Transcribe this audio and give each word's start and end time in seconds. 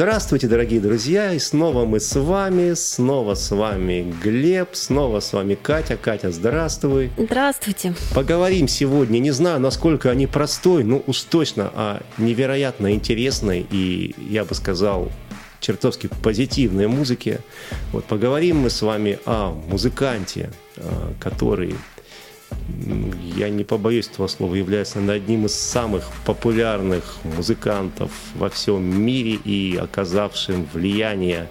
Здравствуйте, 0.00 0.48
дорогие 0.48 0.80
друзья, 0.80 1.34
и 1.34 1.38
снова 1.38 1.84
мы 1.84 2.00
с 2.00 2.18
вами, 2.18 2.72
снова 2.72 3.34
с 3.34 3.50
вами 3.50 4.14
Глеб, 4.24 4.70
снова 4.72 5.20
с 5.20 5.34
вами 5.34 5.58
Катя. 5.62 5.98
Катя, 5.98 6.30
здравствуй. 6.32 7.10
Здравствуйте. 7.18 7.92
Поговорим 8.14 8.66
сегодня, 8.66 9.18
не 9.18 9.30
знаю, 9.30 9.60
насколько 9.60 10.10
они 10.10 10.26
простой, 10.26 10.84
но 10.84 11.02
уж 11.06 11.20
точно 11.20 11.70
о 11.74 12.00
невероятно 12.16 12.94
интересной 12.94 13.66
и, 13.70 14.14
я 14.30 14.46
бы 14.46 14.54
сказал, 14.54 15.12
чертовски 15.60 16.08
позитивной 16.22 16.86
музыке. 16.86 17.40
Вот 17.92 18.06
поговорим 18.06 18.56
мы 18.56 18.70
с 18.70 18.80
вами 18.80 19.18
о 19.26 19.52
музыканте, 19.52 20.48
э, 20.76 21.12
который 21.20 21.74
я 23.36 23.48
не 23.48 23.64
побоюсь 23.64 24.08
этого 24.08 24.26
слова, 24.26 24.54
является 24.54 24.98
одним 24.98 25.46
из 25.46 25.54
самых 25.54 26.04
популярных 26.24 27.16
музыкантов 27.24 28.10
во 28.34 28.48
всем 28.48 28.82
мире 28.82 29.38
и 29.44 29.76
оказавшим 29.76 30.66
влияние 30.72 31.48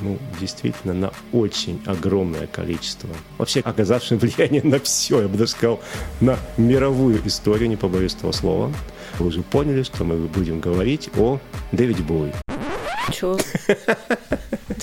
ну, 0.00 0.18
действительно, 0.40 0.94
на 0.94 1.12
очень 1.32 1.80
огромное 1.86 2.46
количество. 2.46 3.08
Вообще, 3.38 3.60
оказавшим 3.60 4.18
влияние 4.18 4.62
на 4.62 4.80
все, 4.80 5.22
я 5.22 5.28
бы 5.28 5.38
даже 5.38 5.52
сказал, 5.52 5.80
на 6.20 6.38
мировую 6.56 7.20
историю, 7.24 7.68
не 7.68 7.76
побоюсь 7.76 8.14
этого 8.14 8.32
слова. 8.32 8.72
Вы 9.18 9.26
уже 9.26 9.42
поняли, 9.42 9.82
что 9.82 10.04
мы 10.04 10.16
будем 10.16 10.60
говорить 10.60 11.10
о 11.16 11.38
Дэвиде 11.70 12.02
Боуи. 12.02 12.32
Чё? 13.12 13.38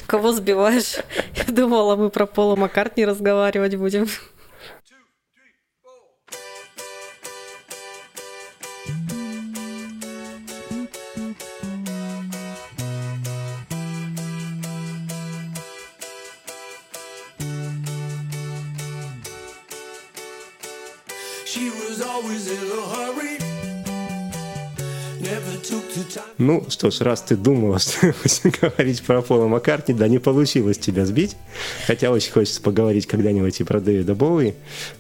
Кого 0.06 0.32
сбиваешь? 0.32 0.98
Я 1.36 1.54
думала, 1.54 1.96
мы 1.96 2.10
про 2.10 2.26
Пола 2.26 2.56
Маккартни 2.56 3.06
разговаривать 3.06 3.76
будем. 3.76 4.08
Ну 26.38 26.66
что 26.70 26.90
ж, 26.90 27.02
раз 27.02 27.22
ты 27.22 27.36
думала, 27.36 27.80
говорить 28.62 29.04
про 29.04 29.22
Пола 29.22 29.48
Маккартни, 29.48 29.94
да, 29.94 30.08
не 30.08 30.20
получилось 30.20 30.78
тебя 30.78 31.06
сбить. 31.06 31.36
Хотя 31.86 32.12
очень 32.12 32.32
хочется 32.32 32.62
поговорить 32.62 33.08
когда-нибудь 33.08 33.60
и 33.60 33.64
про 33.64 33.80
Дэвида 33.80 34.16
Боуи. 34.16 34.54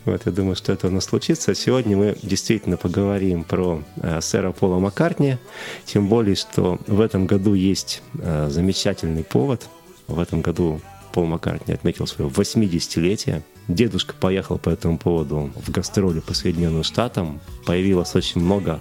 Вот, 0.06 0.22
я 0.26 0.32
думаю, 0.32 0.56
что 0.56 0.74
это 0.74 0.88
у 0.88 0.92
нас 0.92 1.06
случится. 1.06 1.56
Сегодня 1.56 1.98
мы 1.98 2.18
действительно 2.22 2.78
поговорим 2.78 3.44
про 3.44 3.82
э, 4.02 4.20
сэра 4.22 4.52
Пола 4.52 4.80
Маккартни. 4.80 5.38
Тем 5.86 6.08
более, 6.08 6.36
что 6.36 6.78
в 6.88 7.00
этом 7.00 7.26
году 7.26 7.54
есть 7.54 8.02
э, 8.22 8.50
замечательный 8.50 9.24
повод. 9.24 9.68
В 10.08 10.20
этом 10.20 10.42
году 10.42 10.82
Пол 11.14 11.26
Маккартни 11.26 11.74
отметил 11.74 12.06
свое 12.06 12.30
80-летие. 12.30 13.44
Дедушка 13.70 14.16
поехал 14.20 14.58
по 14.58 14.70
этому 14.72 14.98
поводу 14.98 15.52
в 15.56 15.70
гастроли 15.70 16.22
по 16.22 16.34
Соединенным 16.34 16.84
Штатам. 16.84 17.40
Появилось 17.68 18.16
очень 18.16 18.42
много 18.42 18.80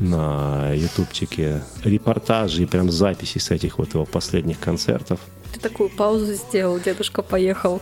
на 0.00 0.70
ютубчике 0.74 1.62
репортажей, 1.82 2.66
прям 2.66 2.90
записей 2.90 3.40
с 3.40 3.50
этих 3.50 3.78
вот 3.78 3.94
его 3.94 4.04
последних 4.04 4.60
концертов. 4.60 5.18
Такую 5.60 5.88
паузу 5.88 6.34
сделал, 6.34 6.78
дедушка 6.78 7.22
поехал 7.22 7.80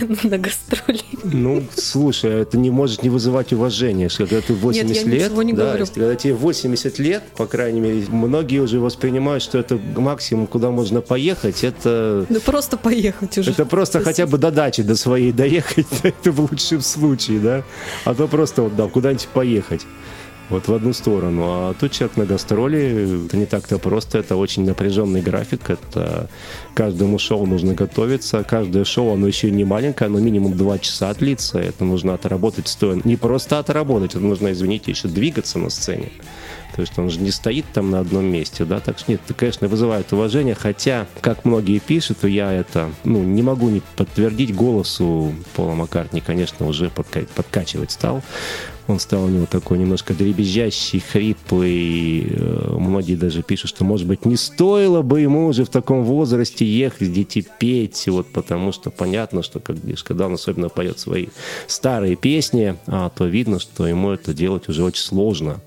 на 0.22 0.38
гастроли. 0.38 1.00
Ну, 1.24 1.64
слушай, 1.76 2.30
это 2.30 2.56
не 2.56 2.70
может 2.70 3.02
не 3.02 3.10
вызывать 3.10 3.52
уважения, 3.52 4.08
что 4.08 4.26
когда 4.26 4.40
ты 4.40 4.54
80 4.54 5.06
Нет, 5.06 5.06
лет, 5.06 5.32
не 5.32 5.52
да, 5.52 5.64
говорю. 5.64 5.86
когда 5.86 6.14
тебе 6.14 6.34
80 6.34 6.98
лет, 6.98 7.22
по 7.36 7.46
крайней 7.46 7.80
мере, 7.80 8.04
многие 8.08 8.60
уже 8.60 8.80
воспринимают, 8.80 9.42
что 9.42 9.58
это 9.58 9.78
максимум, 9.96 10.46
куда 10.46 10.70
можно 10.70 11.00
поехать, 11.00 11.64
это... 11.64 12.26
Ну, 12.28 12.40
просто 12.40 12.76
поехать 12.76 13.36
уже. 13.38 13.50
Это 13.50 13.66
просто 13.66 14.00
Спасибо. 14.00 14.10
хотя 14.10 14.26
бы 14.26 14.38
до 14.38 14.50
дачи, 14.50 14.82
до 14.82 14.96
своей 14.96 15.32
доехать, 15.32 15.86
это 16.02 16.32
в 16.32 16.40
лучшем 16.40 16.80
случае, 16.80 17.40
да? 17.40 17.62
А 18.04 18.14
то 18.14 18.26
просто 18.28 18.62
вот, 18.62 18.76
да, 18.76 18.88
куда-нибудь 18.88 19.28
поехать 19.28 19.82
вот 20.52 20.68
в 20.68 20.74
одну 20.74 20.92
сторону. 20.92 21.42
А 21.46 21.74
тут 21.74 21.92
человек 21.92 22.16
на 22.16 22.24
гастроли, 22.26 23.26
это 23.26 23.36
не 23.36 23.46
так-то 23.46 23.78
просто, 23.78 24.18
это 24.18 24.36
очень 24.36 24.64
напряженный 24.64 25.22
график, 25.22 25.70
это 25.70 26.28
каждому 26.74 27.18
шоу 27.18 27.46
нужно 27.46 27.74
готовиться, 27.74 28.44
каждое 28.44 28.84
шоу, 28.84 29.14
оно 29.14 29.26
еще 29.26 29.50
не 29.50 29.64
маленькое, 29.64 30.08
оно 30.08 30.20
минимум 30.20 30.56
два 30.56 30.78
часа 30.78 31.12
длится, 31.14 31.58
это 31.58 31.84
нужно 31.84 32.14
отработать 32.14 32.68
стоя, 32.68 33.00
не 33.04 33.16
просто 33.16 33.58
отработать, 33.58 34.14
это 34.14 34.20
нужно, 34.20 34.52
извините, 34.52 34.90
еще 34.90 35.08
двигаться 35.08 35.58
на 35.58 35.70
сцене. 35.70 36.10
То 36.74 36.80
есть 36.80 36.98
он 36.98 37.10
же 37.10 37.20
не 37.20 37.30
стоит 37.30 37.66
там 37.72 37.90
на 37.90 38.00
одном 38.00 38.24
месте, 38.24 38.64
да, 38.64 38.80
так 38.80 38.98
что 38.98 39.12
нет, 39.12 39.20
это, 39.24 39.34
конечно, 39.34 39.68
вызывает 39.68 40.12
уважение, 40.12 40.54
хотя, 40.54 41.06
как 41.20 41.44
многие 41.44 41.78
пишут, 41.78 42.24
я 42.24 42.52
это, 42.52 42.90
ну, 43.04 43.22
не 43.22 43.42
могу 43.42 43.68
не 43.68 43.82
подтвердить 43.96 44.54
голосу 44.54 45.34
Пола 45.54 45.74
Маккартни, 45.74 46.20
конечно, 46.20 46.66
уже 46.66 46.86
подка- 46.86 47.28
подкачивать 47.34 47.90
стал. 47.90 48.22
Он 48.88 48.98
стал 48.98 49.24
у 49.24 49.28
него 49.28 49.46
такой 49.46 49.78
немножко 49.78 50.12
дребезжащий, 50.12 50.98
хриплый. 50.98 52.26
Э, 52.28 52.76
многие 52.78 53.14
даже 53.14 53.42
пишут, 53.42 53.70
что, 53.70 53.84
может 53.84 54.08
быть, 54.08 54.24
не 54.24 54.36
стоило 54.36 55.02
бы 55.02 55.20
ему 55.20 55.46
уже 55.46 55.64
в 55.64 55.68
таком 55.68 56.02
возрасте 56.02 56.66
ехать, 56.66 57.12
дети 57.12 57.46
петь, 57.60 58.08
вот 58.08 58.32
потому 58.32 58.72
что 58.72 58.90
понятно, 58.90 59.42
что 59.42 59.60
как, 59.60 59.76
когда 60.02 60.26
он 60.26 60.34
особенно 60.34 60.68
поет 60.68 60.98
свои 60.98 61.28
старые 61.68 62.16
песни, 62.16 62.76
а, 62.86 63.10
то 63.10 63.24
видно, 63.26 63.60
что 63.60 63.86
ему 63.86 64.10
это 64.10 64.34
делать 64.34 64.68
уже 64.68 64.82
очень 64.82 65.02
сложно. 65.02 65.60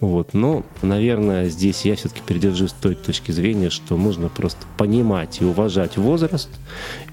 Вот. 0.00 0.34
Но, 0.34 0.64
наверное, 0.82 1.48
здесь 1.48 1.84
я 1.84 1.96
все-таки 1.96 2.20
придержусь 2.26 2.72
той 2.72 2.94
точки 2.94 3.32
зрения, 3.32 3.70
что 3.70 3.96
нужно 3.96 4.28
просто 4.28 4.66
понимать 4.76 5.40
и 5.40 5.44
уважать 5.44 5.96
возраст, 5.96 6.50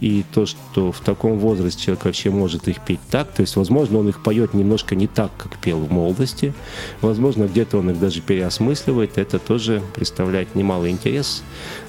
и 0.01 0.25
то, 0.33 0.45
что 0.45 0.91
в 0.91 0.99
таком 0.99 1.39
возрасте 1.39 1.83
человек 1.83 2.05
вообще 2.05 2.31
может 2.31 2.67
их 2.67 2.81
петь 2.81 2.99
так, 3.09 3.31
то 3.31 3.41
есть, 3.41 3.55
возможно, 3.55 3.99
он 3.99 4.09
их 4.09 4.21
поет 4.21 4.53
немножко 4.53 4.95
не 4.95 5.07
так, 5.07 5.31
как 5.37 5.57
пел 5.59 5.79
в 5.79 5.91
молодости, 5.91 6.53
возможно, 7.01 7.45
где-то 7.45 7.77
он 7.77 7.91
их 7.91 7.99
даже 7.99 8.21
переосмысливает, 8.21 9.17
это 9.17 9.39
тоже 9.39 9.81
представляет 9.95 10.55
немалый 10.55 10.91
интерес. 10.91 11.43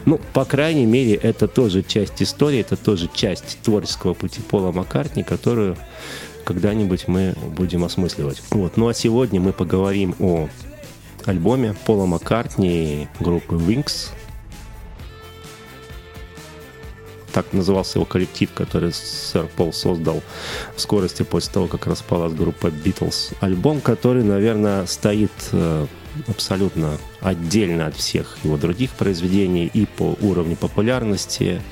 Ну, 0.05 0.21
по 0.33 0.45
крайней 0.45 0.87
мере, 0.87 1.15
это 1.15 1.49
тоже 1.49 1.83
часть 1.83 2.23
истории, 2.23 2.61
это 2.61 2.77
тоже 2.77 3.09
часть 3.13 3.59
творческого 3.63 4.15
пути 4.15 4.41
Пола 4.41 4.73
Маккартни, 4.73 5.23
которую 5.23 5.77
когда-нибудь 6.45 7.09
мы 7.09 7.35
будем 7.57 7.85
осмысливать. 7.85 8.43
Вот. 8.51 8.77
Ну 8.77 8.89
а 8.89 8.95
сегодня 8.95 9.41
мы 9.41 9.53
поговорим 9.53 10.15
о 10.19 10.49
альбоме 11.25 11.75
Пола 11.87 12.07
Маккартни 12.07 13.09
группы 13.21 13.55
Wings. 13.55 14.11
Так 17.33 17.53
назывался 17.53 17.99
его 17.99 18.05
коллектив, 18.05 18.51
который 18.53 18.93
сэр 18.93 19.47
Пол 19.57 19.73
создал 19.73 20.23
в 20.77 20.81
скорости 20.81 21.23
после 21.23 21.53
того, 21.53 21.67
как 21.67 21.87
распалась 21.87 22.35
группа 22.35 22.67
Beatles. 22.67 23.35
Альбом, 23.41 23.81
который, 23.81 24.23
наверное, 24.23 24.85
стоит 24.85 25.33
э, 25.53 25.87
абсолютно 26.29 26.99
отдельно 27.21 27.87
от 27.87 27.97
всех 27.97 28.37
его 28.45 28.59
других 28.59 28.91
произведений 28.91 29.71
и 29.73 29.87
по 29.87 30.17
уровню 30.21 30.57
популярности, 30.57 31.63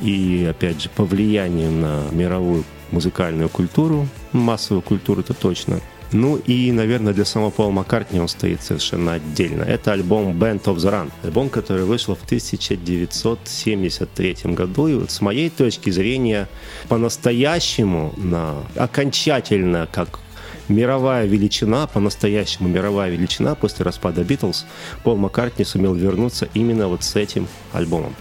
и, 0.00 0.46
опять 0.48 0.82
же, 0.82 0.88
по 0.88 1.04
влиянию 1.04 1.70
на 1.70 2.04
мировую 2.10 2.64
музыкальную 2.90 3.48
культуру, 3.48 4.08
массовую 4.32 4.82
культуру, 4.82 5.20
это 5.20 5.34
точно. 5.34 5.80
Ну 6.12 6.36
и, 6.36 6.70
наверное, 6.70 7.12
для 7.12 7.24
самого 7.24 7.50
Пола 7.50 7.70
Маккартни 7.70 8.20
он 8.20 8.28
стоит 8.28 8.62
совершенно 8.62 9.14
отдельно. 9.14 9.64
Это 9.64 9.92
альбом 9.92 10.40
Band 10.40 10.62
of 10.64 10.76
the 10.76 10.92
Run. 10.92 11.10
Альбом, 11.24 11.48
который 11.48 11.84
вышел 11.84 12.14
в 12.14 12.22
1973 12.24 14.36
году. 14.54 14.86
И 14.86 14.94
вот 14.94 15.10
с 15.10 15.20
моей 15.20 15.50
точки 15.50 15.90
зрения, 15.90 16.48
по-настоящему, 16.88 18.14
на, 18.16 18.62
окончательно, 18.76 19.88
как 19.90 20.20
мировая 20.68 21.26
величина, 21.26 21.88
по-настоящему 21.88 22.68
мировая 22.68 23.10
величина 23.10 23.56
после 23.56 23.84
распада 23.84 24.22
Битлз, 24.22 24.66
Пол 25.02 25.16
Маккартни 25.16 25.64
сумел 25.64 25.94
вернуться 25.94 26.48
именно 26.54 26.86
вот 26.86 27.02
с 27.02 27.16
этим 27.16 27.48
альбомом. 27.72 28.14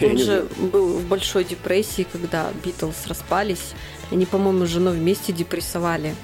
Он 0.00 0.18
же 0.18 0.46
был 0.72 0.98
в 0.98 1.06
большой 1.06 1.44
депрессии, 1.44 2.06
когда 2.10 2.50
Битлз 2.64 3.06
распались. 3.06 3.74
Они, 4.10 4.26
по-моему, 4.26 4.66
с 4.66 4.70
женой 4.70 4.96
вместе 4.96 5.32
депрессовали 5.32 6.14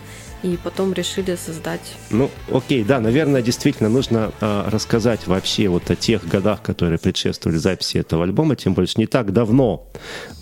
и 0.42 0.58
потом 0.62 0.92
решили 0.92 1.36
создать. 1.36 1.96
Ну, 2.10 2.30
окей, 2.50 2.82
да, 2.82 3.00
наверное, 3.00 3.42
действительно 3.42 3.88
нужно 3.88 4.32
э, 4.40 4.64
рассказать 4.68 5.26
вообще 5.26 5.68
вот 5.68 5.90
о 5.90 5.96
тех 5.96 6.26
годах, 6.26 6.62
которые 6.62 6.98
предшествовали 6.98 7.58
записи 7.58 7.98
этого 7.98 8.24
альбома, 8.24 8.56
тем 8.56 8.74
более 8.74 8.90
не 8.96 9.06
так 9.06 9.32
давно 9.32 9.88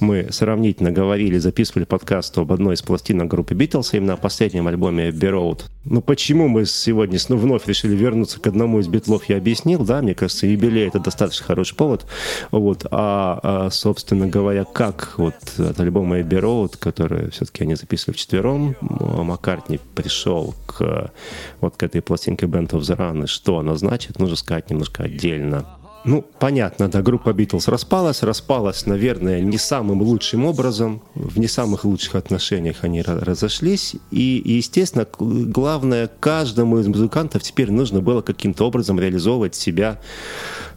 мы 0.01 0.29
сравнительно 0.31 0.91
говорили, 0.91 1.39
записывали 1.39 1.85
подкаст 1.85 2.39
об 2.39 2.53
одной 2.53 2.75
из 2.75 2.83
пластинок 2.83 3.29
группы 3.29 3.55
Битлз, 3.55 3.95
именно 3.95 4.15
о 4.15 4.17
последнем 4.17 4.69
альбоме 4.69 5.09
Road. 5.09 5.63
Ну, 5.91 6.03
почему 6.03 6.49
мы 6.49 6.67
сегодня 6.67 7.19
ну, 7.29 7.37
вновь 7.37 7.67
решили 7.67 7.97
вернуться 7.97 8.41
к 8.41 8.47
одному 8.47 8.79
из 8.81 8.89
битлов, 8.89 9.25
я 9.29 9.39
объяснил, 9.39 9.85
да, 9.85 10.03
мне 10.03 10.15
кажется, 10.15 10.47
юбилей— 10.47 10.87
это 10.89 11.01
достаточно 11.01 11.47
хороший 11.47 11.77
повод, 11.77 12.07
вот, 12.51 12.87
а, 12.91 13.41
а 13.43 13.71
собственно 13.71 14.27
говоря, 14.27 14.65
как 14.65 15.15
вот 15.17 15.35
от 15.59 15.81
альбома 15.81 16.21
Abbey 16.21 16.41
Road, 16.41 16.77
который 16.79 17.31
все-таки 17.31 17.65
они 17.65 17.75
записывали 17.75 18.17
вчетвером, 18.17 18.77
Маккартни 18.81 19.81
пришел 19.95 20.55
к 20.67 21.11
вот 21.61 21.77
к 21.77 21.83
этой 21.83 22.03
пластинке 22.03 22.47
Band 22.47 22.71
of 22.71 22.81
the 22.81 22.97
Run, 22.97 23.25
и 23.25 23.27
что 23.27 23.59
она 23.59 23.75
значит, 23.75 24.19
нужно 24.19 24.37
сказать 24.37 24.71
немножко 24.71 25.05
отдельно. 25.05 25.67
Ну, 26.09 26.25
понятно, 26.39 26.89
да, 26.89 27.03
группа 27.03 27.35
Битлз 27.35 27.69
распалась, 27.69 28.23
распалась, 28.23 28.87
наверное, 28.87 29.43
не 29.43 29.59
самым 29.59 30.01
лучшим 30.01 30.47
образом, 30.47 31.03
в 31.15 31.39
не 31.39 31.49
самых 31.49 31.85
лучших 31.85 32.15
отношениях 32.15 32.79
они 32.81 33.03
разошлись, 33.03 33.95
и, 34.11 34.43
естественно, 34.43 35.07
главное, 35.19 36.09
каждому 36.19 36.79
из 36.79 36.87
музыкантов 36.87 37.43
теперь 37.43 37.71
нужно 37.71 38.01
было 38.01 38.23
каким-то 38.23 38.67
образом 38.67 38.99
реализовывать 38.99 39.55
себя 39.55 40.01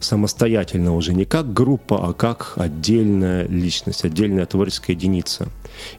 самостоятельно 0.02 0.94
уже, 0.98 1.14
не 1.14 1.24
как 1.24 1.54
группа, 1.54 2.10
а 2.10 2.12
как 2.12 2.52
отдельная 2.58 3.48
личность, 3.48 4.04
отдельная 4.04 4.46
творческая 4.46 4.98
единица. 4.98 5.48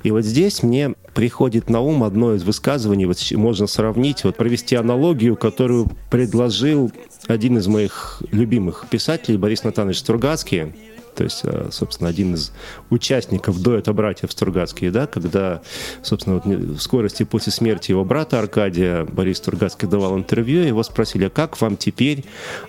И 0.03 0.11
вот 0.11 0.25
здесь 0.25 0.63
мне 0.63 0.95
приходит 1.15 1.69
на 1.69 1.81
ум 1.81 2.05
одно 2.05 2.35
из 2.35 2.43
высказываний, 2.43 3.07
вот 3.07 3.19
можно 3.33 3.67
сравнить, 3.67 4.25
вот 4.25 4.37
провести 4.37 4.77
аналогию, 4.77 5.37
которую 5.37 5.91
предложил 6.11 6.91
один 7.27 7.59
из 7.59 7.67
моих 7.67 8.23
любимых 8.31 8.87
писателей, 8.91 9.37
Борис 9.37 9.65
Натанович 9.65 9.99
Стругацкий, 9.99 10.73
то 11.15 11.25
есть, 11.25 11.41
э, 11.45 11.69
собственно, 11.71 12.09
один 12.09 12.35
из 12.35 12.53
участников 12.91 13.61
дуэта 13.61 13.93
братьев 13.93 14.33
Стругацкие, 14.33 14.91
да, 14.91 15.07
когда, 15.07 15.61
собственно, 16.03 16.37
вот 16.37 16.47
в 16.47 16.81
скорости 16.81 17.25
после 17.25 17.53
смерти 17.53 17.91
его 17.91 18.05
брата 18.05 18.39
Аркадия 18.39 19.05
Борис 19.05 19.39
Стругацкий 19.39 19.89
давал 19.89 20.17
интервью, 20.17 20.63
его 20.63 20.83
спросили, 20.83 21.25
а 21.27 21.31
как 21.31 21.61
вам 21.61 21.77
теперь 21.77 22.25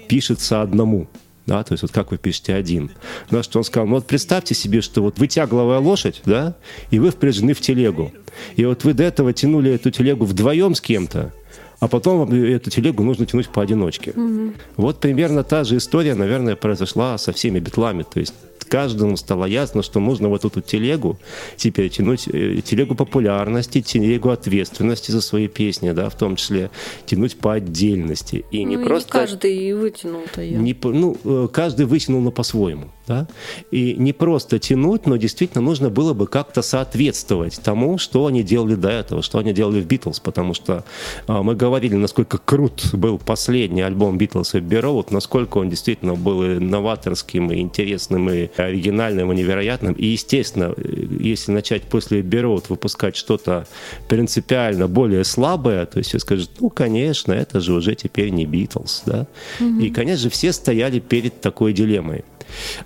пишется 0.08 0.62
одному? 0.62 1.08
Да, 1.46 1.64
то 1.64 1.74
есть 1.74 1.82
вот 1.82 1.92
как 1.92 2.12
вы 2.12 2.18
пишете 2.18 2.56
один. 2.56 2.92
На 3.30 3.44
что 3.44 3.60
он 3.60 3.64
сказал, 3.64 3.88
ну 3.88 3.96
вот 3.96 4.08
представьте 4.08 4.56
себе, 4.56 4.82
что 4.82 5.02
вот 5.02 5.20
вы 5.20 5.28
тягловая 5.28 5.80
лошадь, 5.80 6.22
да, 6.26 6.56
и 6.90 7.00
вы 7.00 7.12
впряжены 7.12 7.54
в 7.54 7.62
телегу. 7.62 8.12
И 8.56 8.66
вот 8.66 8.84
вы 8.84 8.94
до 8.94 9.04
этого 9.04 9.34
тянули 9.34 9.72
эту 9.72 9.92
телегу 9.92 10.26
вдвоем 10.26 10.76
с 10.76 10.82
кем-то, 10.82 11.34
а 11.80 11.88
потом 11.90 12.20
вам 12.20 12.34
эту 12.34 12.70
телегу 12.70 13.04
нужно 13.04 13.26
тянуть 13.26 13.50
поодиночке. 13.50 14.12
Угу. 14.12 14.54
Вот 14.78 15.00
примерно 15.02 15.44
та 15.44 15.66
же 15.66 15.78
история, 15.78 16.16
наверное, 16.16 16.56
произошла 16.56 17.18
со 17.18 17.34
всеми 17.34 17.60
битлами. 17.60 18.04
То 18.04 18.22
есть 18.22 18.34
каждому 18.64 19.18
стало 19.18 19.46
ясно, 19.46 19.84
что 19.84 20.00
можно 20.00 20.30
вот 20.30 20.46
эту 20.46 20.62
телегу 20.62 21.18
теперь 21.58 21.90
тянуть, 21.90 22.28
э, 22.28 22.62
телегу 22.62 22.96
популярности, 22.96 23.82
телегу 23.82 24.30
ответственности 24.30 25.12
за 25.12 25.22
свои 25.22 25.48
песни, 25.48 25.92
да, 25.92 26.10
в 26.10 26.16
том 26.16 26.36
числе 26.36 26.70
тянуть 27.06 27.38
по 27.38 27.54
отдельности. 27.54 28.46
И 28.52 28.64
не 28.64 28.78
ну, 28.78 28.86
просто... 28.86 29.18
И 29.18 29.22
не 29.22 29.28
каждый 29.28 29.74
вытянул-то 29.74 30.42
ее. 30.42 30.58
Не, 30.58 30.76
ну, 30.84 31.18
э, 31.24 31.48
каждый 31.52 31.86
вытянул, 31.86 32.22
но 32.22 32.32
по-своему. 32.32 32.90
Да? 33.06 33.28
И 33.72 33.96
не 33.96 34.14
просто 34.14 34.60
тянуть, 34.60 35.06
но 35.06 35.18
действительно 35.18 35.62
нужно 35.62 35.90
было 35.90 36.14
бы 36.14 36.26
как-то 36.26 36.62
соответствовать 36.62 37.60
тому, 37.62 37.98
что 37.98 38.28
они 38.28 38.44
делали 38.44 38.76
до 38.76 38.90
этого, 38.90 39.22
что 39.22 39.40
они 39.40 39.52
делали 39.52 39.82
в 39.82 39.86
Битлз, 39.86 40.22
потому 40.22 40.54
что 40.54 40.86
а, 41.28 41.44
мы 41.44 41.56
говорили, 41.56 41.96
насколько 41.96 42.38
крут 42.38 42.94
был 42.94 43.18
последний 43.18 43.82
альбом 43.82 44.18
Битлз 44.18 44.56
и 44.56 44.60
Бероуд, 44.60 45.12
насколько 45.12 45.58
он 45.58 45.70
действительно 45.70 46.16
был 46.16 46.44
новаторским, 46.44 47.52
и 47.52 47.60
интересным, 47.60 48.30
и 48.30 48.50
оригинальным, 48.58 49.32
и 49.32 49.36
невероятным. 49.36 49.94
И, 49.94 50.08
естественно, 50.08 50.74
если 51.20 51.52
начать 51.52 51.84
после 51.84 52.22
Бероуд 52.22 52.70
выпускать 52.70 53.16
что-то 53.16 53.68
принципиально 54.08 54.88
более 54.88 55.24
слабое, 55.24 55.86
то 55.86 55.98
есть 56.00 56.10
все 56.10 56.20
скажут, 56.20 56.52
ну, 56.60 56.70
конечно, 56.70 57.34
это 57.34 57.60
же 57.60 57.74
уже 57.74 57.96
теперь 57.96 58.30
не 58.30 58.46
Битлз, 58.46 59.04
да? 59.06 59.28
Mm-hmm. 59.60 59.82
И, 59.82 59.90
конечно 59.90 60.24
же, 60.24 60.30
все 60.30 60.54
стояли 60.54 61.00
перед 61.00 61.42
такой 61.42 61.74
дилеммой. 61.74 62.24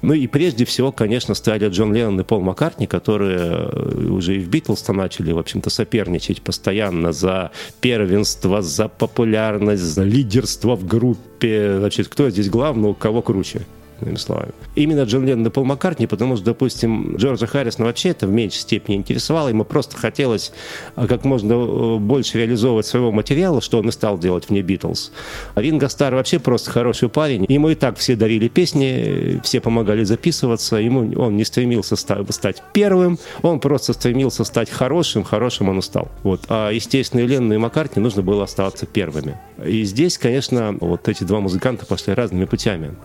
Ну 0.01 0.13
и 0.13 0.27
прежде 0.27 0.65
всего, 0.65 0.91
конечно, 0.91 1.33
стояли 1.35 1.69
Джон 1.69 1.93
Леннон 1.93 2.21
и 2.21 2.23
Пол 2.23 2.41
Маккартни, 2.41 2.87
которые 2.87 3.39
э, 3.39 4.07
уже 4.09 4.37
и 4.37 4.39
в 4.39 4.49
Битлз 4.49 4.87
начали, 4.89 5.31
в 5.31 5.39
общем-то, 5.39 5.69
соперничать 5.69 6.41
постоянно 6.41 7.11
за 7.11 7.51
первенство, 7.81 8.61
за 8.61 8.87
популярность, 8.87 9.83
за 9.83 10.03
лидерство 10.03 10.75
в 10.75 10.85
группе. 10.85 11.77
Значит, 11.77 12.07
кто 12.07 12.29
здесь 12.29 12.49
главный, 12.49 12.89
у 12.89 12.93
кого 12.93 13.21
круче 13.21 13.65
иными 14.01 14.15
словами. 14.15 14.51
Именно 14.75 15.03
Джон 15.03 15.25
Леннон 15.25 15.47
и 15.47 15.49
Пол 15.49 15.65
Маккартни, 15.65 16.07
потому 16.07 16.35
что, 16.35 16.45
допустим, 16.45 17.15
Джорджа 17.15 17.47
Харрисона 17.47 17.85
вообще 17.85 18.09
это 18.09 18.27
в 18.27 18.31
меньшей 18.31 18.59
степени 18.59 18.95
интересовало, 18.95 19.49
ему 19.49 19.63
просто 19.63 19.97
хотелось 19.97 20.51
а, 20.95 21.07
как 21.07 21.25
можно 21.25 21.53
э, 21.53 21.97
больше 21.97 22.37
реализовывать 22.37 22.85
своего 22.85 23.11
материала, 23.11 23.61
что 23.61 23.79
он 23.79 23.89
и 23.89 23.91
стал 23.91 24.17
делать 24.17 24.49
вне 24.49 24.61
Битлз. 24.61 25.11
А 25.55 25.61
Ринго 25.61 25.89
Стар 25.89 26.15
вообще 26.15 26.39
просто 26.39 26.71
хороший 26.71 27.09
парень, 27.09 27.45
ему 27.47 27.69
и 27.69 27.75
так 27.75 27.97
все 27.97 28.15
дарили 28.15 28.47
песни, 28.47 29.39
все 29.43 29.59
помогали 29.61 30.03
записываться, 30.03 30.77
ему 30.77 31.19
он 31.19 31.37
не 31.37 31.45
стремился 31.45 31.95
стать 31.95 32.63
первым, 32.73 33.17
он 33.41 33.59
просто 33.59 33.93
стремился 33.93 34.43
стать 34.43 34.69
хорошим, 34.69 35.23
хорошим 35.23 35.69
он 35.69 35.79
и 35.79 35.81
стал. 35.81 36.09
Вот. 36.23 36.41
А, 36.49 36.69
естественно, 36.71 37.21
и 37.21 37.27
Ленну 37.27 37.53
и 37.53 37.57
Маккартни 37.57 38.01
нужно 38.01 38.21
было 38.21 38.43
оставаться 38.43 38.85
первыми. 38.85 39.37
И 39.65 39.83
здесь, 39.83 40.17
конечно, 40.17 40.75
вот 40.79 41.07
эти 41.07 41.23
два 41.23 41.39
музыканта 41.39 41.85
пошли 41.85 42.13
разными 42.13 42.45
путями. 42.45 42.95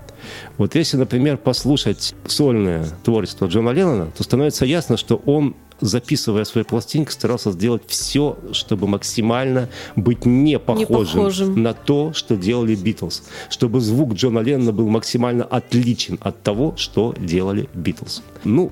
Вот 0.58 0.74
если, 0.74 0.96
например, 0.96 1.36
послушать 1.36 2.14
сольное 2.26 2.86
творчество 3.04 3.46
Джона 3.46 3.70
Леннона, 3.70 4.10
то 4.16 4.22
становится 4.22 4.64
ясно, 4.64 4.96
что 4.96 5.16
он 5.26 5.54
записывая 5.82 6.44
свои 6.44 6.64
пластинки, 6.64 7.10
старался 7.10 7.52
сделать 7.52 7.82
все, 7.86 8.38
чтобы 8.52 8.86
максимально 8.86 9.68
быть 9.96 10.24
не 10.24 10.58
похожим, 10.58 10.78
не 10.78 10.86
похожим. 10.86 11.62
на 11.62 11.74
то, 11.74 12.12
что 12.12 12.36
делали 12.36 12.74
Битлз. 12.74 13.24
Чтобы 13.50 13.80
звук 13.80 14.14
Джона 14.14 14.38
Леннона 14.38 14.72
был 14.72 14.88
максимально 14.88 15.44
отличен 15.44 16.18
от 16.22 16.42
того, 16.42 16.74
что 16.76 17.14
делали 17.18 17.68
Битлз. 17.74 18.22
Ну, 18.44 18.70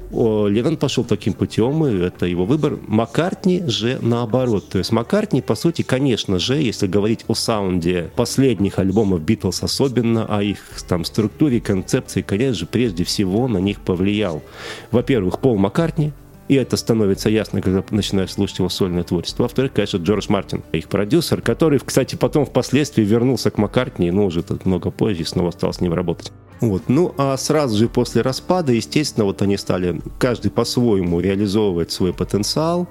Леннон 0.49 0.77
пошел 0.77 1.05
таким 1.05 1.33
путем, 1.33 1.85
и 1.87 1.97
это 1.99 2.27
его 2.27 2.45
выбор. 2.45 2.79
Маккартни 2.87 3.62
же 3.67 3.99
наоборот. 4.01 4.69
То 4.69 4.79
есть 4.79 4.93
Маккартни, 4.93 5.43
по 5.43 5.55
сути, 5.55 5.83
конечно 5.83 6.39
же, 6.39 6.57
если 6.57 6.87
говорить 6.87 7.25
о 7.29 7.35
саунде 7.35 8.11
последних 8.17 8.79
альбомов 8.79 9.21
Битлз 9.21 9.62
особенно, 9.62 10.27
о 10.27 10.43
их 10.43 10.59
там 10.89 11.05
структуре, 11.05 11.61
концепции, 11.61 12.23
конечно 12.23 12.55
же, 12.55 12.67
прежде 12.67 13.05
всего 13.05 13.49
на 13.49 13.59
них 13.59 13.81
повлиял. 13.81 14.43
Во-первых, 14.91 15.39
Пол 15.39 15.57
Маккартни, 15.57 16.12
и 16.50 16.55
это 16.55 16.76
становится 16.76 17.31
ясно, 17.31 17.62
когда 17.62 17.85
начинаешь 17.91 18.32
слушать 18.32 18.58
его 18.58 18.69
сольное 18.69 19.05
творчество. 19.05 19.44
Во-вторых, 19.44 19.73
конечно, 19.73 19.99
Джордж 19.99 20.26
Мартин, 20.29 20.64
их 20.73 20.88
продюсер, 20.88 21.41
который, 21.43 21.79
кстати, 21.79 22.17
потом 22.17 22.44
впоследствии 22.44 23.05
вернулся 23.05 23.52
к 23.52 23.58
Маккартни, 23.58 24.11
но 24.11 24.26
уже 24.26 24.43
тут 24.43 24.67
много 24.67 24.91
позже, 24.91 25.25
снова 25.25 25.52
стал 25.52 25.73
с 25.73 25.81
ним 25.81 25.94
работать. 25.94 26.32
Вот. 26.61 26.88
Ну, 26.88 27.14
а 27.19 27.37
сразу 27.37 27.79
же 27.79 27.88
после 27.88 28.23
распада, 28.23 28.73
естественно, 28.73 29.26
вот 29.26 29.43
они 29.43 29.56
стали 29.56 30.00
каждый 30.19 30.50
по-своему 30.50 31.20
реализовывать 31.20 31.92
свой 31.92 32.12
потенциал. 32.12 32.88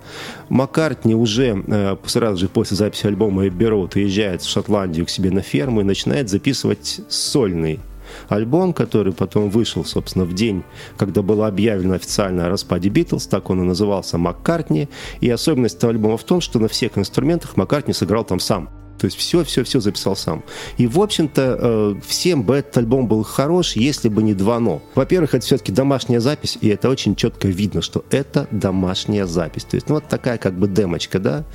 Маккартни 0.47 1.13
уже 1.13 1.61
э, 1.67 1.97
сразу 2.05 2.37
же 2.37 2.47
после 2.47 2.77
записи 2.77 3.07
альбома 3.07 3.45
Эбби 3.45 3.65
Роуд 3.65 3.93
уезжает 3.95 4.41
в 4.41 4.49
Шотландию 4.49 5.05
к 5.05 5.09
себе 5.09 5.31
на 5.31 5.41
ферму 5.41 5.81
и 5.81 5.83
начинает 5.83 6.29
записывать 6.29 7.01
сольный 7.09 7.81
альбом, 8.27 8.73
который 8.73 9.13
потом 9.13 9.49
вышел, 9.49 9.85
собственно, 9.85 10.25
в 10.25 10.33
день, 10.33 10.63
когда 10.97 11.21
было 11.21 11.47
объявлено 11.47 11.95
официально 11.95 12.45
о 12.45 12.49
распаде 12.49 12.89
Битлз, 12.89 13.27
так 13.27 13.49
он 13.49 13.61
и 13.61 13.65
назывался 13.65 14.17
Маккартни. 14.17 14.89
И 15.21 15.29
особенность 15.29 15.77
этого 15.77 15.91
альбома 15.91 16.17
в 16.17 16.23
том, 16.23 16.41
что 16.41 16.59
на 16.59 16.67
всех 16.67 16.97
инструментах 16.97 17.57
Маккартни 17.57 17.93
сыграл 17.93 18.23
там 18.23 18.39
сам. 18.39 18.69
То 18.99 19.05
есть 19.05 19.17
все-все-все 19.17 19.79
записал 19.79 20.15
сам. 20.15 20.43
И, 20.77 20.87
в 20.87 20.99
общем-то, 20.99 21.57
э, 21.59 21.95
всем 22.05 22.43
бы 22.43 22.55
этот 22.55 22.77
альбом 22.77 23.07
был 23.07 23.23
хорош, 23.23 23.75
если 23.75 24.09
бы 24.09 24.21
не 24.21 24.33
два 24.33 24.59
«но». 24.59 24.81
Во-первых, 24.95 25.35
это 25.35 25.45
все-таки 25.45 25.71
домашняя 25.71 26.19
запись, 26.19 26.57
и 26.61 26.67
это 26.67 26.89
очень 26.89 27.15
четко 27.15 27.47
видно, 27.47 27.81
что 27.81 28.03
это 28.11 28.47
домашняя 28.51 29.25
запись. 29.25 29.63
То 29.63 29.75
есть, 29.75 29.87
ну, 29.87 29.95
вот 29.95 30.07
такая 30.07 30.37
как 30.37 30.53
бы 30.53 30.67
демочка, 30.67 31.19
да? 31.19 31.45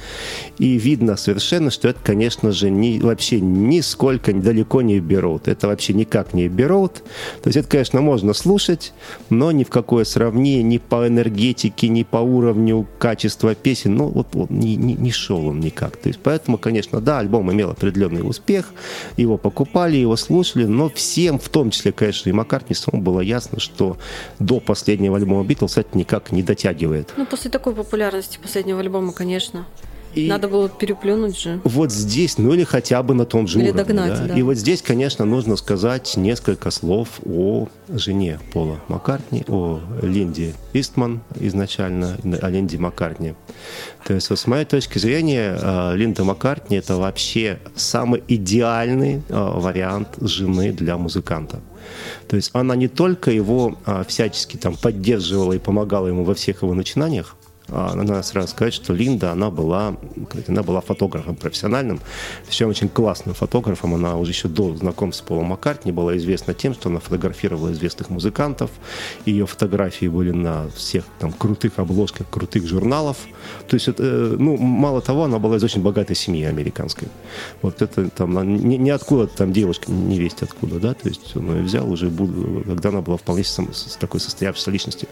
И 0.58 0.78
видно 0.78 1.16
совершенно, 1.16 1.70
что 1.70 1.88
это, 1.88 2.00
конечно 2.02 2.52
же, 2.52 2.70
не, 2.70 3.00
вообще 3.00 3.40
нисколько, 3.40 4.32
далеко 4.32 4.82
не 4.82 5.00
Бероуд. 5.00 5.48
Это 5.48 5.68
вообще 5.68 5.92
никак 5.92 6.34
не 6.34 6.48
Бероуд. 6.48 7.02
То 7.42 7.48
есть 7.48 7.56
это, 7.56 7.68
конечно, 7.68 8.00
можно 8.00 8.32
слушать, 8.32 8.92
но 9.30 9.52
ни 9.52 9.64
в 9.64 9.68
какое 9.68 10.04
сравнение 10.04 10.62
ни 10.62 10.78
по 10.78 11.06
энергетике, 11.06 11.88
ни 11.88 12.02
по 12.02 12.18
уровню 12.18 12.86
качества 12.98 13.54
песен, 13.54 13.96
ну, 13.96 14.08
вот, 14.08 14.28
вот 14.32 14.50
не, 14.50 14.76
не, 14.76 14.94
не 14.94 15.10
шел 15.10 15.46
он 15.46 15.60
никак. 15.60 15.96
То 15.96 16.08
есть, 16.08 16.20
поэтому, 16.22 16.58
конечно, 16.58 17.00
да, 17.00 17.18
альбом 17.18 17.33
альбом 17.34 17.52
имел 17.52 17.70
определенный 17.70 18.26
успех, 18.26 18.72
его 19.16 19.36
покупали, 19.36 19.96
его 19.96 20.16
слушали, 20.16 20.64
но 20.64 20.88
всем, 20.88 21.38
в 21.38 21.48
том 21.48 21.70
числе, 21.70 21.92
конечно, 21.92 22.28
и 22.28 22.32
Маккартни, 22.32 22.74
самому 22.74 23.02
было 23.02 23.20
ясно, 23.20 23.60
что 23.60 23.96
до 24.38 24.60
последнего 24.60 25.16
альбома 25.16 25.44
Битлз 25.44 25.78
это 25.78 25.96
никак 25.98 26.32
не 26.32 26.42
дотягивает. 26.42 27.12
Ну, 27.16 27.26
после 27.26 27.50
такой 27.50 27.74
популярности 27.74 28.38
последнего 28.40 28.80
альбома, 28.80 29.12
конечно. 29.12 29.66
И 30.14 30.28
Надо 30.28 30.48
было 30.48 30.68
переплюнуть 30.68 31.38
же. 31.38 31.60
Вот 31.64 31.92
здесь, 31.92 32.38
ну 32.38 32.52
или 32.52 32.64
хотя 32.64 33.02
бы 33.02 33.14
на 33.14 33.24
том 33.24 33.46
же 33.46 33.58
или 33.58 33.70
уровне. 33.70 33.84
Догнать, 33.84 34.18
да? 34.18 34.26
Да. 34.26 34.34
И 34.34 34.42
вот 34.42 34.54
здесь, 34.56 34.82
конечно, 34.82 35.24
нужно 35.24 35.56
сказать 35.56 36.16
несколько 36.16 36.70
слов 36.70 37.08
о 37.26 37.68
жене 37.88 38.40
Пола 38.52 38.80
Маккартни, 38.88 39.44
о 39.48 39.80
Линде 40.02 40.54
Истман 40.72 41.20
изначально, 41.40 42.16
о 42.42 42.48
Линде 42.48 42.78
Маккартни. 42.78 43.34
То 44.06 44.14
есть, 44.14 44.30
вот, 44.30 44.38
с 44.38 44.46
моей 44.46 44.64
точки 44.64 44.98
зрения, 44.98 45.58
э, 45.60 45.96
Линда 45.96 46.24
Маккартни– 46.24 46.76
это 46.78 46.96
вообще 46.96 47.58
самый 47.74 48.22
идеальный 48.28 49.22
э, 49.28 49.34
вариант 49.34 50.08
жены 50.20 50.72
для 50.72 50.96
музыканта. 50.96 51.60
То 52.28 52.36
есть 52.36 52.50
она 52.52 52.76
не 52.76 52.88
только 52.88 53.30
его 53.30 53.78
э, 53.86 54.04
всячески 54.06 54.56
там 54.56 54.76
поддерживала 54.76 55.52
и 55.52 55.58
помогала 55.58 56.08
ему 56.08 56.24
во 56.24 56.34
всех 56.34 56.62
его 56.62 56.74
начинаниях, 56.74 57.36
А 57.36 57.43
надо 57.68 58.22
сразу 58.22 58.48
сказать, 58.48 58.74
что 58.74 58.92
Линда, 58.92 59.32
она 59.32 59.50
была, 59.50 59.96
она 60.48 60.62
была 60.62 60.80
фотографом 60.80 61.34
профессиональным, 61.34 62.00
причем 62.46 62.68
очень 62.68 62.88
классным 62.88 63.34
фотографом. 63.34 63.94
Она 63.94 64.16
уже 64.16 64.32
еще 64.32 64.48
до 64.48 64.76
знакомства 64.76 65.24
с 65.24 65.26
Полом 65.26 65.46
Маккартни 65.46 65.92
была 65.92 66.16
известна 66.16 66.54
тем, 66.54 66.74
что 66.74 66.88
она 66.88 67.00
фотографировала 67.00 67.72
известных 67.72 68.10
музыкантов. 68.10 68.70
Ее 69.24 69.46
фотографии 69.46 70.06
были 70.06 70.30
на 70.30 70.68
всех 70.70 71.04
там 71.18 71.32
крутых 71.32 71.78
обложках 71.78 72.28
крутых 72.28 72.66
журналов. 72.66 73.16
То 73.66 73.74
есть, 73.74 73.88
это, 73.88 74.02
ну, 74.02 74.56
мало 74.56 75.00
того, 75.00 75.24
она 75.24 75.38
была 75.38 75.56
из 75.56 75.64
очень 75.64 75.82
богатой 75.82 76.16
семьи 76.16 76.44
американской. 76.44 77.08
Вот 77.62 77.80
это 77.80 78.10
там, 78.10 78.58
не 78.58 78.90
откуда 78.90 79.26
там 79.26 79.52
девушка, 79.52 79.90
не 79.90 80.18
весть 80.18 80.42
откуда, 80.42 80.78
да, 80.78 80.94
то 80.94 81.08
есть 81.08 81.34
он 81.36 81.56
ее 81.56 81.62
взял 81.62 81.90
уже, 81.90 82.10
когда 82.10 82.90
она 82.90 83.00
была 83.00 83.16
вполне 83.16 83.44
с 83.44 83.96
такой 83.98 84.20
состоявшейся 84.20 84.70
личностью. 84.70 85.08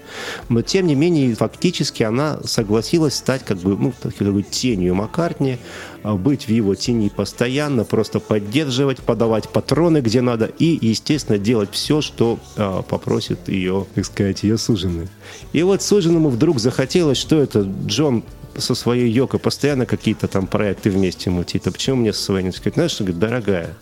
Но, 0.49 0.63
тем 0.63 0.87
не 0.87 0.95
менее, 0.95 1.35
фактически 1.35 2.03
она 2.03 2.42
согласилась 2.45 3.15
стать 3.15 3.45
как 3.45 3.59
бы, 3.59 3.77
ну, 3.77 3.93
такой 4.01 4.43
тенью 4.43 4.95
Маккартни, 4.95 5.59
а, 6.03 6.15
быть 6.15 6.47
в 6.47 6.51
его 6.51 6.75
тени 6.75 7.09
постоянно, 7.09 7.85
просто 7.85 8.21
поддерживать, 8.21 8.99
подавать 9.01 9.49
патроны 9.49 10.01
где 10.01 10.21
надо 10.21 10.47
и, 10.47 10.79
естественно, 10.81 11.39
делать 11.39 11.71
все, 11.73 12.01
что 12.01 12.39
э, 12.57 12.83
попросит 12.89 13.49
ее, 13.49 13.87
так 13.95 14.05
сказать, 14.05 14.43
ее 14.43 14.59
суженый. 14.59 15.09
И 15.53 15.63
вот 15.63 15.83
суженому 15.83 16.29
вдруг 16.29 16.59
захотелось, 16.59 17.19
что 17.19 17.41
это 17.41 17.61
Джон 17.87 18.25
со 18.57 18.75
своей 18.75 19.11
Йоко 19.11 19.39
постоянно 19.39 19.87
какие-то 19.87 20.29
там 20.29 20.47
проекты 20.47 20.91
вместе 20.91 21.31
мутит. 21.31 21.67
А 21.67 21.73
почему 21.73 21.97
мне 21.97 22.13
со 22.13 22.23
своей 22.23 22.45
не 22.45 22.53
сказать? 22.53 22.75
Знаешь, 22.75 23.01
он 23.01 23.07
говорит, 23.07 23.21
дорогая, 23.21 23.75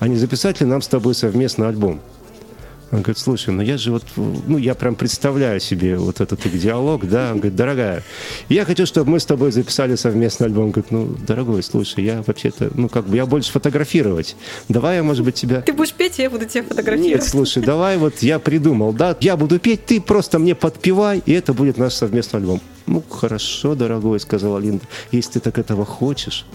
а 0.00 0.08
не 0.08 0.16
записать 0.16 0.60
ли 0.60 0.66
нам 0.66 0.82
с 0.82 0.88
тобой 0.88 1.14
совместно 1.14 1.68
альбом? 1.68 2.00
Он 2.92 2.98
говорит, 3.02 3.18
слушай, 3.18 3.50
ну 3.50 3.62
я 3.62 3.78
же 3.78 3.90
вот, 3.90 4.04
ну 4.16 4.58
я 4.58 4.76
прям 4.76 4.94
представляю 4.94 5.58
себе 5.58 5.96
вот 5.96 6.20
этот 6.20 6.46
их 6.46 6.60
диалог, 6.60 7.08
да, 7.08 7.30
он 7.32 7.38
говорит, 7.38 7.56
дорогая, 7.56 8.04
я 8.48 8.64
хочу, 8.64 8.86
чтобы 8.86 9.10
мы 9.10 9.18
с 9.18 9.26
тобой 9.26 9.50
записали 9.50 9.96
совместный 9.96 10.46
альбом. 10.46 10.66
Он 10.66 10.70
говорит, 10.70 10.92
ну, 10.92 11.06
дорогой, 11.26 11.64
слушай, 11.64 12.04
я 12.04 12.22
вообще-то, 12.24 12.70
ну 12.74 12.88
как 12.88 13.06
бы, 13.06 13.16
я 13.16 13.26
больше 13.26 13.50
фотографировать. 13.50 14.36
Давай 14.68 14.96
я, 14.96 15.02
может 15.02 15.24
быть, 15.24 15.34
тебя... 15.34 15.62
Ты 15.62 15.72
будешь 15.72 15.92
петь, 15.92 16.18
я 16.18 16.30
буду 16.30 16.46
тебя 16.46 16.62
фотографировать. 16.62 17.22
Нет, 17.22 17.28
слушай, 17.28 17.62
давай 17.62 17.96
вот 17.96 18.22
я 18.22 18.38
придумал, 18.38 18.92
да, 18.92 19.16
я 19.20 19.36
буду 19.36 19.58
петь, 19.58 19.84
ты 19.86 20.00
просто 20.00 20.38
мне 20.38 20.54
подпевай, 20.54 21.22
и 21.26 21.32
это 21.32 21.54
будет 21.54 21.78
наш 21.78 21.94
совместный 21.94 22.38
альбом. 22.38 22.60
Ну, 22.86 23.02
хорошо, 23.10 23.74
дорогой, 23.74 24.20
сказала 24.20 24.58
Линда, 24.58 24.84
если 25.10 25.32
ты 25.32 25.40
так 25.40 25.58
этого 25.58 25.84
хочешь. 25.84 26.46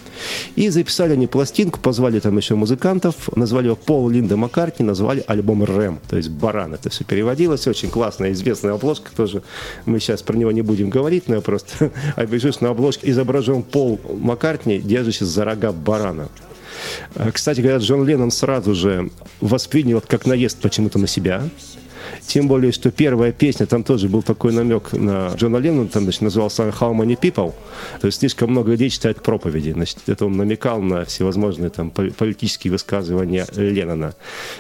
И 0.56 0.70
записали 0.70 1.12
они 1.14 1.28
пластинку, 1.28 1.80
позвали 1.80 2.22
там 2.22 2.38
еще 2.38 2.56
музыкантов, 2.56 3.36
назвали 3.36 3.66
его 3.66 3.76
Пол 3.76 4.08
Линда 4.08 4.38
Маккартни, 4.38 4.86
назвали 4.86 5.24
альбом 5.28 5.66
«Рэм», 5.66 6.00
то 6.10 6.16
есть 6.22 6.32
«Баран». 6.32 6.74
Это 6.74 6.90
все 6.90 7.04
переводилось, 7.04 7.68
очень 7.68 7.90
классная, 7.90 8.32
известная 8.32 8.74
обложка 8.74 9.12
тоже. 9.16 9.44
Мы 9.86 10.00
сейчас 10.00 10.22
про 10.22 10.36
него 10.38 10.51
не 10.51 10.62
будем 10.62 10.90
говорить, 10.90 11.28
но 11.28 11.36
я 11.36 11.42
просто 11.42 11.92
обижусь, 12.16 12.62
на 12.62 12.70
обложке 12.70 13.10
изображен 13.10 13.63
Пол 13.63 14.00
Маккартни, 14.13 14.80
держащий 14.80 15.25
за 15.25 15.46
рога 15.46 15.72
барана. 15.72 16.30
Э, 17.16 17.32
кстати 17.32 17.62
говоря, 17.62 17.78
Джон 17.78 18.06
Леннон 18.06 18.32
сразу 18.32 18.74
же 18.74 19.10
воспринял 19.40 20.01
как 20.01 20.25
наезд 20.25 20.60
почему-то 20.62 21.00
на 21.00 21.08
себя. 21.08 21.44
Тем 22.28 22.48
более, 22.48 22.72
что 22.72 22.92
первая 22.92 23.32
песня, 23.32 23.66
там 23.66 23.84
тоже 23.84 24.08
был 24.08 24.22
такой 24.22 24.54
намек 24.54 24.94
на 24.94 25.34
Джона 25.36 25.58
Леннона, 25.58 25.88
там 25.88 26.04
значит, 26.04 26.22
назывался 26.22 26.63
«How 26.63 26.94
many 26.94 27.20
people?». 27.20 27.54
То 28.00 28.08
есть 28.08 28.20
слишком 28.20 28.51
много 28.51 28.72
людей 28.72 28.90
читают 28.90 29.22
проповеди. 29.22 29.72
Значит, 29.72 29.98
это 30.08 30.25
он 30.25 30.38
намекал 30.38 30.82
на 30.82 31.06
всевозможные 31.06 31.70
там 31.70 31.92
политические 31.92 32.72
высказывания 32.72 33.46
Леннона. 33.56 34.13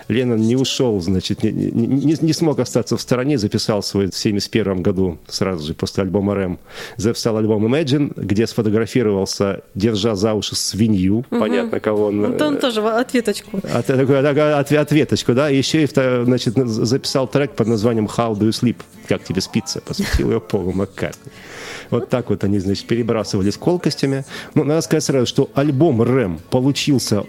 Леннон 0.07 0.41
не 0.41 0.55
ушел, 0.55 0.99
значит, 1.01 1.43
не, 1.43 1.51
не, 1.51 2.17
не 2.19 2.33
смог 2.33 2.59
остаться 2.59 2.97
в 2.97 3.01
стороне, 3.01 3.37
записал 3.37 3.83
свой 3.83 4.07
в 4.11 4.15
71 4.15 4.81
году, 4.81 5.19
сразу 5.27 5.65
же 5.65 5.73
после 5.73 6.03
альбома 6.03 6.35
«Рэм», 6.35 6.59
записал 6.97 7.37
альбом 7.37 7.65
«Imagine», 7.65 8.13
где 8.15 8.47
сфотографировался, 8.47 9.61
держа 9.75 10.15
за 10.15 10.33
уши 10.33 10.55
свинью, 10.55 11.19
угу. 11.19 11.39
понятно, 11.39 11.79
кого 11.79 12.07
он... 12.07 12.21
Ну, 12.21 12.45
он 12.45 12.57
тоже 12.57 12.81
ответочку. 12.81 13.59
От, 13.71 13.89
от, 13.89 14.71
ответочку, 14.71 15.33
да, 15.33 15.49
еще 15.49 15.83
и, 15.83 15.87
значит, 15.87 16.55
записал 16.55 17.27
трек 17.27 17.50
под 17.55 17.67
названием 17.67 18.05
«How 18.05 18.33
do 18.33 18.47
you 18.47 18.49
sleep?» 18.49 18.77
«Как 19.07 19.23
тебе 19.23 19.41
спится?» 19.41 19.81
посвятил 19.81 20.31
ее 20.31 20.39
Полу 20.39 20.71
Маккартни. 20.71 21.31
Вот 21.91 22.09
так 22.09 22.29
вот 22.29 22.43
они, 22.43 22.57
значит, 22.59 22.87
перебрасывались 22.87 23.57
колкостями. 23.57 24.25
Но 24.55 24.63
надо 24.63 24.81
сказать 24.81 25.03
сразу, 25.03 25.25
что 25.25 25.49
альбом 25.53 26.01
«Рэм» 26.01 26.39
получился 26.49 27.25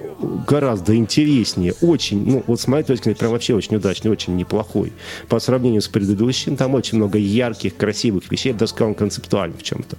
гораздо 0.47 0.97
интереснее, 0.97 1.75
очень, 1.83 2.25
ну, 2.25 2.45
вот 2.47 2.61
с 2.61 2.69
моей 2.69 2.85
точки 2.85 3.05
зрения, 3.05 3.19
прям 3.19 3.33
вообще 3.33 3.55
очень 3.55 3.77
удачный, 3.77 4.11
очень 4.11 4.37
неплохой. 4.37 4.93
По 5.29 5.41
сравнению 5.41 5.83
с 5.83 5.89
предыдущим, 5.89 6.57
там 6.57 6.75
очень 6.75 6.99
много 6.99 7.19
ярких, 7.19 7.77
красивых 7.77 8.31
вещей, 8.31 8.53
даже 8.53 8.71
сказал, 8.71 8.95
концептуальных 8.95 9.59
в 9.59 9.63
чем-то. 9.63 9.97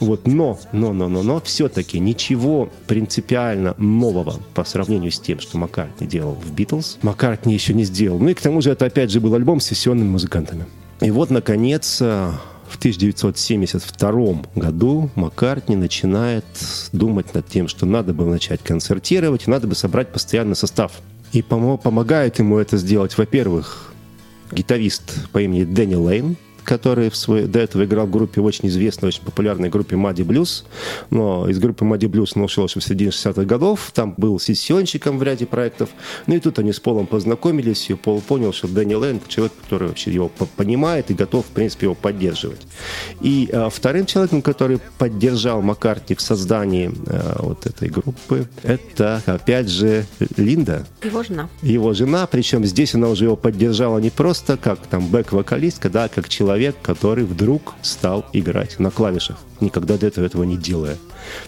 Вот, 0.00 0.26
но, 0.26 0.58
но, 0.72 0.92
но, 0.92 1.08
но, 1.08 1.22
но, 1.22 1.40
все-таки 1.40 1.98
ничего 1.98 2.68
принципиально 2.86 3.74
нового 3.78 4.38
по 4.52 4.64
сравнению 4.64 5.12
с 5.12 5.18
тем, 5.18 5.40
что 5.40 5.56
Маккартни 5.56 6.06
делал 6.06 6.34
в 6.34 6.52
«Битлз», 6.52 6.98
Маккартни 7.00 7.54
еще 7.54 7.72
не 7.72 7.84
сделал. 7.84 8.18
Ну 8.18 8.28
и 8.28 8.34
к 8.34 8.40
тому 8.42 8.60
же 8.60 8.70
это, 8.70 8.84
опять 8.84 9.10
же, 9.10 9.20
был 9.20 9.34
альбом 9.34 9.53
с 9.60 9.66
сессионными 9.66 10.08
музыкантами. 10.08 10.66
И 11.00 11.10
вот, 11.10 11.30
наконец, 11.30 12.00
в 12.00 12.76
1972 12.78 14.42
году 14.54 15.10
Маккартни 15.14 15.76
начинает 15.76 16.44
думать 16.92 17.34
над 17.34 17.46
тем, 17.46 17.68
что 17.68 17.86
надо 17.86 18.14
бы 18.14 18.24
начать 18.24 18.62
концертировать, 18.62 19.46
надо 19.46 19.66
бы 19.66 19.74
собрать 19.74 20.08
постоянный 20.08 20.56
состав. 20.56 20.92
И 21.32 21.42
помогает 21.42 22.38
ему 22.38 22.58
это 22.58 22.76
сделать, 22.76 23.18
во-первых, 23.18 23.92
гитарист 24.52 25.28
по 25.32 25.42
имени 25.42 25.64
Дэнни 25.64 25.94
Лейн, 25.96 26.36
который 26.64 27.10
в 27.10 27.16
свой, 27.16 27.44
до 27.44 27.60
этого 27.60 27.84
играл 27.84 28.06
в 28.06 28.10
группе 28.10 28.40
очень 28.40 28.68
известной, 28.68 29.08
очень 29.08 29.22
популярной 29.22 29.68
группе 29.68 29.96
Мадди 29.96 30.22
Блюз. 30.22 30.64
Но 31.10 31.48
из 31.48 31.58
группы 31.58 31.84
Мадди 31.84 32.06
Блюз 32.06 32.32
он 32.36 32.42
ушел 32.42 32.66
в 32.66 32.70
середине 32.70 33.10
60-х 33.10 33.44
годов. 33.44 33.90
Там 33.94 34.14
был 34.16 34.38
сессионщиком 34.40 35.18
в 35.18 35.22
ряде 35.22 35.46
проектов. 35.46 35.90
Ну 36.26 36.34
и 36.34 36.40
тут 36.40 36.58
они 36.58 36.72
с 36.72 36.80
Полом 36.80 37.06
познакомились, 37.06 37.90
и 37.90 37.94
Пол 37.94 38.20
понял, 38.20 38.52
что 38.52 38.68
Дэнни 38.68 38.94
Лэнд 38.94 39.28
человек, 39.28 39.52
который 39.62 39.88
вообще 39.88 40.12
его 40.12 40.28
понимает 40.28 41.10
и 41.10 41.14
готов, 41.14 41.46
в 41.46 41.50
принципе, 41.50 41.86
его 41.86 41.94
поддерживать. 41.94 42.66
И 43.20 43.48
а, 43.52 43.70
вторым 43.70 44.06
человеком, 44.06 44.42
который 44.42 44.80
поддержал 44.98 45.62
Маккартни 45.62 46.16
в 46.16 46.20
создании 46.20 46.92
а, 47.06 47.42
вот 47.42 47.66
этой 47.66 47.88
группы, 47.88 48.48
это, 48.62 49.22
опять 49.26 49.68
же, 49.68 50.06
Линда. 50.36 50.86
Его 51.02 51.22
жена. 51.22 51.48
Его 51.62 51.92
жена, 51.94 52.26
причем 52.26 52.64
здесь 52.64 52.94
она 52.94 53.08
уже 53.08 53.24
его 53.24 53.36
поддержала 53.36 53.98
не 53.98 54.10
просто 54.10 54.56
как 54.56 54.78
там 54.86 55.08
бэк-вокалистка, 55.08 55.90
да, 55.90 56.08
как 56.08 56.28
человек, 56.28 56.53
человек, 56.54 56.76
который 56.82 57.24
вдруг 57.24 57.74
стал 57.82 58.24
играть 58.32 58.78
на 58.78 58.92
клавишах, 58.92 59.38
никогда 59.60 59.96
до 59.96 60.06
этого 60.06 60.24
этого 60.24 60.44
не 60.44 60.56
делая. 60.56 60.96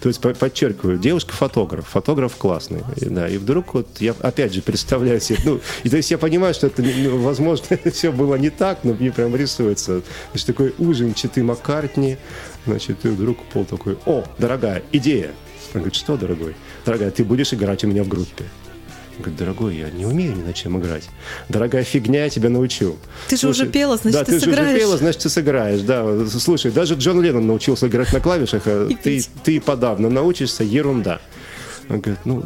То 0.00 0.08
есть, 0.08 0.20
подчеркиваю, 0.20 0.98
девушка-фотограф, 0.98 1.86
фотограф 1.86 2.34
классный, 2.34 2.82
да, 2.96 3.28
и 3.28 3.38
вдруг 3.38 3.74
вот 3.74 3.86
я 4.00 4.16
опять 4.20 4.52
же 4.52 4.62
представляю 4.62 5.20
себе, 5.20 5.38
ну, 5.44 5.60
и 5.84 5.88
то 5.88 5.96
есть 5.96 6.10
я 6.10 6.18
понимаю, 6.18 6.54
что 6.54 6.66
это, 6.66 6.82
ну, 6.82 7.18
возможно, 7.18 7.78
все 7.92 8.10
было 8.10 8.34
не 8.34 8.50
так, 8.50 8.80
но 8.82 8.94
мне 8.94 9.12
прям 9.12 9.36
рисуется, 9.36 10.02
значит, 10.32 10.46
такой 10.48 10.74
ужинчатый 10.78 11.44
Маккартни, 11.44 12.16
значит, 12.66 13.04
и 13.04 13.08
вдруг 13.08 13.38
Пол 13.52 13.64
такой, 13.64 13.96
о, 14.06 14.24
дорогая, 14.38 14.82
идея. 14.90 15.30
Он 15.74 15.82
говорит, 15.82 15.94
что, 15.94 16.16
дорогой? 16.16 16.56
Дорогая, 16.84 17.12
ты 17.12 17.22
будешь 17.22 17.52
играть 17.52 17.84
у 17.84 17.86
меня 17.86 18.02
в 18.02 18.08
группе. 18.08 18.44
Говорит, 19.18 19.38
дорогой, 19.38 19.76
я 19.76 19.90
не 19.90 20.04
умею 20.04 20.36
ни 20.36 20.42
на 20.42 20.52
чем 20.52 20.78
играть. 20.78 21.08
Дорогая 21.48 21.84
фигня, 21.84 22.24
я 22.24 22.30
тебя 22.30 22.50
научу. 22.50 22.96
Ты 23.28 23.36
же 23.36 23.48
уже 23.48 23.66
пела, 23.66 23.96
значит, 23.96 24.18
да, 24.18 24.24
ты, 24.24 24.32
ты 24.32 24.40
сыграешь. 24.40 24.56
Да, 24.56 24.62
ты 24.62 24.68
же 24.68 24.76
уже 24.76 24.80
пела, 24.80 24.98
значит, 24.98 25.22
ты 25.22 25.28
сыграешь. 25.30 25.80
Да, 25.80 26.38
слушай, 26.38 26.70
даже 26.70 26.94
Джон 26.94 27.22
Леннон 27.22 27.46
научился 27.46 27.88
играть 27.88 28.12
на 28.12 28.20
клавишах, 28.20 28.62
а 28.66 28.88
ты, 29.02 29.24
ты 29.42 29.60
подавно 29.60 30.10
научишься, 30.10 30.64
ерунда. 30.64 31.20
Он 31.88 32.00
говорит, 32.00 32.20
ну, 32.24 32.44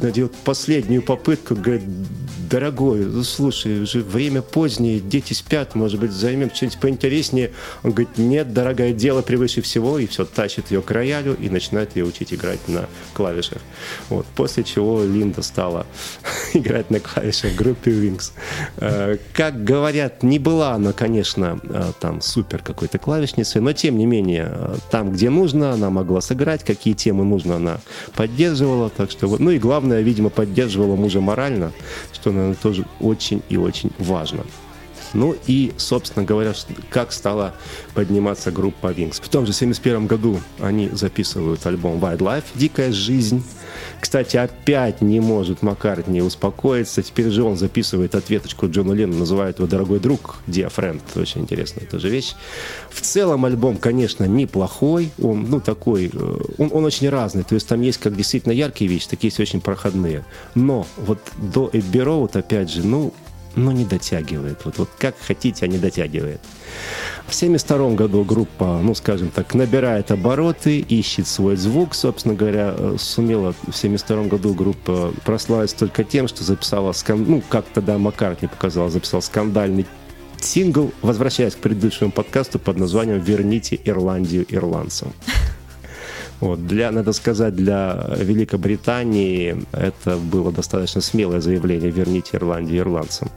делает 0.00 0.34
последнюю 0.44 1.02
попытку, 1.02 1.54
говорит, 1.54 1.82
дорогой, 2.48 3.04
ну, 3.04 3.22
слушай, 3.22 3.82
уже 3.82 4.00
время 4.00 4.42
позднее, 4.42 5.00
дети 5.00 5.32
спят, 5.32 5.74
может 5.74 6.00
быть, 6.00 6.12
займем 6.12 6.50
что-нибудь 6.52 6.80
поинтереснее. 6.80 7.52
Он 7.82 7.92
говорит, 7.92 8.18
нет, 8.18 8.52
дорогое 8.52 8.92
дело 8.92 9.22
превыше 9.22 9.62
всего, 9.62 9.98
и 9.98 10.06
все, 10.06 10.24
тащит 10.24 10.70
ее 10.70 10.82
к 10.82 10.90
роялю 10.90 11.36
и 11.38 11.50
начинает 11.50 11.96
ее 11.96 12.04
учить 12.04 12.32
играть 12.32 12.66
на 12.68 12.88
клавишах. 13.14 13.58
Вот. 14.08 14.26
После 14.34 14.64
чего 14.64 15.02
Линда 15.02 15.42
стала 15.42 15.86
играть 16.54 16.90
на 16.90 17.00
клавишах 17.00 17.52
в 17.52 17.56
группе 17.56 17.90
Wings. 17.90 18.32
Э, 18.78 19.18
как 19.32 19.64
говорят, 19.64 20.22
не 20.22 20.38
была 20.38 20.72
она, 20.72 20.92
конечно, 20.92 21.60
э, 21.62 21.92
там 22.00 22.20
супер 22.20 22.62
какой-то 22.62 22.98
клавишницей, 22.98 23.60
но 23.60 23.72
тем 23.72 23.98
не 23.98 24.06
менее, 24.06 24.48
э, 24.50 24.76
там, 24.90 25.12
где 25.12 25.30
нужно, 25.30 25.72
она 25.72 25.90
могла 25.90 26.20
сыграть, 26.20 26.64
какие 26.64 26.94
темы 26.94 27.24
нужно, 27.24 27.56
она 27.56 27.80
поддерживала. 28.14 28.90
Так 28.90 29.10
что, 29.10 29.36
ну 29.38 29.50
и 29.50 29.58
главное, 29.58 29.87
видимо, 29.94 30.30
поддерживала 30.30 30.96
мужа 30.96 31.20
морально, 31.20 31.72
что, 32.12 32.30
наверное, 32.30 32.56
тоже 32.56 32.84
очень 33.00 33.42
и 33.48 33.56
очень 33.56 33.90
важно. 33.98 34.44
Ну 35.14 35.36
и, 35.46 35.72
собственно 35.76 36.24
говоря, 36.24 36.52
как 36.90 37.12
стала 37.12 37.54
подниматься 37.94 38.50
группа 38.50 38.88
Wings. 38.92 39.20
В 39.22 39.28
том 39.28 39.46
же 39.46 39.52
71 39.52 40.06
году 40.06 40.40
они 40.60 40.88
записывают 40.88 41.64
альбом 41.66 41.98
Wildlife 41.98 42.44
«Дикая 42.54 42.92
жизнь». 42.92 43.42
Кстати, 44.00 44.36
опять 44.36 45.00
не 45.00 45.20
может 45.20 45.62
Маккартни 45.62 46.22
успокоиться. 46.22 47.02
Теперь 47.02 47.30
же 47.30 47.42
он 47.42 47.56
записывает 47.56 48.14
ответочку 48.14 48.68
Джону 48.68 48.94
Ленну, 48.94 49.18
называет 49.18 49.58
его 49.58 49.68
«Дорогой 49.68 49.98
друг», 49.98 50.36
«Dear 50.46 50.72
Friend». 50.74 51.00
Очень 51.20 51.42
интересная 51.42 51.86
тоже 51.86 52.08
вещь. 52.08 52.34
В 52.90 53.00
целом 53.00 53.44
альбом, 53.44 53.76
конечно, 53.76 54.24
неплохой. 54.24 55.10
Он, 55.20 55.46
ну, 55.48 55.60
такой, 55.60 56.10
э, 56.12 56.36
он, 56.58 56.70
он 56.72 56.84
очень 56.84 57.08
разный. 57.08 57.42
То 57.42 57.54
есть 57.54 57.68
там 57.68 57.80
есть 57.80 57.98
как 57.98 58.16
действительно 58.16 58.52
яркие 58.52 58.90
вещи, 58.90 59.08
так 59.08 59.22
есть 59.22 59.40
очень 59.40 59.60
проходные. 59.60 60.24
Но 60.54 60.86
вот 60.96 61.18
до 61.36 61.68
Эбби 61.72 61.98
Роуд, 61.98 62.36
опять 62.36 62.70
же, 62.70 62.86
ну, 62.86 63.12
но 63.58 63.72
не 63.72 63.84
дотягивает. 63.84 64.64
Вот, 64.64 64.78
вот 64.78 64.88
как 64.98 65.14
хотите, 65.18 65.64
а 65.64 65.68
не 65.68 65.78
дотягивает. 65.78 66.40
В 67.26 67.34
1972 67.34 67.90
году 67.90 68.24
группа, 68.24 68.80
ну, 68.82 68.94
скажем 68.94 69.28
так, 69.30 69.54
набирает 69.54 70.10
обороты, 70.10 70.78
ищет 70.78 71.26
свой 71.26 71.56
звук, 71.56 71.94
собственно 71.94 72.34
говоря, 72.34 72.74
э, 72.76 72.96
сумела 72.98 73.52
в 73.52 73.74
1972 73.74 74.24
году 74.28 74.54
группа 74.54 75.12
прославиться 75.24 75.76
только 75.76 76.04
тем, 76.04 76.28
что 76.28 76.44
записала, 76.44 76.94
ну, 77.08 77.42
как 77.48 77.66
тогда 77.66 77.98
Маккартни 77.98 78.48
показал, 78.48 78.88
записал 78.88 79.20
скандальный 79.20 79.86
сингл, 80.40 80.92
возвращаясь 81.02 81.54
к 81.54 81.58
предыдущему 81.58 82.12
подкасту 82.12 82.58
под 82.58 82.78
названием 82.78 83.20
«Верните 83.20 83.78
Ирландию 83.84 84.46
ирландцам». 84.48 85.12
Вот. 86.40 86.66
Для, 86.66 86.90
надо 86.92 87.12
сказать, 87.12 87.54
для 87.54 88.14
Великобритании 88.16 89.64
это 89.72 90.16
было 90.16 90.52
достаточно 90.52 91.00
смелое 91.00 91.40
заявление 91.40 91.90
«верните 91.90 92.36
Ирландию 92.36 92.78
ирландцам». 92.78 93.30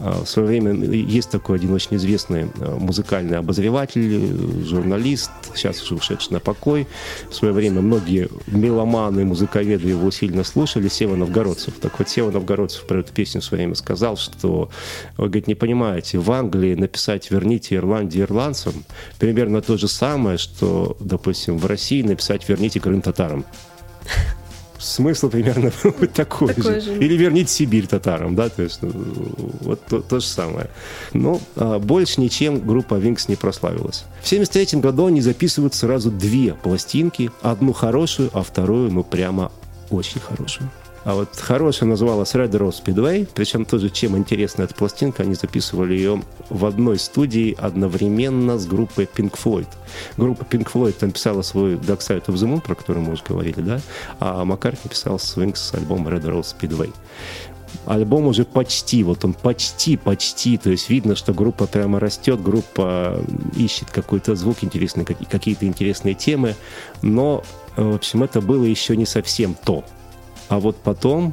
А, 0.00 0.24
в 0.24 0.28
свое 0.28 0.48
время 0.48 0.72
есть 0.84 1.30
такой 1.30 1.56
один 1.56 1.72
очень 1.72 1.96
известный 1.96 2.48
а, 2.60 2.76
музыкальный 2.76 3.38
обозреватель, 3.38 4.64
журналист, 4.64 5.30
сейчас 5.54 5.82
уже 5.82 5.94
ушедший 5.94 6.32
на 6.34 6.40
покой. 6.40 6.86
В 7.30 7.34
свое 7.34 7.54
время 7.54 7.80
многие 7.80 8.28
меломаны, 8.46 9.24
музыковеды 9.24 9.88
его 9.88 10.10
сильно 10.10 10.44
слушали, 10.44 10.88
Сева 10.88 11.16
Новгородцев. 11.16 11.74
Так 11.80 11.98
вот, 11.98 12.08
Сева 12.08 12.30
Новгородцев 12.30 12.84
про 12.86 13.00
эту 13.00 13.12
песню 13.12 13.40
в 13.40 13.44
свое 13.44 13.62
время 13.62 13.74
сказал, 13.76 14.16
что, 14.16 14.70
вы, 15.16 15.26
говорит, 15.26 15.46
не 15.46 15.54
понимаете, 15.54 16.18
в 16.18 16.30
Англии 16.32 16.74
написать 16.74 17.30
«верните 17.30 17.76
Ирландию 17.76 18.24
ирландцам» 18.24 18.84
примерно 19.18 19.62
то 19.62 19.76
же 19.76 19.88
самое, 19.88 20.38
что, 20.38 20.96
допустим, 21.00 21.58
в 21.58 21.66
России 21.66 22.02
написать 22.02 22.39
сказать, 22.42 22.60
верните 22.60 22.80
Крым 22.80 23.02
татарам. 23.02 23.44
Смысл 24.78 25.28
примерно 25.28 25.70
такой, 25.82 26.08
такой 26.08 26.54
же. 26.54 26.80
же. 26.80 26.96
Или 26.96 27.14
верните 27.14 27.52
Сибирь 27.52 27.86
татарам, 27.86 28.34
да, 28.34 28.48
то 28.48 28.62
есть 28.62 28.80
ну, 28.80 28.92
вот 29.60 29.84
то, 29.86 30.00
то 30.00 30.20
же 30.20 30.26
самое. 30.26 30.70
Но 31.12 31.38
а, 31.56 31.78
больше 31.78 32.20
ничем 32.20 32.66
группа 32.66 32.94
Wings 32.94 33.26
не 33.28 33.36
прославилась. 33.36 34.04
В 34.22 34.26
1973 34.26 34.80
году 34.80 35.06
они 35.06 35.20
записывают 35.20 35.74
сразу 35.74 36.10
две 36.10 36.54
пластинки, 36.54 37.30
одну 37.42 37.74
хорошую, 37.74 38.30
а 38.32 38.42
вторую, 38.42 38.90
ну, 38.90 39.04
прямо 39.04 39.52
очень 39.90 40.20
хорошую. 40.20 40.70
А 41.10 41.14
вот 41.14 41.34
хорошая 41.34 41.88
называлась 41.88 42.36
Red 42.36 42.52
Rose 42.52 42.84
Speedway, 42.84 43.28
причем 43.34 43.64
тоже 43.64 43.90
чем 43.90 44.16
интересна 44.16 44.62
эта 44.62 44.76
пластинка, 44.76 45.24
они 45.24 45.34
записывали 45.34 45.94
ее 45.94 46.22
в 46.50 46.64
одной 46.64 47.00
студии 47.00 47.56
одновременно 47.58 48.56
с 48.58 48.66
группой 48.68 49.08
Pink 49.12 49.36
Floyd. 49.36 49.66
Группа 50.16 50.44
Pink 50.44 50.70
Floyd 50.72 50.94
написала 51.00 51.42
свой 51.42 51.74
Dark 51.74 51.98
Side 51.98 52.26
of 52.26 52.34
the 52.34 52.46
Moon, 52.46 52.60
про 52.60 52.76
который 52.76 53.02
мы 53.02 53.14
уже 53.14 53.24
говорили, 53.28 53.60
да, 53.60 53.80
а 54.20 54.44
Маккартни 54.44 54.88
писал 54.88 55.16
Swings 55.16 55.76
альбом 55.76 56.06
Red 56.06 56.26
Rose 56.26 56.54
Speedway 56.56 56.92
альбом 57.86 58.26
уже 58.26 58.44
почти, 58.44 59.02
вот 59.02 59.24
он 59.24 59.32
почти, 59.32 59.96
почти, 59.96 60.58
то 60.58 60.70
есть 60.70 60.90
видно, 60.90 61.16
что 61.16 61.32
группа 61.32 61.66
прямо 61.66 61.98
растет, 61.98 62.40
группа 62.40 63.20
ищет 63.56 63.90
какой-то 63.90 64.36
звук 64.36 64.58
интересный, 64.62 65.04
какие-то 65.04 65.66
интересные 65.66 66.14
темы, 66.14 66.54
но, 67.02 67.42
в 67.76 67.96
общем, 67.96 68.22
это 68.22 68.40
было 68.40 68.64
еще 68.64 68.96
не 68.96 69.06
совсем 69.06 69.56
то. 69.64 69.84
А 70.50 70.58
вот 70.58 70.76
потом, 70.82 71.32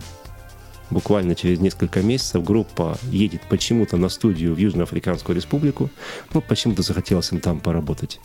буквально 0.92 1.34
через 1.34 1.60
несколько 1.60 2.02
месяцев, 2.02 2.44
группа 2.44 3.00
едет 3.12 3.42
почему-то 3.50 3.98
на 3.98 4.10
студию 4.10 4.54
в 4.54 4.60
Южноафриканскую 4.60 5.36
республику. 5.36 5.90
Ну, 6.36 6.42
почему-то 6.42 6.84
захотелось 6.84 7.32
им 7.32 7.40
там 7.40 7.60
поработать. 7.60 8.20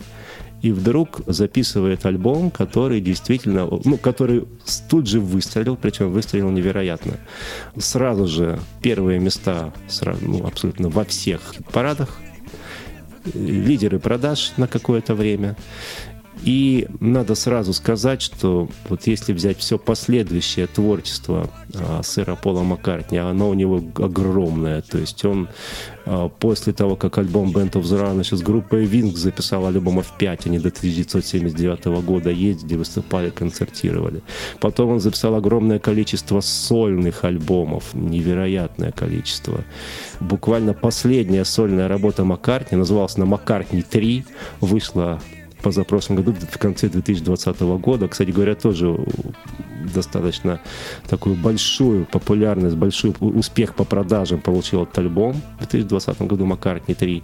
И 0.61 0.71
вдруг 0.71 1.23
записывает 1.27 2.05
альбом, 2.05 2.51
который 2.51 3.01
действительно, 3.01 3.67
ну, 3.67 3.97
который 3.97 4.47
тут 4.91 5.09
же 5.09 5.19
выстрелил, 5.19 5.77
причем 5.77 6.13
выстрелил 6.13 6.51
невероятно. 6.51 7.15
Сразу 7.79 8.27
же 8.27 8.61
первые 8.83 9.19
места, 9.19 9.73
сразу, 9.89 10.21
ну, 10.29 10.47
абсолютно 10.47 10.91
во 10.91 11.07
всех 11.07 11.55
парадах, 11.73 12.19
лидеры 13.33 13.99
продаж 13.99 14.53
на 14.59 14.69
какое-то 14.69 15.15
время. 15.15 15.57
И 16.45 16.89
надо 16.99 17.35
сразу 17.35 17.73
сказать, 17.73 18.21
что 18.21 18.69
вот 18.89 19.07
если 19.07 19.33
взять 19.33 19.59
все 19.59 19.79
последующее 19.79 20.67
творчество 20.67 21.49
а, 21.75 22.03
сэра 22.03 22.35
Пола 22.35 22.63
Маккартни, 22.63 23.19
оно 23.19 23.49
у 23.49 23.55
него 23.55 23.83
огромное. 23.97 24.83
То 24.83 24.99
есть 24.99 25.25
он 25.25 25.49
а, 26.05 26.29
после 26.29 26.73
того, 26.73 26.97
как 26.97 27.19
альбом 27.19 27.53
Band 27.53 27.73
of 27.73 27.83
the 27.83 28.23
с 28.25 28.43
группой 28.43 28.87
Wings 28.87 29.17
записал 29.17 29.67
альбомов 29.67 30.13
5, 30.19 30.47
они 30.47 30.59
до 30.59 30.69
1979 30.69 32.05
года 32.05 32.31
ездили, 32.31 32.77
выступали, 32.77 33.31
концертировали. 33.31 34.23
Потом 34.61 34.91
он 34.91 35.01
записал 35.01 35.37
огромное 35.37 35.79
количество 35.79 36.41
сольных 36.41 37.25
альбомов, 37.25 37.95
невероятное 37.95 38.91
количество. 38.91 39.65
Буквально 40.19 40.75
последняя 40.75 41.45
сольная 41.45 41.87
работа 41.87 42.25
Маккартни 42.25 42.77
называлась 42.77 43.17
на 43.17 43.27
Маккартни 43.27 43.83
3, 43.83 44.25
вышла 44.61 45.21
позапрошлом 45.63 46.17
году, 46.17 46.33
в 46.33 46.59
конце 46.59 46.89
2020 46.89 47.61
года. 47.61 48.09
Кстати 48.09 48.31
говоря, 48.31 48.55
тоже 48.55 48.97
достаточно 49.95 50.61
такую 51.09 51.37
большую 51.37 52.07
популярность, 52.07 52.77
большой 52.77 53.15
успех 53.21 53.75
по 53.75 53.85
продажам 53.85 54.41
получил 54.41 54.83
этот 54.83 54.99
альбом 54.99 55.41
в 55.57 55.69
2020 55.69 56.23
году 56.23 56.47
«Маккартни 56.47 56.95
3». 56.95 57.23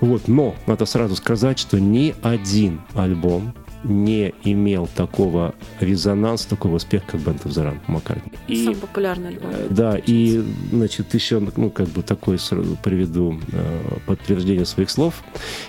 Вот, 0.00 0.28
но 0.28 0.54
надо 0.66 0.84
сразу 0.86 1.16
сказать, 1.16 1.58
что 1.58 1.80
ни 1.80 2.14
один 2.22 2.82
альбом 2.94 3.54
не 3.84 4.34
имел 4.44 4.88
такого 4.94 5.54
резонанса, 5.80 6.48
такого 6.48 6.76
успеха, 6.76 7.04
как 7.12 7.20
Band 7.20 7.42
of 7.44 7.50
the 7.50 7.64
Run 7.64 7.78
Маккартни. 7.86 8.32
И, 8.48 8.64
Самый 8.64 8.76
популярный 8.76 9.28
альбом. 9.28 9.50
Э, 9.52 9.66
да, 9.70 9.98
и, 9.98 10.42
значит, 10.72 11.12
еще, 11.14 11.40
ну, 11.56 11.70
как 11.70 11.88
бы 11.88 12.02
такой 12.02 12.38
приведу 12.82 13.38
э, 13.52 13.98
подтверждение 14.06 14.64
своих 14.64 14.90
слов. 14.90 15.22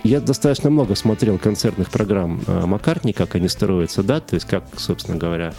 Я 0.04 0.22
достаточно 0.22 0.70
много 0.70 0.96
смотрел 0.96 1.38
концертных 1.38 1.90
программ 1.90 2.42
э, 2.48 2.66
Маккартни, 2.66 3.14
как 3.14 3.36
они 3.36 3.48
строятся, 3.48 4.04
да, 4.04 4.20
то 4.20 4.36
есть 4.36 4.48
как, 4.48 4.64
собственно 4.78 5.18
говоря, 5.18 5.54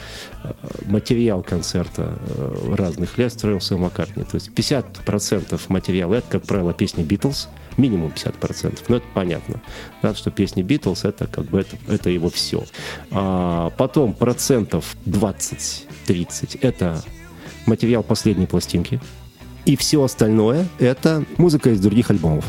материал 0.86 1.42
концерта 1.42 2.18
разных 2.72 3.18
лет 3.18 3.32
строился 3.32 3.74
у 3.74 3.78
Маккартни. 3.78 4.24
То 4.24 4.36
есть 4.36 4.50
50% 4.50 5.60
материала— 5.68 6.14
это, 6.16 6.26
как 6.30 6.42
правило, 6.44 6.72
песни 6.72 7.02
Битлз, 7.02 7.48
минимум 7.76 8.12
50%. 8.14 8.78
Но 8.88 8.96
это 8.96 9.06
понятно, 9.14 9.60
да, 10.02 10.14
что 10.14 10.30
песни 10.30 10.62
Битлз 10.62 11.04
это 11.04 11.26
как 11.26 11.44
бы 11.44 11.60
это, 11.60 11.76
это 11.88 12.10
его 12.10 12.30
все. 12.30 12.45
А 13.10 13.70
потом 13.76 14.12
процентов 14.12 14.96
20-30 15.06 16.58
это 16.62 17.02
материал 17.66 18.02
последней 18.02 18.46
пластинки. 18.46 19.00
И 19.64 19.76
все 19.76 20.02
остальное 20.02 20.66
это 20.78 21.24
музыка 21.38 21.70
из 21.70 21.80
других 21.80 22.10
альбомов. 22.10 22.44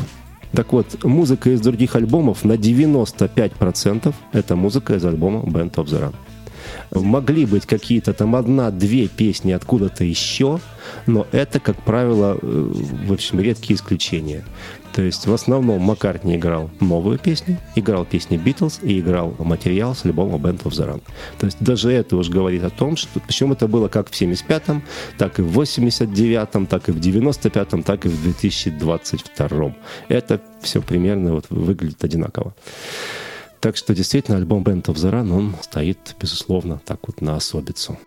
Так 0.52 0.72
вот, 0.72 1.04
музыка 1.04 1.50
из 1.50 1.60
других 1.60 1.94
альбомов 1.96 2.44
на 2.44 2.52
95% 2.52 4.14
это 4.32 4.56
музыка 4.56 4.94
из 4.94 5.04
альбома 5.04 5.40
Band 5.40 5.74
of 5.74 5.86
the 5.86 6.00
Run. 6.00 6.14
Могли 6.90 7.44
быть 7.44 7.66
какие-то 7.66 8.12
там 8.12 8.34
одна-две 8.34 9.08
песни 9.08 9.52
откуда-то 9.52 10.04
еще, 10.04 10.60
но 11.06 11.26
это, 11.32 11.60
как 11.60 11.76
правило, 11.82 12.38
э, 12.40 12.72
в 13.06 13.12
общем, 13.12 13.40
редкие 13.40 13.76
исключения. 13.76 14.44
То 14.98 15.04
есть 15.04 15.28
в 15.28 15.32
основном 15.32 15.80
Маккартни 15.80 16.34
играл 16.34 16.72
новую 16.80 17.20
песню, 17.20 17.56
играл 17.76 18.04
песни 18.04 18.36
Битлз 18.36 18.80
и 18.82 18.98
играл 18.98 19.32
материал 19.38 19.94
с 19.94 20.04
альбома 20.04 20.38
Band 20.38 20.64
of 20.64 20.72
the 20.72 20.88
Run. 20.88 21.02
То 21.38 21.46
есть 21.46 21.58
даже 21.60 21.92
это 21.92 22.16
уже 22.16 22.32
говорит 22.32 22.64
о 22.64 22.70
том, 22.70 22.96
что 22.96 23.20
причем 23.20 23.52
это 23.52 23.68
было 23.68 23.86
как 23.86 24.08
в 24.08 24.20
75-м, 24.20 24.82
так 25.16 25.38
и 25.38 25.42
в 25.42 25.56
89-м, 25.56 26.66
так 26.66 26.88
и 26.88 26.90
в 26.90 26.98
95-м, 26.98 27.84
так 27.84 28.06
и 28.06 28.08
в 28.08 28.26
2022-м. 28.26 29.76
Это 30.08 30.40
все 30.62 30.82
примерно 30.82 31.34
вот 31.34 31.46
выглядит 31.48 32.02
одинаково. 32.02 32.56
Так 33.60 33.76
что 33.76 33.94
действительно 33.94 34.36
альбом 34.36 34.64
Band 34.64 34.86
of 34.86 34.94
the 34.94 35.12
Run, 35.12 35.32
он 35.32 35.54
стоит, 35.62 36.16
безусловно, 36.20 36.80
так 36.84 37.06
вот 37.06 37.20
на 37.20 37.36
особицу. 37.36 38.00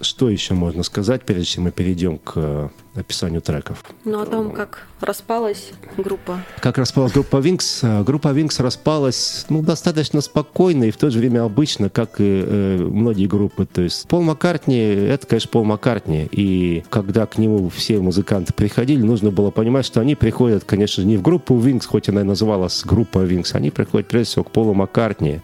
Что 0.00 0.28
еще 0.28 0.54
можно 0.54 0.82
сказать, 0.82 1.24
прежде 1.24 1.44
чем 1.44 1.64
мы 1.64 1.70
перейдем 1.70 2.18
к 2.18 2.72
описанию 2.96 3.40
треков. 3.40 3.84
Ну, 4.04 4.20
о 4.20 4.26
том, 4.26 4.50
как 4.52 4.86
распалась 5.00 5.70
группа. 5.96 6.40
Как 6.60 6.78
распалась 6.78 7.12
группа 7.12 7.36
Wings? 7.36 8.04
Группа 8.04 8.28
Wings 8.28 8.62
распалась 8.62 9.46
ну, 9.48 9.62
достаточно 9.62 10.20
спокойно 10.20 10.84
и 10.84 10.90
в 10.90 10.96
то 10.96 11.10
же 11.10 11.18
время 11.18 11.44
обычно, 11.44 11.90
как 11.90 12.20
и 12.20 12.44
э, 12.46 12.78
многие 12.78 13.26
группы. 13.26 13.66
То 13.66 13.82
есть 13.82 14.08
Пол 14.08 14.22
Маккартни— 14.22 14.78
это, 14.78 15.26
конечно, 15.26 15.50
Пол 15.50 15.64
Маккартни. 15.64 16.28
И 16.30 16.84
когда 16.90 17.26
к 17.26 17.38
нему 17.38 17.68
все 17.68 17.98
музыканты 17.98 18.52
приходили, 18.52 19.02
нужно 19.02 19.30
было 19.30 19.50
понимать, 19.50 19.84
что 19.84 20.00
они 20.00 20.14
приходят, 20.14 20.64
конечно 20.64 21.02
не 21.02 21.16
в 21.16 21.22
группу 21.22 21.54
Wings, 21.54 21.86
хоть 21.86 22.08
она 22.08 22.22
и 22.22 22.24
называлась 22.24 22.82
группа 22.84 23.24
Wings, 23.24 23.54
они 23.54 23.70
приходят 23.70 24.08
прежде 24.08 24.30
всего 24.30 24.44
к 24.44 24.50
Полу 24.50 24.74
Маккартни. 24.74 25.40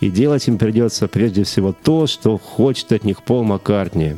И 0.00 0.10
делать 0.10 0.46
им 0.48 0.58
придется 0.58 1.08
прежде 1.08 1.44
всего 1.44 1.72
то, 1.72 2.06
что 2.06 2.38
хочет 2.38 2.92
от 2.92 3.04
них 3.04 3.22
Пол 3.22 3.44
Маккартни. 3.44 4.16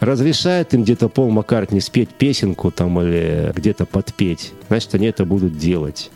Разрешает 0.00 0.74
им 0.74 0.82
где-то 0.82 1.08
Пол 1.08 1.30
Маккартни 1.30 1.80
спеть 1.80 2.10
песенку 2.18 2.70
там 2.70 3.00
или 3.00 3.52
где-то 3.54 3.86
подпеть, 3.86 4.52
значит, 4.68 4.94
они 4.94 5.06
это 5.06 5.24
будут 5.24 5.58
делать. 5.58 6.10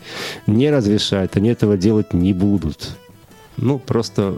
Не 0.47 0.69
разрешают, 0.69 1.35
они 1.35 1.49
этого 1.49 1.77
делать 1.77 2.13
не 2.13 2.33
будут. 2.33 2.97
Ну, 3.57 3.79
просто 3.79 4.35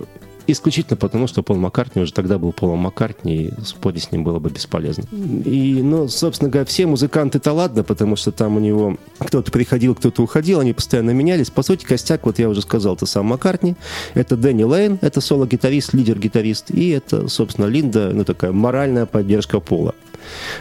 исключительно 0.47 0.97
потому, 0.97 1.27
что 1.27 1.43
Пол 1.43 1.57
Маккартни 1.57 2.01
уже 2.01 2.13
тогда 2.13 2.37
был 2.37 2.51
Полом 2.51 2.79
Маккартни, 2.79 3.35
и 3.35 3.53
спорить 3.63 4.03
с 4.03 4.11
ним 4.11 4.23
было 4.23 4.39
бы 4.39 4.49
бесполезно. 4.49 5.03
И, 5.11 5.79
ну, 5.81 6.07
собственно 6.07 6.49
говоря, 6.49 6.65
все 6.65 6.85
музыканты-то 6.85 7.53
ладно, 7.53 7.83
потому 7.83 8.15
что 8.15 8.31
там 8.31 8.57
у 8.57 8.59
него 8.59 8.97
кто-то 9.19 9.51
приходил, 9.51 9.95
кто-то 9.95 10.23
уходил, 10.23 10.59
они 10.59 10.73
постоянно 10.73 11.11
менялись. 11.11 11.49
По 11.49 11.63
сути, 11.63 11.85
костяк, 11.85 12.25
вот 12.25 12.39
я 12.39 12.49
уже 12.49 12.61
сказал, 12.61 12.95
это 12.95 13.05
сам 13.05 13.27
Маккартни, 13.27 13.75
это 14.13 14.35
Дэнни 14.35 14.63
Лейн, 14.63 14.99
это 15.01 15.21
соло-гитарист, 15.21 15.93
лидер-гитарист, 15.93 16.71
и 16.71 16.89
это, 16.89 17.27
собственно, 17.27 17.65
Линда, 17.67 18.11
ну, 18.13 18.23
такая 18.23 18.51
моральная 18.51 19.05
поддержка 19.05 19.59
Пола. 19.59 19.95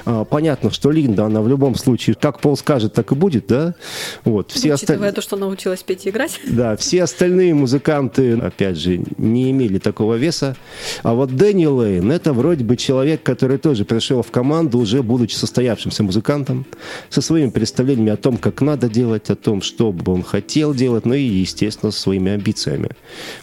А, 0.04 0.24
понятно, 0.24 0.70
что 0.70 0.90
Линда, 0.90 1.26
она 1.26 1.40
в 1.40 1.48
любом 1.48 1.74
случае, 1.74 2.16
как 2.16 2.40
Пол 2.40 2.56
скажет, 2.56 2.94
так 2.94 3.12
и 3.12 3.14
будет, 3.14 3.46
да? 3.46 3.74
Вот. 4.24 4.50
Все 4.50 4.74
Учитывая 4.74 5.08
осталь... 5.08 5.14
то, 5.14 5.22
что 5.22 5.36
научилась 5.36 5.82
петь 5.82 6.06
и 6.06 6.10
играть. 6.10 6.40
Да, 6.50 6.76
все 6.76 7.04
остальные 7.04 7.54
музыканты, 7.54 8.34
опять 8.34 8.76
же, 8.76 9.02
не 9.16 9.50
имели 9.50 9.78
такого 9.78 10.16
веса. 10.16 10.56
А 11.02 11.14
вот 11.14 11.34
Дэнни 11.34 11.66
Лейн, 11.66 12.10
это 12.10 12.32
вроде 12.32 12.64
бы 12.64 12.76
человек, 12.76 13.22
который 13.22 13.56
тоже 13.56 13.84
пришел 13.84 14.22
в 14.22 14.30
команду, 14.30 14.78
уже 14.78 15.02
будучи 15.02 15.34
состоявшимся 15.34 16.02
музыкантом, 16.02 16.66
со 17.08 17.22
своими 17.22 17.50
представлениями 17.50 18.12
о 18.12 18.16
том, 18.16 18.36
как 18.36 18.60
надо 18.60 18.88
делать, 18.88 19.30
о 19.30 19.36
том, 19.36 19.62
что 19.62 19.92
бы 19.92 20.12
он 20.12 20.22
хотел 20.22 20.74
делать, 20.74 21.06
ну 21.06 21.14
и, 21.14 21.22
естественно, 21.22 21.92
со 21.92 22.00
своими 22.00 22.32
амбициями. 22.32 22.90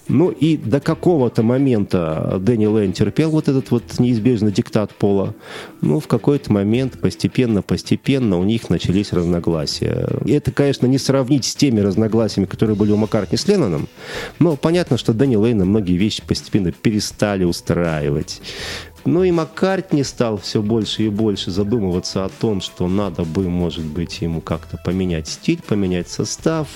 Ну 0.08 0.30
и 0.30 0.58
до 0.58 0.80
какого-то 0.80 1.44
момента 1.44 2.38
Дэнни 2.40 2.66
Лейн 2.66 2.94
терпел 2.94 3.32
вот 3.32 3.48
этот 3.48 3.72
вот 3.72 3.84
неизбежный 4.00 4.52
диктат 4.52 4.94
Пола. 4.94 5.34
Ну, 5.82 6.00
в 6.00 6.08
какой-то 6.18 6.52
момент 6.52 7.00
постепенно-постепенно 7.00 8.38
у 8.38 8.44
них 8.44 8.70
начались 8.70 9.14
разногласия. 9.14 10.08
И 10.26 10.32
это, 10.32 10.52
конечно, 10.52 10.86
не 10.86 10.98
сравнить 10.98 11.46
с 11.46 11.56
теми 11.56 11.80
разногласиями, 11.80 12.48
которые 12.48 12.76
были 12.76 12.92
у 12.92 12.98
Маккартни 12.98 13.38
с 13.38 13.48
Ленноном, 13.48 13.88
но 14.40 14.56
понятно, 14.56 14.98
что 14.98 15.14
Дэнни 15.14 15.36
Лейна 15.36 15.66
многие 15.66 15.98
вещи 15.98 16.24
постепенно 16.26 16.72
перестали 16.72 17.44
устраивать. 17.44 18.42
Ну 19.06 19.24
и 19.24 19.32
Маккартни 19.32 20.04
стал 20.04 20.38
все 20.38 20.62
больше 20.62 21.04
и 21.04 21.10
больше 21.10 21.50
задумываться 21.50 22.26
о 22.26 22.30
том, 22.30 22.60
что 22.60 22.88
надо 22.88 23.24
бы, 23.24 23.50
может 23.50 23.86
быть, 23.86 24.22
ему 24.22 24.42
как-то 24.42 24.78
поменять 24.84 25.30
стиль, 25.30 25.62
поменять 25.66 26.10
состав, 26.10 26.68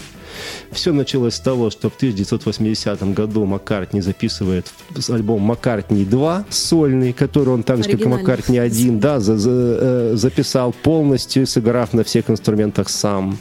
все 0.71 0.93
началось 0.93 1.35
с 1.35 1.39
того, 1.39 1.69
что 1.69 1.89
в 1.89 1.95
1980 1.95 3.13
году 3.13 3.45
Маккартни 3.45 4.01
записывает 4.01 4.71
альбом 5.09 5.41
«Маккартни 5.41 6.03
2» 6.03 6.45
сольный, 6.49 7.13
который 7.13 7.49
он 7.49 7.63
так 7.63 7.83
же, 7.83 7.89
как 7.89 8.01
и 8.01 8.07
«Маккартни 8.07 8.57
1», 8.57 8.99
да, 8.99 9.19
за, 9.19 9.37
за, 9.37 9.51
э, 9.51 10.11
записал 10.15 10.73
полностью, 10.73 11.45
сыграв 11.47 11.93
на 11.93 12.03
всех 12.03 12.29
инструментах 12.29 12.89
сам. 12.89 13.37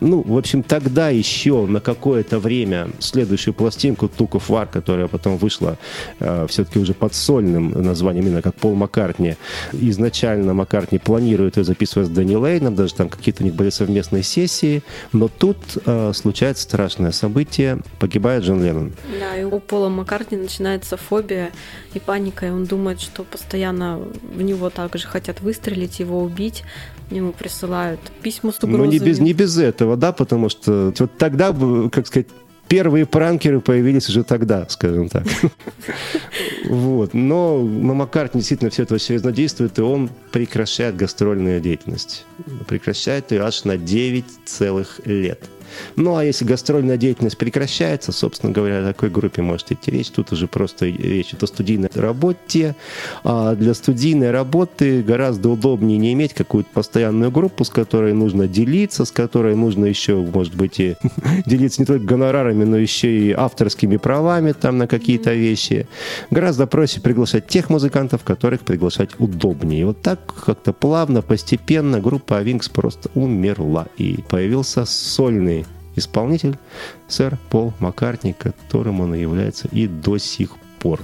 Ну, 0.00 0.22
в 0.22 0.36
общем, 0.36 0.62
тогда 0.62 1.10
еще 1.10 1.66
на 1.66 1.80
какое-то 1.80 2.38
время 2.38 2.88
следующую 2.98 3.54
пластинку 3.54 4.08
«Тук 4.08 4.32
Вар», 4.48 4.66
которая 4.66 5.08
потом 5.08 5.36
вышла 5.36 5.78
э, 6.20 6.46
все-таки 6.48 6.78
уже 6.78 6.94
под 6.94 7.14
сольным 7.14 7.70
названием, 7.70 8.26
именно 8.26 8.42
как 8.42 8.54
Пол 8.54 8.74
Маккартни, 8.74 9.36
изначально 9.72 10.54
Маккартни 10.54 10.98
планирует 10.98 11.56
ее 11.56 11.64
записывать 11.64 12.08
с 12.08 12.10
Дэнни 12.10 12.34
Лейном, 12.34 12.74
даже 12.74 12.94
там 12.94 13.08
какие-то 13.08 13.42
у 13.42 13.46
них 13.46 13.54
были 13.54 13.70
совместные 13.70 14.22
сессии, 14.22 14.82
но 15.12 15.28
тут 15.28 15.58
э, 15.84 16.12
случается 16.22 16.62
страшное 16.64 17.12
событие, 17.12 17.78
погибает 17.98 18.44
Джон 18.44 18.64
Леннон. 18.64 18.92
Да, 19.20 19.36
и 19.36 19.44
у 19.44 19.58
Пола 19.58 19.88
Маккартни 19.88 20.38
начинается 20.38 20.96
фобия 20.96 21.50
и 21.94 21.98
паника, 21.98 22.46
и 22.46 22.50
он 22.50 22.64
думает, 22.64 23.00
что 23.00 23.24
постоянно 23.24 23.98
в 24.34 24.42
него 24.42 24.70
также 24.70 25.06
хотят 25.06 25.40
выстрелить, 25.40 26.00
его 26.00 26.22
убить, 26.22 26.62
ему 27.10 27.32
присылают 27.32 28.00
письма 28.22 28.52
с 28.52 28.56
угрозами. 28.62 28.86
Ну, 28.86 28.90
не 28.90 28.98
без, 28.98 29.18
не 29.18 29.32
без 29.32 29.58
этого, 29.58 29.96
да, 29.96 30.12
потому 30.12 30.48
что 30.48 30.94
вот 30.98 31.18
тогда, 31.18 31.54
как 31.90 32.06
сказать, 32.06 32.28
первые 32.68 33.04
пранкеры 33.04 33.60
появились 33.60 34.08
уже 34.08 34.24
тогда, 34.24 34.66
скажем 34.68 35.08
так. 35.08 35.24
Вот. 36.64 37.12
Но 37.12 37.60
на 37.60 37.92
Маккартни 37.92 38.40
действительно 38.40 38.70
все 38.70 38.84
это 38.84 38.98
серьезно 38.98 39.32
действует, 39.32 39.78
и 39.78 39.82
он 39.82 40.08
прекращает 40.30 40.96
гастрольную 40.96 41.60
деятельность. 41.60 42.24
Прекращает 42.66 43.32
ее 43.32 43.42
аж 43.42 43.64
на 43.64 43.76
9 43.76 44.24
целых 44.46 45.00
лет. 45.04 45.40
Ну, 45.96 46.16
а 46.16 46.24
если 46.24 46.44
гастрольная 46.44 46.96
деятельность 46.96 47.38
прекращается, 47.38 48.12
собственно 48.12 48.52
говоря, 48.52 48.80
о 48.80 48.86
такой 48.86 49.10
группе 49.10 49.42
может 49.42 49.72
идти 49.72 49.90
речь. 49.90 50.10
Тут 50.10 50.32
уже 50.32 50.46
просто 50.46 50.86
речь 50.86 51.30
идет 51.30 51.42
о 51.42 51.46
студийной 51.46 51.90
работе. 51.94 52.74
А 53.24 53.54
для 53.54 53.74
студийной 53.74 54.30
работы 54.30 55.02
гораздо 55.02 55.48
удобнее 55.50 55.98
не 55.98 56.12
иметь 56.12 56.34
какую-то 56.34 56.70
постоянную 56.72 57.30
группу, 57.30 57.64
с 57.64 57.70
которой 57.70 58.12
нужно 58.12 58.48
делиться, 58.48 59.04
с 59.04 59.10
которой 59.10 59.54
нужно 59.54 59.86
еще, 59.86 60.16
может 60.16 60.54
быть, 60.54 60.80
и 60.80 60.96
делиться 61.46 61.82
не 61.82 61.86
только 61.86 62.04
гонорарами, 62.04 62.64
но 62.64 62.76
еще 62.76 63.10
и 63.10 63.32
авторскими 63.32 63.96
правами 63.96 64.52
там 64.52 64.78
на 64.78 64.86
какие-то 64.86 65.32
вещи. 65.34 65.86
Гораздо 66.30 66.66
проще 66.66 67.00
приглашать 67.00 67.46
тех 67.46 67.70
музыкантов, 67.70 68.24
которых 68.24 68.60
приглашать 68.60 69.10
удобнее. 69.18 69.82
И 69.82 69.84
вот 69.84 70.02
так 70.02 70.20
как-то 70.44 70.72
плавно, 70.72 71.22
постепенно 71.22 72.00
группа 72.00 72.42
Wings 72.42 72.70
просто 72.72 73.10
умерла. 73.14 73.86
И 73.98 74.18
появился 74.28 74.84
сольный 74.84 75.61
исполнитель, 75.96 76.58
сэр 77.08 77.38
Пол 77.50 77.72
Маккартни, 77.78 78.32
которым 78.32 79.00
он 79.00 79.14
и 79.14 79.20
является 79.20 79.68
и 79.68 79.86
до 79.86 80.18
сих 80.18 80.56
пор. 80.80 81.00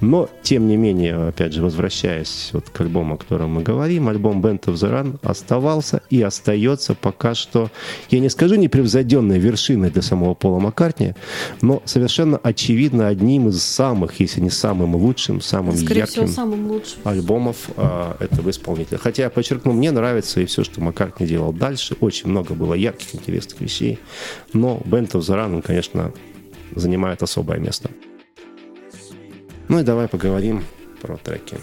Но, 0.00 0.28
тем 0.42 0.68
не 0.68 0.76
менее, 0.76 1.28
опять 1.28 1.52
же, 1.52 1.62
возвращаясь 1.62 2.50
вот 2.52 2.68
к 2.70 2.80
альбому, 2.80 3.14
о 3.14 3.16
котором 3.16 3.54
мы 3.54 3.62
говорим, 3.62 4.08
альбом 4.08 4.40
Band 4.40 4.64
of 4.64 4.74
the 4.74 4.90
Run 4.90 5.18
оставался 5.22 6.02
и 6.10 6.22
остается 6.22 6.94
пока 6.94 7.34
что, 7.34 7.70
я 8.10 8.20
не 8.20 8.28
скажу 8.28 8.56
непревзойденной 8.56 9.38
вершиной 9.38 9.90
для 9.90 10.02
самого 10.02 10.34
Пола 10.34 10.58
Маккартни, 10.58 11.14
но 11.60 11.82
совершенно 11.84 12.38
очевидно 12.38 13.08
одним 13.08 13.48
из 13.48 13.62
самых, 13.62 14.20
если 14.20 14.40
не 14.40 14.50
самым 14.50 14.96
лучшим, 14.96 15.40
самым 15.40 15.76
Скорее 15.76 16.00
ярким 16.00 16.26
всего, 16.26 16.26
самым 16.26 16.70
лучшим. 16.70 16.98
альбомов 17.04 17.68
а, 17.76 18.16
этого 18.20 18.50
исполнителя. 18.50 18.98
Хотя, 18.98 19.24
я 19.24 19.30
подчеркну, 19.30 19.72
мне 19.72 19.90
нравится 19.90 20.40
и 20.40 20.44
все, 20.46 20.64
что 20.64 20.80
Маккартни 20.80 21.26
делал 21.26 21.52
дальше. 21.52 21.96
Очень 22.00 22.30
много 22.30 22.54
было 22.54 22.74
ярких, 22.74 23.14
интересных 23.14 23.60
вещей. 23.60 23.98
Но 24.52 24.80
Band 24.84 25.12
of 25.12 25.20
the 25.20 25.34
Run, 25.34 25.56
он, 25.56 25.62
конечно, 25.62 26.12
занимает 26.74 27.22
особое 27.22 27.58
место. 27.58 27.90
Ну 29.74 29.80
и 29.80 29.82
давай 29.82 30.06
поговорим 30.06 30.64
про 31.02 31.16
треки. 31.16 31.56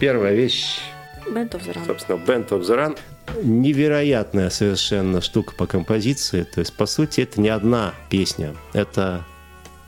Первая 0.00 0.34
вещь. 0.34 0.80
Band 1.28 1.50
of 1.50 1.64
the 1.64 1.72
Run. 1.72 1.86
Собственно, 1.86 2.16
Band 2.16 2.48
of 2.48 2.62
the 2.62 2.76
Run. 2.76 2.98
Невероятная 3.44 4.50
совершенно 4.50 5.20
штука 5.20 5.54
по 5.56 5.68
композиции. 5.68 6.42
То 6.42 6.58
есть, 6.58 6.76
по 6.76 6.84
сути, 6.84 7.20
это 7.20 7.40
не 7.40 7.50
одна 7.50 7.94
песня. 8.10 8.56
Это 8.72 9.24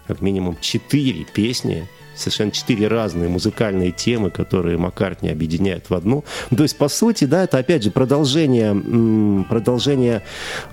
как 0.07 0.21
минимум 0.21 0.59
четыре 0.61 1.25
песни, 1.25 1.89
совершенно 2.15 2.53
четыре 2.53 2.87
разные 2.87 3.29
музыкальные 3.29 3.91
темы, 3.91 4.31
которые 4.31 4.79
Маккартни 4.79 5.29
объединяет 5.29 5.91
в 5.91 5.95
одну. 5.95 6.25
То 6.57 6.63
есть, 6.63 6.79
по 6.79 6.87
сути, 6.87 7.25
да, 7.25 7.43
это 7.43 7.59
опять 7.59 7.83
же 7.83 7.91
продолжение, 7.91 9.45
продолжение 9.49 10.23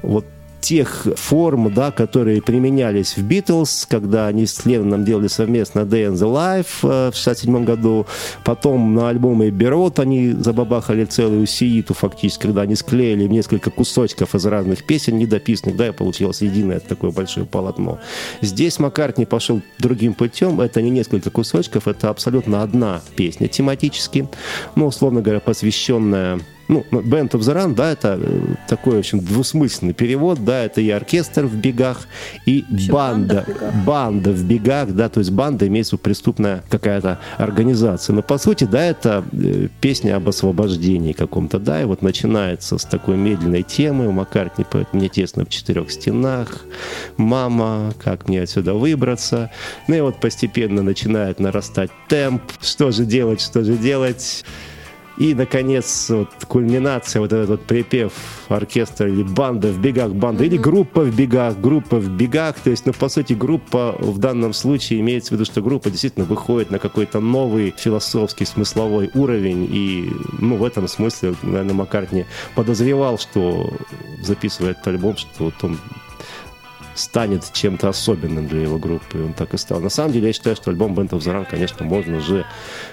вот 0.04 0.26
тех 0.66 1.06
форм, 1.16 1.72
да, 1.72 1.92
которые 1.92 2.42
применялись 2.42 3.18
в 3.18 3.24
Битлз, 3.24 3.86
когда 3.88 4.26
они 4.26 4.48
с 4.48 4.66
Ленноном 4.66 5.06
делали 5.06 5.28
совместно 5.28 5.82
Day 5.82 6.12
and 6.12 6.16
the 6.16 6.26
Life 6.28 6.68
э, 6.82 7.12
в 7.12 7.16
67 7.16 7.64
году. 7.64 8.08
Потом 8.44 8.96
на 8.96 9.10
альбоме 9.10 9.52
Берот 9.52 10.00
они 10.00 10.32
забабахали 10.32 11.06
целую 11.06 11.46
сииту 11.46 11.94
фактически, 11.94 12.42
когда 12.42 12.64
они 12.64 12.74
склеили 12.74 13.28
несколько 13.28 13.70
кусочков 13.70 14.34
из 14.34 14.44
разных 14.48 14.84
песен 14.86 15.20
недописанных, 15.20 15.78
да, 15.78 15.90
и 15.90 15.92
получилось 15.92 16.42
единое 16.42 16.80
такое 16.80 17.12
большое 17.12 17.46
полотно. 17.46 18.00
Здесь 18.42 18.80
Маккартни 18.80 19.28
пошел 19.28 19.62
другим 19.78 20.16
путем. 20.16 20.62
Это 20.62 20.82
не 20.82 20.90
несколько 20.90 21.30
кусочков, 21.30 21.88
это 21.88 22.10
абсолютно 22.10 22.64
одна 22.64 23.02
песня 23.16 23.48
тематически, 23.48 24.28
ну, 24.76 24.88
условно 24.88 25.22
говоря, 25.22 25.42
посвященная 25.42 26.40
ну, 26.68 26.86
Band 26.92 27.32
of 27.32 27.40
the 27.42 27.56
Run, 27.56 27.76
да, 27.76 27.92
это 27.92 28.20
э, 28.22 28.56
такой, 28.68 28.96
в 28.96 29.00
общем, 29.00 29.20
двусмысленный 29.20 29.94
перевод, 29.94 30.44
да, 30.44 30.64
это 30.64 30.82
и 30.82 30.90
оркестр 30.90 31.46
в 31.46 31.56
бегах, 31.56 32.08
и 32.46 32.66
Вообще 32.70 32.92
банда, 32.92 33.46
банда 33.46 33.46
в 33.46 33.48
бегах. 33.48 33.86
банда 33.86 34.32
в 34.32 34.44
бегах, 34.44 34.92
да, 34.94 35.10
то 35.10 35.20
есть 35.20 35.32
банда 35.32 35.68
имеется 35.68 35.98
в 35.98 36.02
преступная 36.02 36.64
какая-то 36.70 37.20
организация. 37.38 38.14
Но 38.14 38.22
по 38.22 38.38
сути, 38.38 38.64
да, 38.64 38.84
это 38.84 39.24
э, 39.32 39.68
песня 39.82 40.16
об 40.16 40.28
освобождении 40.28 41.14
каком-то, 41.14 41.60
да, 41.60 41.82
и 41.82 41.86
вот 41.86 42.02
начинается 42.02 42.78
с 42.78 42.86
такой 42.86 43.18
медленной 43.18 43.64
темы, 43.64 44.12
Маккартни 44.12 44.64
поет 44.64 44.94
«Мне 44.94 45.10
тесно 45.10 45.46
в 45.46 45.50
четырех 45.50 45.92
стенах», 45.92 46.66
«Мама, 47.18 47.94
как 48.04 48.28
мне 48.28 48.42
отсюда 48.42 48.74
выбраться», 48.74 49.52
ну 49.88 49.96
и 49.96 50.02
вот 50.02 50.20
постепенно 50.20 50.82
начинает 50.82 51.40
нарастать 51.40 51.92
темп, 52.08 52.42
что 52.62 52.92
же 52.92 53.06
делать, 53.06 53.42
что 53.42 53.64
же 53.64 53.76
делать, 53.78 54.44
и, 55.18 55.34
наконец, 55.34 56.10
вот 56.10 56.30
кульминация, 56.48 57.22
вот 57.22 57.32
этот 57.32 57.50
вот 57.50 57.62
припев 57.62 58.14
оркестра 58.50 59.10
или 59.10 59.24
банда 59.24 59.70
в 59.70 59.80
бегах, 59.80 60.12
банда, 60.12 60.44
или 60.44 60.58
группа 60.58 61.02
в 61.02 61.16
бегах, 61.16 61.58
группа 61.60 61.98
в 61.98 62.10
бегах. 62.10 62.56
То 62.60 62.70
есть, 62.70 62.86
ну, 62.86 62.94
по 62.94 63.08
сути, 63.08 63.34
группа 63.34 63.96
в 64.00 64.18
данном 64.18 64.54
случае 64.54 65.00
имеется 65.00 65.30
в 65.30 65.32
виду, 65.34 65.46
что 65.46 65.62
группа 65.62 65.90
действительно 65.90 66.26
выходит 66.26 66.70
на 66.72 66.80
какой-то 66.80 67.20
новый 67.20 67.74
философский, 67.78 68.46
смысловой 68.46 69.10
уровень. 69.14 69.68
И, 69.72 70.12
ну, 70.40 70.58
в 70.58 70.64
этом 70.64 70.88
смысле, 70.88 71.36
наверное, 71.44 71.74
Маккартни 71.74 72.26
подозревал, 72.56 73.18
что 73.18 73.72
записывая 74.22 74.72
этот 74.72 74.88
альбом, 74.88 75.16
что 75.16 75.46
вот 75.46 75.64
он 75.64 75.78
станет 76.96 77.52
чем-то 77.54 77.90
особенным 77.90 78.48
для 78.48 78.62
его 78.62 78.78
группы. 78.78 79.18
И 79.18 79.22
он 79.22 79.34
так 79.34 79.54
и 79.54 79.58
стал. 79.58 79.80
На 79.82 79.90
самом 79.90 80.14
деле, 80.14 80.28
я 80.28 80.34
считаю, 80.34 80.56
что 80.56 80.72
альбом 80.72 80.94
Band 80.94 81.10
of 81.10 81.20
the 81.20 81.34
Run, 81.34 81.46
конечно, 81.50 81.86
можно 81.86 82.18
уже 82.18 82.46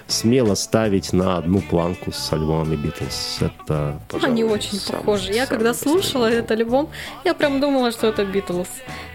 смело 0.08 0.54
ставить 0.54 1.12
на 1.12 1.38
одну 1.38 1.60
планку 1.60 2.12
с 2.12 2.32
альбомами 2.32 2.76
Битлз. 2.76 3.38
Это, 3.40 4.00
пожалуй, 4.08 4.32
Они 4.32 4.44
очень 4.44 4.78
самый- 4.78 4.98
похожи. 4.98 5.28
Я 5.32 5.46
самый 5.46 5.48
когда 5.48 5.74
слушала 5.74 6.24
настоящий. 6.24 6.38
этот 6.38 6.50
альбом, 6.58 6.88
я 7.24 7.34
прям 7.34 7.60
думала, 7.60 7.92
что 7.92 8.08
это 8.08 8.24
Битлз. 8.24 8.66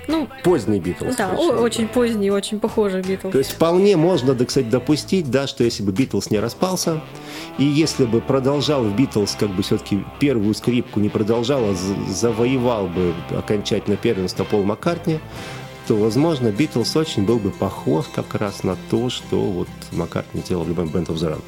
Ну, 0.07 0.29
Поздний 0.43 0.79
Битлз. 0.79 1.17
да, 1.17 1.31
очень. 1.33 1.51
о- 1.57 1.61
очень 1.61 1.87
поздний, 1.89 2.31
очень 2.31 2.61
похожий 2.61 3.01
Битлз. 3.01 3.33
То 3.33 3.37
есть 3.39 3.51
вполне 3.51 3.97
можно, 3.97 4.33
да, 4.33 4.45
кстати, 4.45 4.65
допустить, 4.65 5.29
да, 5.29 5.47
что 5.47 5.65
если 5.65 5.83
бы 5.83 5.91
Битлз 5.91 6.31
не 6.31 6.39
распался, 6.39 7.01
и 7.57 7.65
если 7.65 8.05
бы 8.05 8.21
продолжал 8.21 8.83
в 8.83 8.95
Битлз 8.95 9.35
как 9.37 9.49
бы 9.49 9.63
все-таки 9.63 10.05
первую 10.21 10.53
скрипку 10.55 11.01
не 11.01 11.09
продолжал, 11.09 11.61
а 11.65 11.75
завоевал 12.09 12.87
бы 12.87 13.13
окончательно 13.37 13.97
первенство 13.97 14.45
Пол 14.45 14.63
Маккартни, 14.77 15.19
то, 15.87 15.95
возможно, 15.95 16.51
Битлз 16.51 16.95
очень 16.95 17.25
был 17.25 17.39
бы 17.39 17.49
похож 17.49 18.05
как 18.13 18.35
раз 18.35 18.63
на 18.63 18.77
то, 18.91 19.09
что 19.09 19.39
вот 19.39 19.67
Маккартни 19.91 20.43
делал 20.47 20.65
в 20.65 20.69
любом 20.69 20.87
Band 20.89 21.07
of 21.07 21.15
the 21.15 21.31
Run. 21.31 21.41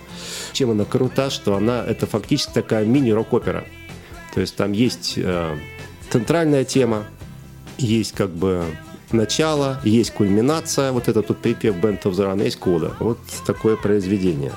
Чем 0.53 0.71
она 0.71 0.83
крута, 0.83 1.29
что 1.29 1.55
она, 1.55 1.85
это 1.85 2.07
фактически 2.07 2.53
такая 2.53 2.85
мини-рок-опера. 2.85 3.65
То 4.33 4.41
есть 4.41 4.55
там 4.55 4.71
есть 4.71 5.13
э, 5.17 5.57
центральная 6.09 6.63
тема, 6.63 7.05
есть 7.77 8.13
как 8.13 8.31
бы 8.31 8.63
начало, 9.11 9.79
есть 9.83 10.11
кульминация, 10.11 10.91
вот 10.91 11.07
этот 11.07 11.29
вот 11.29 11.37
припев 11.37 11.75
Band 11.75 12.01
of 12.03 12.13
the 12.13 12.33
Run, 12.33 12.43
есть 12.43 12.57
кода. 12.57 12.95
Вот 12.99 13.19
такое 13.45 13.75
произведение. 13.75 14.53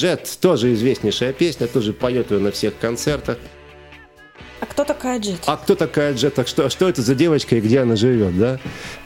Джет 0.00 0.38
тоже 0.40 0.72
известнейшая 0.72 1.34
песня, 1.34 1.66
тоже 1.66 1.92
поет 1.92 2.30
ее 2.30 2.38
на 2.38 2.52
всех 2.52 2.78
концертах. 2.78 3.36
А 4.60 4.66
кто 4.66 4.84
такая 4.84 5.18
Джет? 5.18 5.40
А 5.46 5.56
кто 5.56 5.74
такая 5.74 6.14
Джет? 6.14 6.34
Так 6.34 6.46
что, 6.46 6.68
что 6.68 6.88
это 6.88 7.00
за 7.02 7.14
девочка 7.14 7.56
и 7.56 7.60
где 7.60 7.80
она 7.80 7.96
живет, 7.96 8.38
да? 8.38 8.58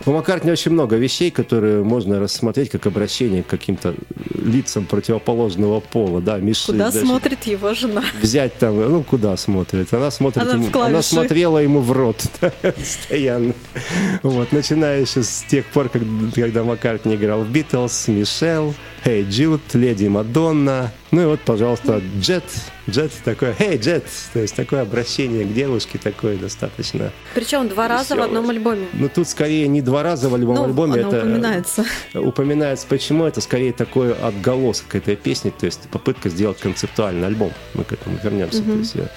У 0.05 0.13
Маккартни 0.13 0.51
очень 0.51 0.73
много 0.73 0.97
вещей, 0.97 1.31
которые 1.31 1.85
можно 1.85 2.19
рассмотреть 2.19 2.71
как 2.71 2.87
обращение 2.87 3.43
к 3.43 3.47
каким-то 3.47 3.95
лицам 4.35 4.85
противоположного 4.85 5.81
пола, 5.81 6.21
да, 6.21 6.39
Миш- 6.39 6.67
Куда 6.67 6.91
даже 6.91 7.07
смотрит 7.07 7.45
его 7.45 7.73
жена? 7.75 8.03
Взять 8.21 8.59
там, 8.59 8.77
ну, 8.77 9.03
куда 9.05 9.37
смотрит? 9.37 9.93
Она 9.95 10.11
смотрит 10.11 10.43
Она 10.43 10.55
ему, 10.55 10.69
она 10.81 11.03
смотрела 11.03 11.59
ему 11.59 11.81
в 11.81 11.93
рот 11.93 12.23
постоянно. 12.63 13.55
Вот, 14.23 14.53
начиная 14.53 15.01
еще 15.03 15.23
с 15.23 15.45
тех 15.49 15.65
пор, 15.67 15.89
как- 15.89 16.03
когда 16.35 16.65
Маккартни 16.65 17.15
играл 17.15 17.43
в 17.45 17.49
Битлз, 17.51 18.09
Мишел, 18.09 18.75
Hey 19.05 19.27
Jude, 19.29 19.61
Леди 19.75 20.07
Мадонна. 20.09 20.91
Ну 21.11 21.23
и 21.23 21.27
вот, 21.27 21.41
пожалуйста, 21.43 22.03
Джет. 22.21 22.43
Джет 22.91 23.13
такой, 23.25 23.51
Hey 23.51 23.79
Джет. 23.79 24.05
То 24.33 24.41
есть 24.41 24.55
такое 24.57 24.83
обращение 24.83 25.45
к 25.45 25.53
девушке 25.55 25.97
такое 25.99 26.37
достаточно. 26.37 27.13
Причем 27.35 27.69
два 27.69 27.87
раза 27.89 28.17
в 28.17 28.21
одном 28.23 28.51
альбоме. 28.51 28.87
Ну 28.93 29.09
тут 29.09 29.29
скорее 29.29 29.69
не 29.69 29.81
два 29.81 30.03
раза 30.03 30.29
в 30.29 30.37
любом 30.37 30.57
Ну, 30.57 30.65
альбоме. 30.65 31.01
это 31.01 31.19
упоминается. 31.21 31.85
упоминается. 32.15 32.87
Почему? 32.89 33.25
Это 33.25 33.41
скорее 33.41 33.73
такой 33.73 34.13
отголосок 34.13 34.95
этой 34.97 35.15
песни, 35.15 35.51
то 35.51 35.67
есть 35.67 35.83
попытка 35.91 36.29
сделать 36.31 36.59
концептуальный 36.59 37.27
альбом. 37.29 37.53
Мы 37.75 37.85
к 37.85 37.93
этому 37.93 38.19
вернемся. 38.23 38.63
То 38.63 38.73
есть, 38.73 38.95
я- 38.97 39.09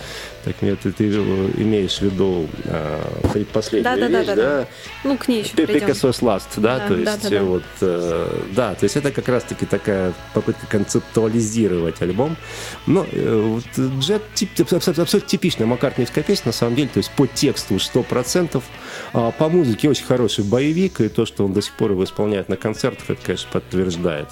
так 0.47 0.62
нет, 0.62 0.79
ты, 0.81 0.93
ты 0.93 1.07
имеешь 1.10 1.97
в 1.97 2.01
виду 2.03 2.47
э, 2.63 3.43
последнюю 3.51 3.83
Да-да-да-да-да. 3.83 4.60
вещь, 4.60 4.67
да? 4.67 4.67
Ну, 5.03 5.17
к 5.17 5.27
ней 5.27 5.43
еще 5.43 5.53
придем. 5.55 5.81
Пикассос 5.81 6.21
Last, 6.21 6.43
да, 6.55 6.77
Да, 6.79 6.88
то 6.88 6.93
да, 6.95 6.99
есть 7.12 7.23
да, 7.23 7.29
да. 7.29 7.43
вот, 7.43 7.63
э, 7.81 8.41
да, 8.55 8.75
то 8.75 8.83
есть 8.86 8.95
это 8.95 9.12
как 9.12 9.27
раз-таки 9.27 9.65
такая 9.65 10.13
попытка 10.33 10.65
концептуализировать 10.67 12.01
альбом. 12.01 12.38
Но 12.86 13.05
э, 13.12 13.41
вот 13.41 13.99
Джет 13.99 14.21
тип- 14.36 14.71
абсолютно, 14.71 15.05
типичная 15.19 15.67
маккартниевская 15.67 16.23
песня, 16.23 16.43
на 16.45 16.53
самом 16.53 16.75
деле, 16.75 16.88
то 16.93 16.99
есть 16.99 17.12
по 17.12 17.27
тексту 17.27 17.75
100%, 17.75 18.63
а 19.12 19.31
по 19.31 19.49
музыке 19.49 19.89
очень 19.89 20.05
хороший 20.05 20.45
боевик, 20.45 21.01
и 21.01 21.10
то, 21.10 21.25
что 21.25 21.43
он 21.43 21.51
до 21.51 21.62
сих 21.62 21.73
пор 21.73 21.91
его 21.91 22.05
исполняет 22.05 22.47
на 22.47 22.55
концертах, 22.55 23.10
это, 23.10 23.21
конечно, 23.21 23.49
подтверждает. 23.51 24.29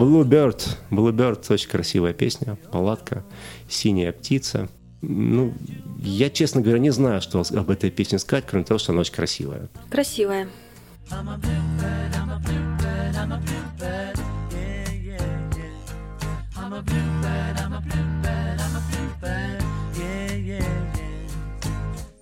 Bluebird. 0.00 0.78
Bluebird 0.90 1.44
очень 1.52 1.68
красивая 1.68 2.14
песня, 2.14 2.56
палатка, 2.72 3.22
синяя 3.68 4.12
птица. 4.12 4.70
Ну, 5.02 5.52
я, 5.98 6.30
честно 6.30 6.62
говоря, 6.62 6.78
не 6.78 6.88
знаю, 6.88 7.20
что 7.20 7.42
об 7.42 7.70
этой 7.70 7.90
песне 7.90 8.18
сказать, 8.18 8.46
кроме 8.48 8.64
того, 8.64 8.78
что 8.78 8.92
она 8.92 9.02
очень 9.02 9.12
красивая. 9.12 9.68
Красивая. 9.90 10.48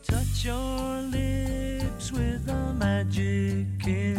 Touch 0.09 0.45
your 0.45 1.03
lips 1.13 2.13
with 2.13 2.49
a 2.49 2.75
magic 2.75 3.67
kiss, 3.85 4.18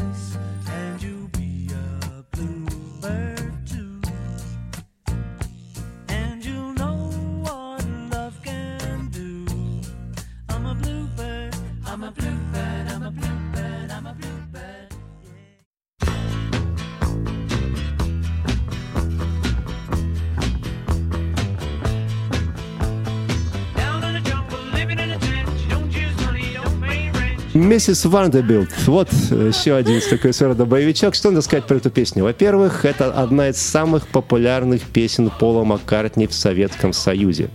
Mrs. 27.69 28.03
Vandebilt. 28.03 28.69
Вот 28.87 29.09
э, 29.29 29.51
еще 29.53 29.75
один 29.75 30.01
такой 30.01 30.31
рода 30.39 30.65
боевичок. 30.65 31.13
Что 31.13 31.29
надо 31.29 31.43
сказать 31.43 31.65
про 31.65 31.77
эту 31.77 31.91
песню? 31.91 32.23
Во-первых, 32.23 32.83
это 32.83 33.13
одна 33.13 33.49
из 33.49 33.57
самых 33.57 34.07
популярных 34.07 34.81
песен 34.81 35.29
Пола 35.29 35.63
Маккартни 35.63 36.25
в 36.25 36.33
Советском 36.33 36.93
Союзе. 36.93 37.51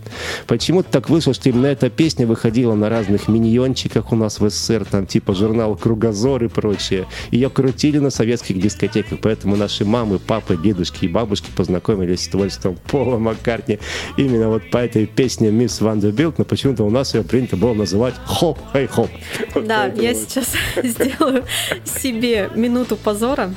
Почему-то 0.47 0.89
так 0.89 1.09
вышло, 1.09 1.33
что 1.33 1.49
именно 1.49 1.65
эта 1.65 1.89
песня 1.89 2.25
выходила 2.25 2.75
на 2.75 2.87
разных 2.87 3.27
миньончиках 3.27 4.13
у 4.13 4.15
нас 4.15 4.39
в 4.39 4.49
СССР, 4.49 4.85
там 4.85 5.05
типа 5.05 5.35
журнал 5.35 5.75
«Кругозор» 5.75 6.45
и 6.45 6.47
прочее. 6.47 7.07
Ее 7.31 7.49
крутили 7.49 7.97
на 7.97 8.09
советских 8.09 8.57
дискотеках, 8.61 9.19
поэтому 9.21 9.57
наши 9.57 9.83
мамы, 9.83 10.19
папы, 10.19 10.55
дедушки 10.55 11.03
и 11.03 11.07
бабушки 11.09 11.49
познакомились 11.53 12.23
с 12.23 12.29
творчеством 12.29 12.77
Пола 12.89 13.17
Маккартни 13.17 13.79
именно 14.15 14.47
вот 14.47 14.69
по 14.71 14.77
этой 14.77 15.07
песне 15.07 15.51
«Mrs. 15.51 15.81
Vandebilt», 15.81 16.37
но 16.37 16.45
почему-то 16.45 16.85
у 16.85 16.89
нас 16.89 17.13
ее 17.13 17.23
принято 17.23 17.57
было 17.57 17.73
называть 17.73 18.13
«Хоп, 18.23 18.57
эй, 18.73 18.87
хоп». 18.87 19.09
Да, 19.55 19.89
я 20.09 20.13
сейчас 20.13 20.53
сделаю 20.83 21.45
себе 21.83 22.49
минуту 22.55 22.97
позора. 22.97 23.53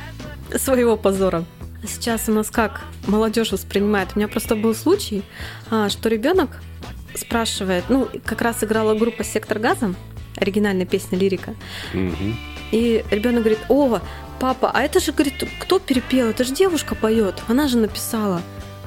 своего 0.56 0.96
позора. 0.96 1.44
Сейчас 1.87 2.28
у 2.28 2.32
нас 2.32 2.50
как 2.50 2.80
молодежь 3.06 3.52
воспринимает? 3.52 4.11
У 4.14 4.18
меня 4.18 4.28
просто 4.28 4.56
был 4.56 4.74
случай, 4.74 5.22
а, 5.70 5.88
что 5.88 6.08
ребенок 6.08 6.50
спрашивает, 7.14 7.84
ну, 7.88 8.08
как 8.24 8.42
раз 8.42 8.64
играла 8.64 8.94
группа 8.94 9.24
«Сектор 9.24 9.58
газа», 9.58 9.94
оригинальная 10.37 10.87
песня 10.87 11.18
лирика, 11.18 11.54
и 12.72 13.04
ребенок 13.11 13.40
говорит, 13.42 13.61
о, 13.68 14.00
папа, 14.40 14.70
а 14.72 14.82
это 14.82 15.00
же, 15.00 15.12
говорит, 15.12 15.34
кто 15.61 15.78
перепел? 15.78 16.28
Это 16.28 16.44
же 16.44 16.54
девушка 16.54 16.94
поет, 16.94 17.42
она 17.48 17.68
же 17.68 17.78
написала. 17.78 18.42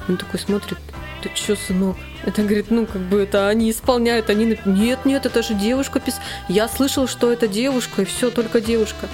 Он 0.08 0.16
такой 0.16 0.38
смотрит, 0.38 0.78
ты 1.22 1.30
чё, 1.34 1.56
сынок? 1.56 1.96
Это, 2.24 2.42
говорит, 2.42 2.70
ну, 2.70 2.86
как 2.86 3.02
бы 3.02 3.20
это 3.22 3.48
они 3.48 3.70
исполняют, 3.70 4.30
они... 4.30 4.58
Нет, 4.64 5.04
нет, 5.04 5.26
это 5.26 5.42
же 5.42 5.54
девушка 5.54 6.00
пис... 6.00 6.16
Я 6.48 6.68
слышал, 6.68 7.06
что 7.06 7.32
это 7.32 7.48
девушка, 7.48 8.02
и 8.02 8.04
все, 8.04 8.30
только 8.30 8.60
девушка. 8.60 9.08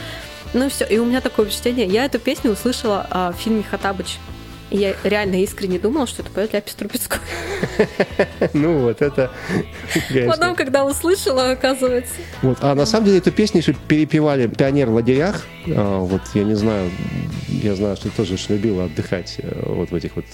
Ну 0.54 0.68
все. 0.70 0.84
И 0.86 0.98
у 0.98 1.04
меня 1.04 1.20
такое 1.20 1.46
впечатление. 1.46 1.86
Я 1.86 2.06
эту 2.06 2.18
песню 2.18 2.52
услышала 2.52 3.06
а, 3.10 3.32
в 3.32 3.36
фильме 3.36 3.62
«Хатабыч». 3.62 4.18
И 4.70 4.76
я 4.76 4.94
реально 5.02 5.42
искренне 5.42 5.78
думала, 5.78 6.06
что 6.06 6.22
это 6.22 6.30
поет 6.30 6.52
Ляпис 6.52 6.74
Трубецкой. 6.74 7.20
Ну 8.52 8.78
вот 8.80 9.02
это, 9.02 9.30
конечно. 10.08 10.32
Потом, 10.32 10.54
когда 10.54 10.84
услышала, 10.84 11.50
оказывается. 11.50 12.14
Вот. 12.42 12.58
А 12.60 12.74
на 12.74 12.86
самом 12.86 13.06
деле 13.06 13.18
эту 13.18 13.32
песню 13.32 13.60
еще 13.60 13.74
перепевали 13.88 14.46
пионер 14.46 14.90
в 14.90 14.94
лагерях. 14.94 15.46
А, 15.66 15.98
вот 15.98 16.22
я 16.34 16.44
не 16.44 16.54
знаю, 16.54 16.90
я 17.48 17.74
знаю, 17.74 17.96
что 17.96 18.10
тоже 18.10 18.36
любила 18.48 18.84
отдыхать 18.84 19.36
э, 19.38 19.62
вот 19.66 19.90
в 19.90 19.94
этих 19.94 20.16
вот 20.16 20.24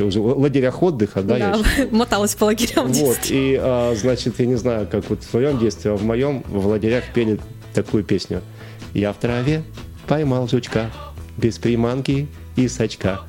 уже 0.00 0.20
лагерях 0.20 0.82
отдыха, 0.82 1.22
да? 1.22 1.38
Да, 1.38 1.58
моталась 1.90 2.34
по 2.34 2.44
лагерям. 2.44 2.92
в 2.92 2.96
Вот, 2.96 3.18
и, 3.28 3.58
а, 3.60 3.94
значит, 3.94 4.38
я 4.40 4.46
не 4.46 4.56
знаю, 4.56 4.88
как 4.90 5.08
вот 5.10 5.22
в 5.22 5.28
твоем 5.28 5.58
детстве, 5.58 5.92
а 5.92 5.96
в 5.96 6.04
моем 6.04 6.42
в 6.46 6.66
лагерях 6.66 7.04
пели 7.14 7.38
такую 7.74 8.04
песню. 8.04 8.42
Я 8.94 9.12
в 9.12 9.16
траве 9.16 9.62
поймал 10.06 10.48
жучка, 10.48 10.90
без 11.36 11.58
приманки 11.58 12.28
и 12.56 12.68
сачка. 12.68 13.20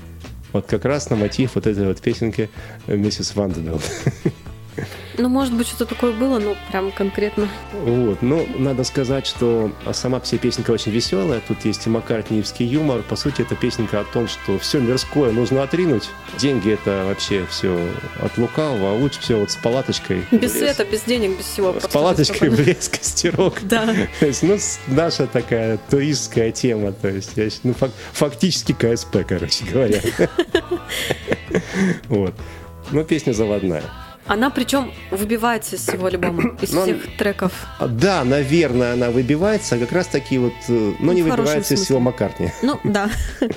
Вот 0.54 0.68
как 0.68 0.86
раз 0.86 1.10
на 1.10 1.16
мотив 1.16 1.56
вот 1.56 1.68
этой 1.68 1.88
вот 1.88 2.00
песенки 2.00 2.50
Mrs. 2.88 3.36
Vandebilt. 3.36 3.82
Ну, 5.18 5.30
может 5.30 5.54
быть, 5.54 5.68
что-то 5.68 5.86
такое 5.86 6.12
было, 6.12 6.40
но 6.40 6.56
прям 6.70 6.92
конкретно. 6.92 7.48
Вот. 7.74 8.22
Ну, 8.22 8.48
надо 8.58 8.84
сказать, 8.84 9.28
что 9.28 9.72
сама 9.92 10.20
вся 10.20 10.38
песенка 10.38 10.72
очень 10.72 10.92
веселая. 10.92 11.42
Тут 11.48 11.66
есть 11.66 11.86
и 11.86 11.90
маккартниевский 11.90 12.66
юмор. 12.66 13.04
По 13.04 13.16
сути, 13.16 13.42
это 13.42 13.56
песенка 13.56 14.00
о 14.00 14.04
том, 14.04 14.28
что 14.28 14.58
все 14.58 14.80
мирское 14.80 15.32
нужно 15.32 15.64
отринуть. 15.64 16.10
Деньги 16.38 16.72
это 16.72 17.06
вообще 17.06 17.46
все 17.50 17.80
от 18.22 18.38
лукавого, 18.38 18.92
а 18.92 18.94
лучше 18.94 19.20
все 19.22 19.38
вот 19.38 19.52
с 19.52 19.56
палаточкой. 19.56 20.26
Без 20.32 20.42
лес. 20.42 20.52
света, 20.54 20.86
без 20.86 21.02
денег, 21.04 21.38
без 21.38 21.46
всего. 21.46 21.76
С 21.80 21.88
палаточкой 21.88 22.50
лес, 22.50 22.90
костерок. 22.90 23.60
Да. 23.62 23.94
То 24.20 24.26
есть, 24.26 24.44
ну, 24.44 24.58
наша 24.88 25.28
такая 25.28 25.78
туристская 25.90 26.52
тема. 26.52 26.92
То 26.92 27.10
есть, 27.10 27.32
я 27.36 27.50
ну, 27.64 27.74
фак- 27.74 27.92
фактически 28.14 28.74
КСП, 28.74 29.18
короче 29.28 29.66
говоря. 29.66 30.02
Вот. 32.08 32.34
Ну, 32.92 33.04
песня 33.04 33.34
заводная. 33.34 33.84
Она 34.26 34.50
причем 34.50 34.92
выбивается 35.12 35.76
из 35.76 35.82
всего 35.88 36.06
альбома, 36.08 36.56
из 36.62 36.72
Ну, 36.72 36.84
всех 36.84 37.18
треков. 37.18 37.52
А, 37.80 37.88
Да, 37.88 38.24
наверное, 38.24 38.94
она 38.94 39.12
выбивается, 39.12 39.76
а 39.76 39.80
как 39.80 39.92
раз 39.92 40.08
таки 40.08 40.38
вот, 40.38 40.54
э, 40.70 40.94
но 41.00 41.12
не 41.14 41.22
в 41.22 41.26
хорошем 41.30 41.46
выбивается 41.46 41.74
из 41.74 41.80
смысле. 41.80 41.86
всего 41.86 42.00
Маккартни. 42.00 42.52
Ну, 42.62 42.80
да. 42.84 43.10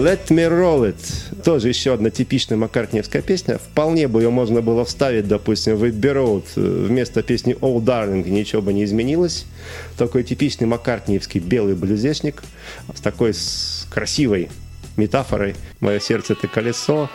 Let 0.00 0.28
Me 0.28 0.48
Roll 0.48 0.94
It. 0.94 1.42
Тоже 1.42 1.68
еще 1.68 1.92
одна 1.94 2.10
типичная 2.10 2.56
маккартниевская 2.56 3.22
песня. 3.22 3.58
Вполне 3.58 4.08
бы 4.08 4.22
ее 4.22 4.30
можно 4.30 4.62
было 4.62 4.84
вставить, 4.84 5.28
допустим, 5.28 5.76
в 5.76 5.84
Be 5.84 6.14
Road. 6.14 6.44
Э, 6.56 6.86
Вместо 6.88 7.22
песни 7.22 7.54
Oh 7.60 7.78
Darling 7.82 8.28
ничего 8.28 8.62
бы 8.62 8.72
не 8.72 8.84
изменилось. 8.84 9.44
Такой 9.98 10.24
типичный 10.24 10.66
маккартниевский 10.66 11.40
белый 11.40 11.74
блюзешник 11.74 12.42
с 12.94 13.00
такой 13.00 13.34
с 13.34 13.86
красивой 13.90 14.48
метафорой. 14.96 15.54
Мое 15.80 16.00
сердце 16.00 16.32
это 16.32 16.48
колесо. 16.48 17.10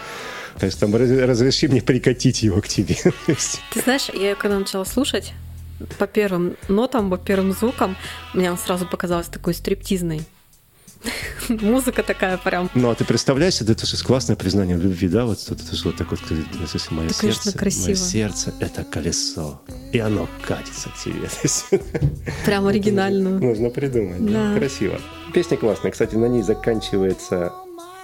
То 0.59 0.65
есть 0.67 0.79
там 0.79 0.95
«Раз- 0.95 1.09
разреши 1.09 1.67
мне 1.67 1.81
прикатить 1.81 2.43
его 2.43 2.61
к 2.61 2.67
тебе. 2.67 2.95
Ты 3.73 3.81
знаешь, 3.83 4.07
я 4.13 4.35
когда 4.35 4.57
начала 4.59 4.85
слушать, 4.85 5.33
по 5.97 6.07
первым 6.07 6.55
нотам, 6.69 7.09
по 7.09 7.17
первым 7.17 7.51
звукам, 7.51 7.97
мне 8.33 8.47
она 8.47 8.57
сразу 8.57 8.85
показалась 8.85 9.27
такой 9.27 9.53
стриптизной. 9.53 10.21
Музыка 11.49 12.03
такая 12.03 12.37
прям. 12.37 12.69
Ну, 12.73 12.89
а 12.89 12.95
ты 12.95 13.05
представляешь, 13.05 13.61
это, 13.61 13.71
это 13.71 13.85
же 13.85 13.97
классное 14.03 14.35
признание 14.35 14.77
в 14.77 14.83
любви, 14.83 15.07
да? 15.07 15.25
Вот 15.25 15.39
это, 15.43 15.53
это 15.53 15.75
же 15.75 15.85
вот 15.85 15.97
так 15.97 16.11
вот, 16.11 16.19
если 16.29 16.93
мое 16.93 17.09
конечно, 17.09 17.43
сердце, 17.43 17.57
красиво. 17.57 17.85
мое 17.85 17.95
сердце– 17.95 18.53
это 18.59 18.83
колесо, 18.83 19.61
и 19.91 19.99
оно 19.99 20.27
катится 20.47 20.89
к 20.89 20.97
тебе. 21.03 21.29
Прям 22.45 22.67
оригинальную. 22.67 23.39
Нужно 23.39 23.69
придумать, 23.69 24.25
да. 24.25 24.53
Да. 24.53 24.59
красиво. 24.59 24.99
Песня 25.33 25.57
классная, 25.57 25.91
кстати, 25.91 26.15
на 26.15 26.25
ней 26.25 26.41
заканчивается 26.41 27.51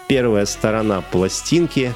первая 0.08 0.46
сторона 0.46 1.02
пластинки. 1.02 1.94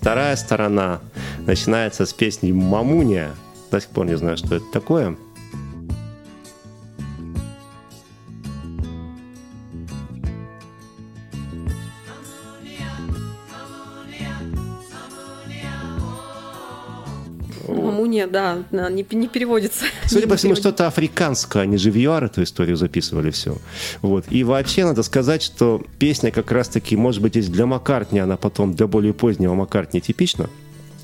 Вторая 0.00 0.36
сторона 0.36 1.00
начинается 1.46 2.06
с 2.06 2.12
песни 2.12 2.52
«Мамуня». 2.52 3.30
До 3.70 3.80
сих 3.80 3.90
пор 3.90 4.06
не 4.06 4.16
знаю, 4.16 4.36
что 4.36 4.54
это 4.54 4.64
такое. 4.72 5.16
Да, 18.30 18.62
не, 18.70 19.06
не 19.10 19.28
переводится. 19.28 19.84
Судя 20.06 20.28
по 20.28 20.36
всему, 20.36 20.54
что-то 20.54 20.86
африканское, 20.86 21.62
они 21.62 21.76
же 21.76 21.90
в 21.90 21.96
ЮАР 21.96 22.24
эту 22.24 22.42
историю 22.42 22.76
записывали 22.76 23.30
все. 23.30 23.56
Вот. 24.02 24.24
И 24.30 24.44
вообще 24.44 24.84
надо 24.84 25.02
сказать, 25.02 25.42
что 25.42 25.82
песня 25.98 26.30
как 26.30 26.52
раз-таки, 26.52 26.96
может 26.96 27.22
быть, 27.22 27.36
есть 27.36 27.52
для 27.52 27.66
Маккартни, 27.66 28.20
она 28.20 28.36
потом 28.36 28.74
для 28.74 28.86
более 28.86 29.12
позднего 29.12 29.54
Маккартни 29.54 30.00
типична. 30.00 30.48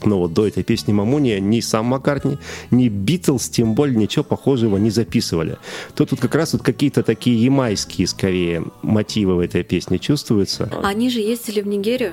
Но 0.04 0.18
вот 0.18 0.32
до 0.34 0.46
этой 0.46 0.62
песни 0.62 0.92
Мамуния 0.92 1.40
ни 1.40 1.60
сам 1.60 1.86
Маккартни, 1.86 2.38
ни 2.70 2.88
Битлз, 2.88 3.48
тем 3.48 3.74
более 3.74 3.96
ничего 3.96 4.24
похожего 4.24 4.76
не 4.76 4.90
записывали. 4.90 5.56
То 5.94 6.04
тут 6.04 6.20
как 6.20 6.34
раз 6.34 6.52
вот 6.52 6.62
какие-то 6.62 7.02
такие 7.02 7.42
ямайские, 7.42 8.06
скорее, 8.06 8.64
мотивы 8.82 9.36
в 9.36 9.40
этой 9.40 9.62
песне 9.62 9.98
чувствуются. 9.98 10.70
Они 10.82 11.10
же 11.10 11.20
ездили 11.20 11.60
в 11.60 11.66
Нигерию 11.66 12.12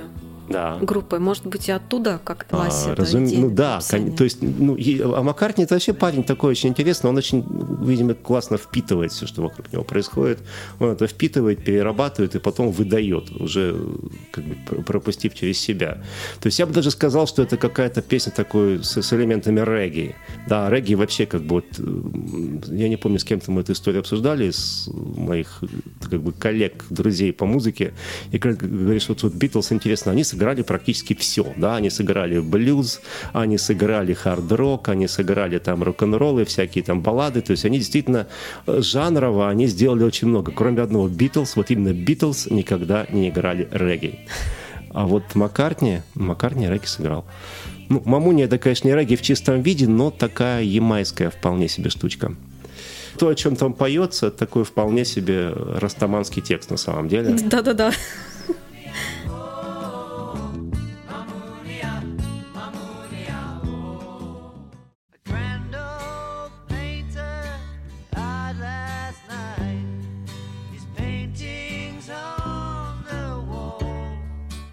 Да. 0.51 0.77
группой. 0.81 1.19
Может 1.19 1.45
быть, 1.47 1.67
и 1.69 1.71
оттуда 1.71 2.19
как-то 2.23 2.57
А, 2.61 2.95
разум- 2.95 3.23
Ну 3.25 3.49
да, 3.49 3.79
кон- 3.89 4.11
то 4.11 4.23
есть, 4.23 4.39
ну, 4.41 4.75
и- 4.75 5.01
а 5.01 5.21
Маккартни 5.23 5.63
это 5.63 5.75
вообще 5.75 5.93
парень 5.93 6.23
такой 6.23 6.51
очень 6.51 6.69
интересный, 6.69 7.09
он 7.09 7.17
очень, 7.17 7.43
видимо, 7.81 8.13
классно 8.13 8.57
впитывает 8.57 9.11
все, 9.11 9.27
что 9.27 9.41
вокруг 9.41 9.71
него 9.73 9.83
происходит. 9.83 10.39
Он 10.79 10.89
это 10.89 11.07
впитывает, 11.07 11.63
перерабатывает 11.63 12.35
и 12.35 12.39
потом 12.39 12.71
выдает, 12.71 13.31
уже 13.31 13.75
как 14.31 14.43
бы 14.43 14.55
пр- 14.67 14.83
пропустив 14.83 15.33
через 15.33 15.59
себя. 15.59 16.03
То 16.39 16.47
есть 16.47 16.59
я 16.59 16.65
бы 16.65 16.73
даже 16.73 16.91
сказал, 16.91 17.27
что 17.27 17.43
это 17.43 17.57
какая-то 17.57 18.01
песня 18.01 18.31
такой 18.31 18.83
с, 18.83 19.01
с 19.01 19.13
элементами 19.13 19.59
регги. 19.59 20.15
Да, 20.47 20.69
регги 20.69 20.95
вообще 20.95 21.25
как 21.25 21.41
бы 21.41 21.55
вот, 21.55 22.67
я 22.67 22.89
не 22.89 22.97
помню, 22.97 23.19
с 23.19 23.23
кем-то 23.23 23.51
мы 23.51 23.61
эту 23.61 23.73
историю 23.73 24.01
обсуждали, 24.01 24.51
с 24.51 24.89
моих 24.93 25.63
как 26.09 26.21
бы 26.21 26.31
коллег, 26.31 26.85
друзей 26.89 27.33
по 27.33 27.45
музыке, 27.45 27.93
и 28.31 28.39
как 28.39 28.57
говоришь, 28.57 29.09
вот, 29.09 29.23
вот 29.23 29.33
Битлз 29.33 29.71
интересно, 29.71 30.11
они 30.11 30.23
сыграли 30.23 30.61
практически 30.61 31.13
все, 31.13 31.53
да, 31.57 31.75
они 31.75 31.89
сыграли 31.89 32.39
блюз, 32.39 33.01
они 33.33 33.57
сыграли 33.57 34.13
хард-рок, 34.13 34.89
они 34.89 35.07
сыграли 35.07 35.59
там 35.59 35.83
рок-н-роллы, 35.83 36.45
всякие 36.45 36.83
там 36.83 37.01
баллады, 37.01 37.41
то 37.41 37.51
есть 37.51 37.65
они 37.71 37.79
действительно 37.79 38.27
э, 38.67 38.81
жанрово, 38.81 39.49
они 39.49 39.67
сделали 39.67 40.03
очень 40.03 40.27
много, 40.27 40.51
кроме 40.51 40.81
одного 40.81 41.07
Битлз, 41.07 41.55
вот 41.55 41.71
именно 41.71 41.93
Битлз 41.93 42.47
никогда 42.47 43.07
не 43.09 43.29
играли 43.29 43.69
регги. 43.71 44.19
А 44.93 45.05
вот 45.05 45.23
Маккартни, 45.35 46.01
Маккартни 46.15 46.67
регги 46.67 46.85
сыграл. 46.85 47.25
Ну, 47.87 48.01
мамуни 48.03 48.43
это, 48.43 48.57
конечно, 48.57 48.89
не 48.89 48.93
регги 48.93 49.15
в 49.15 49.21
чистом 49.21 49.61
виде, 49.61 49.87
но 49.87 50.11
такая 50.11 50.63
ямайская 50.63 51.29
вполне 51.29 51.69
себе 51.69 51.89
штучка. 51.89 52.35
То, 53.17 53.29
о 53.29 53.35
чем 53.35 53.55
там 53.55 53.73
поется, 53.73 54.31
такой 54.31 54.65
вполне 54.65 55.05
себе 55.05 55.49
растаманский 55.49 56.41
текст 56.41 56.71
на 56.71 56.77
самом 56.77 57.07
деле. 57.07 57.37
Да-да-да. 57.41 57.93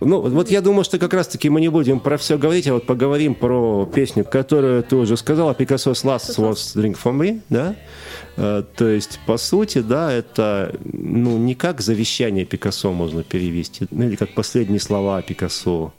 Ну, 0.08 0.22
вот 0.22 0.50
я 0.50 0.62
думаю, 0.62 0.84
что 0.84 0.98
как 0.98 1.12
раз-таки 1.12 1.50
мы 1.50 1.60
не 1.60 1.68
будем 1.68 2.00
про 2.00 2.16
все 2.16 2.38
говорить, 2.38 2.66
а 2.66 2.72
вот 2.72 2.86
поговорим 2.86 3.34
про 3.34 3.84
песню, 3.84 4.24
которую 4.24 4.82
ты 4.82 4.96
уже 4.96 5.18
сказала, 5.18 5.52
Picasso's 5.52 6.02
Last 6.02 6.34
Was 6.38 6.74
Drink 6.74 6.96
for 7.02 7.12
Me, 7.14 7.42
да? 7.50 7.76
Э, 8.38 8.62
То 8.76 8.88
есть, 8.88 9.20
по 9.26 9.36
сути, 9.36 9.80
да, 9.80 10.10
это, 10.10 10.74
ну, 10.82 11.36
не 11.36 11.54
как 11.54 11.82
завещание 11.82 12.46
Пикассо 12.46 12.90
можно 12.90 13.22
перевести, 13.22 13.86
ну, 13.90 14.04
или 14.08 14.16
как 14.16 14.32
последние 14.34 14.80
слова 14.80 15.20
Пикассо. 15.20 15.92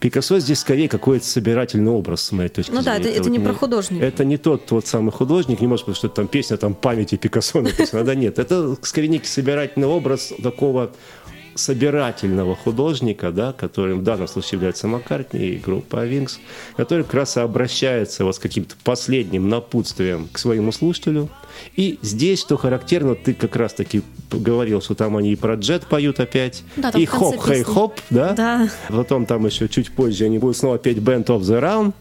Пикассо 0.00 0.38
здесь 0.38 0.60
скорее 0.60 0.88
какой-то 0.88 1.26
собирательный 1.26 1.90
образ, 1.90 2.22
с 2.22 2.32
моей 2.32 2.48
точки 2.48 2.70
Ну 2.72 2.82
да, 2.82 2.94
зрения. 2.96 3.10
это- 3.10 3.20
это 3.20 3.22
вот 3.28 3.38
не 3.38 3.44
про 3.44 3.52
художника. 3.54 4.04
Это 4.04 4.24
не 4.24 4.36
тот 4.38 4.64
тот 4.66 4.86
самый 4.86 5.12
художник, 5.12 5.60
не 5.60 5.66
может 5.66 5.86
быть, 5.86 5.96
что 5.96 6.06
это 6.06 6.16
там 6.16 6.28
песня 6.28 6.56
там 6.56 6.74
памяти 6.74 7.16
Пикассо 7.16 7.60
написана. 7.62 8.04
Да 8.04 8.14
нет, 8.14 8.38
это 8.38 8.76
скорее 8.82 9.08
некий 9.08 9.28
собирательный 9.28 9.86
образ 9.88 10.32
такого 10.42 10.90
собирательного 11.54 12.54
художника, 12.56 13.30
да, 13.30 13.52
которым 13.52 14.00
в 14.00 14.02
данном 14.02 14.28
случае 14.28 14.52
является 14.58 14.88
Маккартни 14.88 15.40
и 15.40 15.56
группа 15.58 16.06
Wings, 16.06 16.38
который 16.76 17.04
как 17.04 17.14
раз 17.14 17.36
обращается 17.36 18.24
вот 18.24 18.36
с 18.36 18.38
каким-то 18.38 18.74
последним 18.84 19.48
напутствием 19.48 20.28
к 20.32 20.38
своему 20.38 20.72
слушателю. 20.72 21.28
И 21.76 21.98
здесь, 22.02 22.40
что 22.40 22.56
характерно, 22.56 23.14
ты 23.14 23.32
как 23.34 23.56
раз-таки 23.56 24.02
говорил, 24.30 24.82
что 24.82 24.94
там 24.94 25.16
они 25.16 25.32
и 25.32 25.36
про 25.36 25.54
джет 25.54 25.86
поют 25.86 26.18
опять, 26.20 26.62
Да, 26.76 26.90
и 26.90 27.06
в 27.06 27.10
конце 27.10 27.36
хоп, 27.36 27.44
хей, 27.46 27.58
песни. 27.58 27.72
хоп, 27.72 28.00
да? 28.10 28.32
Да. 28.32 28.68
Потом 28.88 29.26
там 29.26 29.46
еще 29.46 29.68
чуть 29.68 29.92
позже 29.92 30.24
они 30.24 30.38
будут 30.38 30.56
снова 30.56 30.78
петь 30.78 30.98
Band 30.98 31.26
of 31.26 31.40
the 31.40 31.60
Round. 31.60 31.92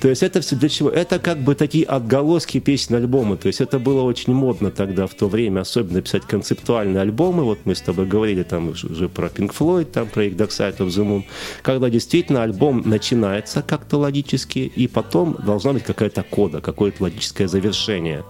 То 0.00 0.08
есть 0.08 0.22
это 0.22 0.40
все 0.40 0.56
для 0.56 0.68
чего? 0.68 0.90
Это 0.90 1.18
как 1.18 1.38
бы 1.38 1.54
такие 1.54 1.84
отголоски 1.84 2.60
песен 2.60 2.94
альбома. 2.94 3.36
То 3.36 3.48
есть 3.48 3.60
это 3.60 3.78
было 3.78 4.02
очень 4.02 4.32
модно 4.32 4.70
тогда, 4.70 5.06
в 5.06 5.14
то 5.14 5.28
время, 5.28 5.60
особенно 5.60 6.00
писать 6.00 6.22
концептуальные 6.22 7.02
альбомы. 7.02 7.44
Вот 7.44 7.60
мы 7.64 7.74
с 7.74 7.80
тобой 7.80 8.06
говорили 8.06 8.42
там 8.42 8.68
уже 8.68 9.08
про 9.08 9.28
Pink 9.28 9.54
Floyd, 9.56 9.84
там 9.84 10.08
про 10.08 10.24
их 10.24 10.34
Dark 10.34 10.48
Side 10.48 10.78
of 10.78 10.88
the 10.88 11.04
Moon. 11.04 11.24
Когда 11.62 11.90
действительно 11.90 12.42
альбом 12.42 12.82
начинается 12.84 13.62
как-то 13.62 13.98
логически, 13.98 14.60
и 14.60 14.86
потом 14.88 15.36
должна 15.44 15.72
быть 15.72 15.84
какая-то 15.84 16.22
кода, 16.22 16.60
какое-то 16.60 17.02
логическое 17.02 17.48
завершение. 17.48 18.24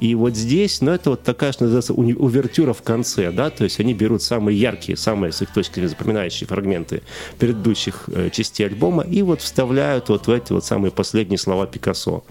И 0.00 0.14
вот 0.14 0.34
здесь, 0.34 0.80
ну, 0.80 0.92
это 0.92 1.10
вот 1.10 1.22
такая, 1.22 1.52
что 1.52 1.64
называется, 1.64 1.92
увертюра 1.92 2.72
в 2.72 2.82
конце, 2.82 3.30
да, 3.30 3.50
то 3.50 3.64
есть 3.64 3.78
они 3.80 3.92
берут 3.92 4.22
самые 4.22 4.58
яркие, 4.58 4.96
самые, 4.96 5.30
с 5.30 5.42
их 5.42 5.52
точки 5.52 5.74
зрения, 5.74 5.90
запоминающие 5.90 6.48
фрагменты 6.48 7.02
предыдущих 7.38 8.04
э, 8.08 8.30
частей 8.30 8.66
альбома 8.66 9.02
и 9.02 9.20
вот 9.20 9.42
вставляют 9.42 10.08
вот 10.08 10.26
в 10.26 10.30
эти 10.30 10.52
вот 10.52 10.64
самые 10.64 10.90
последние 10.90 11.38
слова 11.38 11.66
Пикассо. 11.66 12.24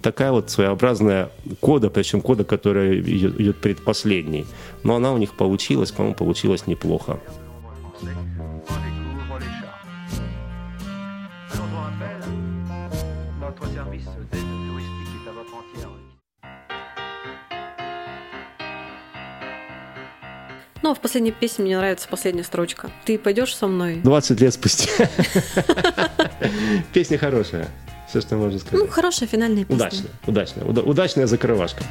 Такая 0.00 0.32
вот 0.32 0.50
своеобразная 0.50 1.30
кода, 1.60 1.90
причем 1.90 2.22
кода, 2.22 2.44
которая 2.44 2.98
идет, 3.00 3.58
предпоследней. 3.58 4.46
Но 4.82 4.96
она 4.96 5.12
у 5.12 5.18
них 5.18 5.36
получилась, 5.36 5.92
по-моему, 5.92 6.16
получилась 6.16 6.66
неплохо. 6.66 7.20
français, 8.00 8.16
on 8.16 8.29
Ну, 20.82 20.90
а 20.92 20.94
в 20.94 21.00
последней 21.00 21.32
песне 21.32 21.64
мне 21.64 21.76
нравится 21.76 22.08
последняя 22.08 22.42
строчка. 22.44 22.90
Ты 23.04 23.18
пойдешь 23.18 23.54
со 23.54 23.66
мной? 23.66 23.96
20 24.02 24.40
лет 24.40 24.54
спустя. 24.54 24.90
Песня 26.92 27.18
хорошая. 27.18 27.68
Все, 28.08 28.20
что 28.20 28.36
можно 28.36 28.58
Ну, 28.58 28.66
сказать. 28.66 28.90
хорошая 28.90 29.28
финальная 29.28 29.64
песня. 29.64 29.76
Удачная, 29.76 30.10
удачная, 30.26 30.64
уда- 30.64 30.82
удачная 30.82 31.26
закрывашка. 31.26 31.84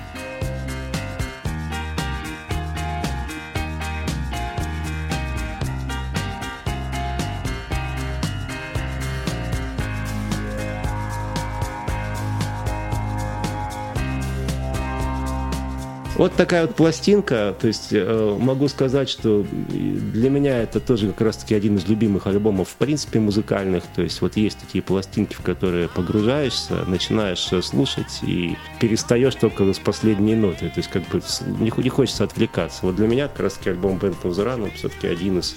Вот 16.20 16.34
такая 16.36 16.68
вот 16.68 16.76
пластинка, 16.76 17.56
то 17.58 17.68
есть 17.68 17.94
э, 17.94 18.38
могу 18.42 18.68
сказать, 18.68 19.08
что 19.08 19.46
для 19.70 20.30
меня 20.30 20.62
это 20.62 20.82
тоже 20.82 21.08
как 21.08 21.22
раз-таки 21.22 21.56
один 21.56 21.78
из 21.78 21.88
любимых 21.88 22.28
альбомов 22.28 22.68
в 22.68 22.76
принципе 22.76 23.22
музыкальных, 23.22 23.86
то 23.96 24.02
есть 24.02 24.20
вот 24.20 24.36
есть 24.36 24.60
такие 24.60 24.82
пластинки, 24.82 25.34
в 25.34 25.42
которые 25.42 25.88
погружаешься, 25.88 26.84
начинаешь 26.88 27.50
слушать 27.64 28.20
и 28.22 28.58
перестаешь 28.82 29.36
только 29.36 29.72
с 29.72 29.80
последней 29.80 30.36
ноты, 30.36 30.68
то 30.68 30.80
есть 30.80 30.90
как 30.90 31.08
бы 31.08 31.22
не, 31.62 31.70
хо- 31.70 31.82
не 31.82 31.90
хочется 31.90 32.26
отвлекаться. 32.26 32.80
Вот 32.82 32.98
для 32.98 33.08
меня 33.08 33.30
как 33.30 33.40
раз-таки 33.40 33.70
альбом 33.70 33.96
Band 33.96 34.22
of 34.24 34.72
все-таки 34.76 35.08
один 35.08 35.40
из 35.40 35.56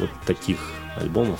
вот 0.00 0.10
таких 0.26 0.58
альбомов. 1.00 1.38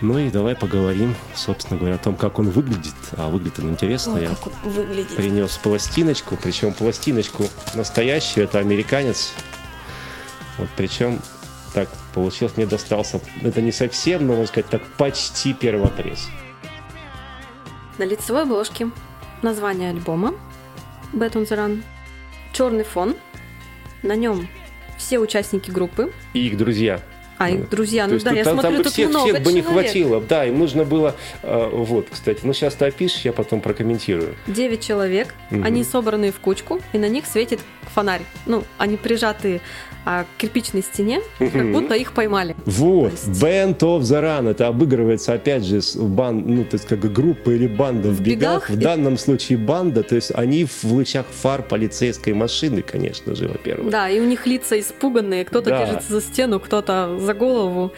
Ну 0.00 0.18
и 0.18 0.30
давай 0.30 0.54
поговорим, 0.54 1.14
собственно 1.34 1.78
говоря, 1.78 1.94
о 1.94 1.98
том, 1.98 2.16
как 2.16 2.38
он 2.38 2.50
выглядит. 2.50 2.94
А 3.16 3.28
выглядит 3.28 3.60
он 3.60 3.70
интересно. 3.70 4.14
Ой, 4.14 4.22
Я 4.22 4.28
как 4.30 4.46
он 4.48 4.70
выглядит. 4.70 5.16
принес 5.16 5.56
пластиночку, 5.56 6.36
причем 6.42 6.72
пластиночку 6.74 7.44
настоящую, 7.74 8.44
это 8.44 8.58
американец. 8.58 9.32
Вот 10.58 10.68
причем 10.76 11.20
так 11.72 11.88
получилось, 12.12 12.56
мне 12.56 12.66
достался, 12.66 13.20
это 13.42 13.60
не 13.62 13.72
совсем, 13.72 14.26
но 14.26 14.32
можно 14.34 14.46
сказать 14.46 14.68
так, 14.70 14.82
почти 14.96 15.52
первопресс. 15.54 16.28
На 17.98 18.04
лицевой 18.04 18.42
обложке 18.42 18.90
название 19.42 19.90
альбома 19.90 20.34
Bad 21.12 21.32
on 21.32 21.44
the 21.48 21.56
Run. 21.56 21.82
Черный 22.52 22.84
фон. 22.84 23.16
На 24.02 24.16
нем 24.16 24.48
все 24.98 25.18
участники 25.18 25.70
группы. 25.70 26.12
И 26.34 26.46
их 26.46 26.56
друзья. 26.56 27.00
А 27.36 27.50
их 27.50 27.68
друзья, 27.68 28.06
ну 28.06 28.18
да, 28.20 28.30
я 28.30 28.44
там, 28.44 28.54
смотрю, 28.54 28.74
там 28.76 28.82
тут 28.84 28.92
всех, 28.92 29.08
много 29.10 29.28
всех 29.30 29.42
бы 29.42 29.52
не 29.52 29.62
хватило, 29.62 30.20
да, 30.20 30.44
им 30.44 30.58
нужно 30.58 30.84
было, 30.84 31.14
э, 31.42 31.68
вот, 31.72 32.06
кстати, 32.10 32.40
ну 32.44 32.52
сейчас 32.52 32.74
ты 32.74 32.84
опишешь, 32.86 33.22
я 33.24 33.32
потом 33.32 33.60
прокомментирую. 33.60 34.34
Девять 34.46 34.80
человек, 34.86 35.34
Мгм. 35.50 35.64
они 35.64 35.82
собраны 35.84 36.30
в 36.30 36.38
кучку, 36.38 36.80
и 36.92 36.98
на 36.98 37.08
них 37.08 37.26
светит 37.26 37.60
фонарь. 37.94 38.22
Ну, 38.46 38.64
они 38.78 38.96
прижаты 38.96 39.60
а, 40.06 40.24
к 40.24 40.26
кирпичной 40.36 40.82
стене, 40.82 41.22
как 41.38 41.72
будто 41.72 41.94
их 41.94 42.12
поймали. 42.12 42.54
Вот, 42.66 43.12
Band 43.14 43.78
of 43.78 44.00
the 44.00 44.20
Run, 44.22 44.50
это 44.50 44.66
обыгрывается, 44.66 45.32
опять 45.32 45.64
же, 45.64 45.80
бан, 45.96 46.42
ну, 46.46 46.64
то 46.64 46.74
есть, 46.74 46.86
как 46.86 47.10
группа 47.10 47.48
или 47.50 47.66
банда 47.66 48.10
в, 48.10 48.16
В 48.16 48.20
бегах. 48.20 48.68
бегах 48.68 48.70
В 48.70 48.74
и- 48.74 48.82
данном 48.82 49.16
случае 49.16 49.56
банда, 49.56 50.02
то 50.02 50.14
есть 50.14 50.30
они 50.34 50.66
в 50.66 50.84
лучах 50.84 51.24
фар 51.26 51.62
полицейской 51.62 52.34
машины, 52.34 52.82
конечно 52.82 53.34
же, 53.34 53.48
во-первых. 53.48 53.88
Да, 53.90 54.10
и 54.10 54.20
у 54.20 54.24
них 54.24 54.46
лица 54.46 54.78
испуганные, 54.78 55.46
кто-то 55.46 55.70
Да. 55.70 55.86
держится 55.86 56.12
за 56.12 56.20
стену, 56.20 56.60
кто-то 56.60 57.16
за 57.24 57.34
голову. 57.34 57.92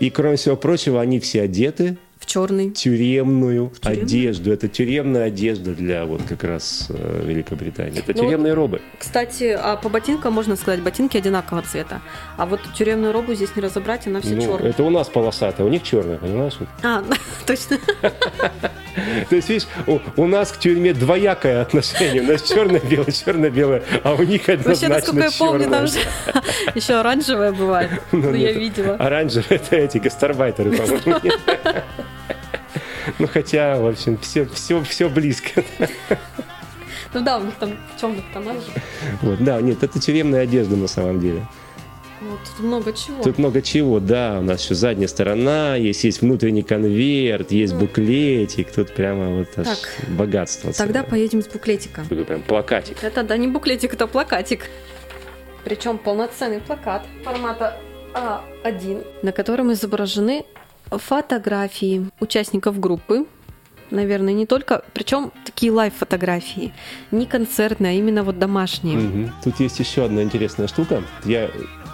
И, 0.00 0.10
кроме 0.10 0.36
всего 0.36 0.56
прочего, 0.56 1.00
они 1.00 1.20
все 1.20 1.42
одеты 1.42 1.96
в 2.24 2.26
черный. 2.26 2.70
в 2.70 2.72
тюремную 2.74 3.70
тюремную? 3.70 4.02
одежду. 4.02 4.52
Это 4.52 4.68
тюремная 4.68 5.24
одежда 5.24 5.72
для 5.74 6.04
вот 6.04 6.22
как 6.28 6.44
раз 6.44 6.86
э, 6.88 7.22
Великобритании. 7.24 8.00
Это 8.00 8.12
Ну, 8.16 8.24
тюремные 8.24 8.54
робы. 8.54 8.80
Кстати, 8.98 9.56
а 9.60 9.76
по 9.76 9.88
ботинкам 9.88 10.32
можно 10.32 10.56
сказать, 10.56 10.80
ботинки 10.80 11.16
одинакового 11.16 11.62
цвета. 11.62 12.00
А 12.36 12.46
вот 12.46 12.60
тюремную 12.76 13.12
робу 13.12 13.34
здесь 13.34 13.54
не 13.56 13.62
разобрать, 13.62 14.06
она 14.06 14.20
вся 14.20 14.34
Ну, 14.34 14.40
черная. 14.42 14.70
это 14.70 14.82
у 14.82 14.90
нас 14.90 15.08
полосатая, 15.08 15.66
у 15.66 15.70
них 15.70 15.82
черная, 15.82 16.16
понимаешь? 16.18 16.54
А, 16.82 17.04
точно. 17.46 17.78
То 19.28 19.36
есть, 19.36 19.48
видишь, 19.48 19.66
у, 20.16 20.26
нас 20.26 20.52
к 20.52 20.58
тюрьме 20.58 20.92
двоякое 20.92 21.62
отношение. 21.62 22.22
У 22.22 22.26
нас 22.26 22.42
черно-белое, 22.42 23.10
черно-белое, 23.10 23.82
а 24.02 24.14
у 24.14 24.22
них 24.22 24.46
Вообще, 24.46 24.52
однозначно 24.52 24.88
насколько 24.94 25.24
я 25.24 25.30
помню, 25.38 25.70
там 25.70 25.86
же 25.86 25.98
еще 26.74 26.94
оранжевая 26.94 27.52
бывает. 27.52 27.90
Ну, 28.12 28.32
я 28.34 28.50
это 28.50 28.58
видела. 28.58 28.94
Оранжевые 28.94 29.60
это 29.60 29.76
эти 29.76 29.98
гастарбайтеры, 29.98 30.76
по-моему. 30.76 31.20
Ну, 33.18 33.26
хотя, 33.26 33.78
в 33.78 33.86
общем, 33.86 34.18
все, 34.18 34.46
все, 34.46 34.82
все 34.82 35.08
близко. 35.08 35.62
Ну 37.12 37.20
да, 37.22 37.38
у 37.38 37.44
них 37.44 37.54
там 37.60 37.76
в 37.94 38.00
темных 38.00 38.24
тонах. 38.32 38.56
Вот, 39.22 39.38
да, 39.44 39.60
нет, 39.60 39.82
это 39.82 40.00
тюремная 40.00 40.42
одежда 40.42 40.74
на 40.76 40.88
самом 40.88 41.20
деле. 41.20 41.46
Вот, 42.20 42.40
тут 42.44 42.60
много 42.66 42.92
чего. 42.92 43.22
Тут 43.22 43.38
много 43.38 43.62
чего, 43.62 44.00
да, 44.00 44.38
у 44.40 44.42
нас 44.42 44.62
еще 44.64 44.74
задняя 44.74 45.06
сторона, 45.08 45.76
есть, 45.76 46.02
есть 46.04 46.22
внутренний 46.22 46.62
конверт, 46.62 47.52
есть 47.52 47.74
буклетик, 47.74 48.72
тут 48.72 48.94
прямо 48.94 49.28
вот 49.28 49.48
аж 49.56 49.66
Так. 49.66 50.08
богатство. 50.08 50.72
Тогда 50.72 51.00
целое. 51.00 51.10
поедем 51.10 51.42
с 51.42 51.46
буклетика. 51.46 52.02
Такой 52.08 52.24
прям 52.24 52.42
плакатик. 52.42 53.04
Это, 53.04 53.22
да, 53.22 53.36
не 53.36 53.46
буклетик, 53.48 53.92
это 53.92 54.06
плакатик. 54.06 54.68
Причем 55.64 55.98
полноценный 55.98 56.60
плакат 56.60 57.02
формата 57.24 57.76
А1, 58.14 59.06
на 59.22 59.32
котором 59.32 59.72
изображены 59.72 60.44
фотографии 60.90 62.10
участников 62.20 62.78
группы 62.78 63.26
наверное, 63.90 64.32
не 64.32 64.46
только, 64.46 64.82
причем 64.92 65.32
такие 65.44 65.72
лайв-фотографии, 65.72 66.72
не 67.10 67.26
концертные, 67.26 67.92
а 67.92 67.94
именно 67.94 68.22
вот 68.22 68.38
домашние. 68.38 68.98
Мгм. 68.98 69.32
Тут 69.42 69.60
есть 69.60 69.78
еще 69.78 70.04
одна 70.04 70.22
интересная 70.22 70.66
штука. 70.66 71.02
Я 71.24 71.50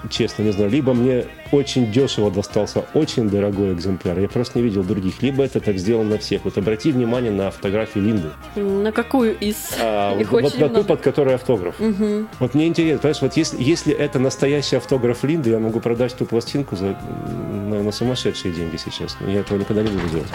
честно 0.08 0.42
не 0.42 0.52
знаю, 0.52 0.70
либо 0.70 0.94
мне 0.94 1.26
очень 1.52 1.90
дешево 1.92 2.30
достался 2.30 2.84
очень 2.94 3.28
дорогой 3.28 3.74
экземпляр, 3.74 4.18
я 4.18 4.28
просто 4.28 4.58
не 4.58 4.64
видел 4.64 4.82
других, 4.82 5.22
либо 5.22 5.44
это 5.44 5.60
так 5.60 5.78
сделано 5.78 6.10
на 6.10 6.18
всех. 6.18 6.44
Вот 6.44 6.56
обрати 6.56 6.92
внимание 6.92 7.30
на 7.30 7.50
фотографию 7.50 8.04
Линды. 8.04 8.30
На 8.56 8.92
какую 8.92 9.36
из? 9.38 9.56
А, 9.80 10.16
Их 10.20 10.30
вот, 10.32 10.44
очень 10.44 10.60
на 10.60 10.68
ту, 10.68 10.74
много. 10.74 10.88
под 10.88 11.00
которой 11.00 11.34
автограф. 11.34 11.78
Мгм. 11.78 12.28
Вот 12.38 12.54
мне 12.54 12.66
интересно, 12.66 12.98
понимаешь, 12.98 13.22
вот 13.22 13.36
если, 13.36 13.62
если 13.62 13.92
это 13.92 14.18
настоящий 14.18 14.76
автограф 14.76 15.24
Линды, 15.24 15.50
я 15.50 15.58
могу 15.58 15.80
продать 15.80 16.14
эту 16.14 16.26
пластинку 16.26 16.76
за, 16.76 16.96
на, 17.68 17.82
на 17.82 17.92
сумасшедшие 17.92 18.54
деньги 18.54 18.76
сейчас. 18.76 19.16
Но 19.20 19.30
я 19.30 19.40
этого 19.40 19.58
никогда 19.58 19.82
не 19.82 19.90
буду 19.90 20.08
делать. 20.08 20.28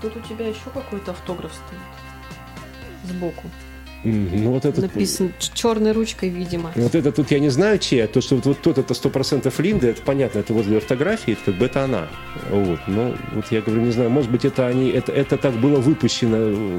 Тут 0.00 0.16
у 0.16 0.20
тебя 0.20 0.48
еще 0.48 0.68
какой-то 0.74 1.12
автограф 1.12 1.52
стоит 1.54 2.03
сбоку. 3.04 3.50
Ну 4.04 4.52
вот 4.52 4.64
этот... 4.64 4.82
Написан 4.82 5.32
черной 5.54 5.92
ручкой, 5.92 6.28
видимо. 6.28 6.72
Вот 6.74 6.94
это 6.94 7.12
тут 7.12 7.30
я 7.30 7.38
не 7.38 7.48
знаю, 7.48 7.80
а 7.92 8.06
то, 8.06 8.20
что 8.20 8.36
вот, 8.36 8.46
вот 8.46 8.62
тот 8.62 8.78
это 8.78 8.94
сто 8.94 9.10
процентов 9.10 9.58
Линда, 9.58 9.88
это 9.88 10.02
понятно, 10.02 10.40
это 10.40 10.52
возле 10.52 10.80
фотографии, 10.80 11.32
это 11.32 11.42
как 11.46 11.54
бы 11.56 11.66
это 11.66 11.84
она. 11.84 12.08
Вот. 12.50 12.80
Но 12.86 13.14
вот 13.32 13.46
я 13.50 13.60
говорю, 13.60 13.82
не 13.82 13.92
знаю, 13.92 14.10
может 14.10 14.30
быть, 14.30 14.44
это 14.44 14.66
они, 14.66 14.90
это, 14.90 15.12
это 15.12 15.36
так 15.36 15.54
было 15.54 15.78
выпущено 15.78 16.36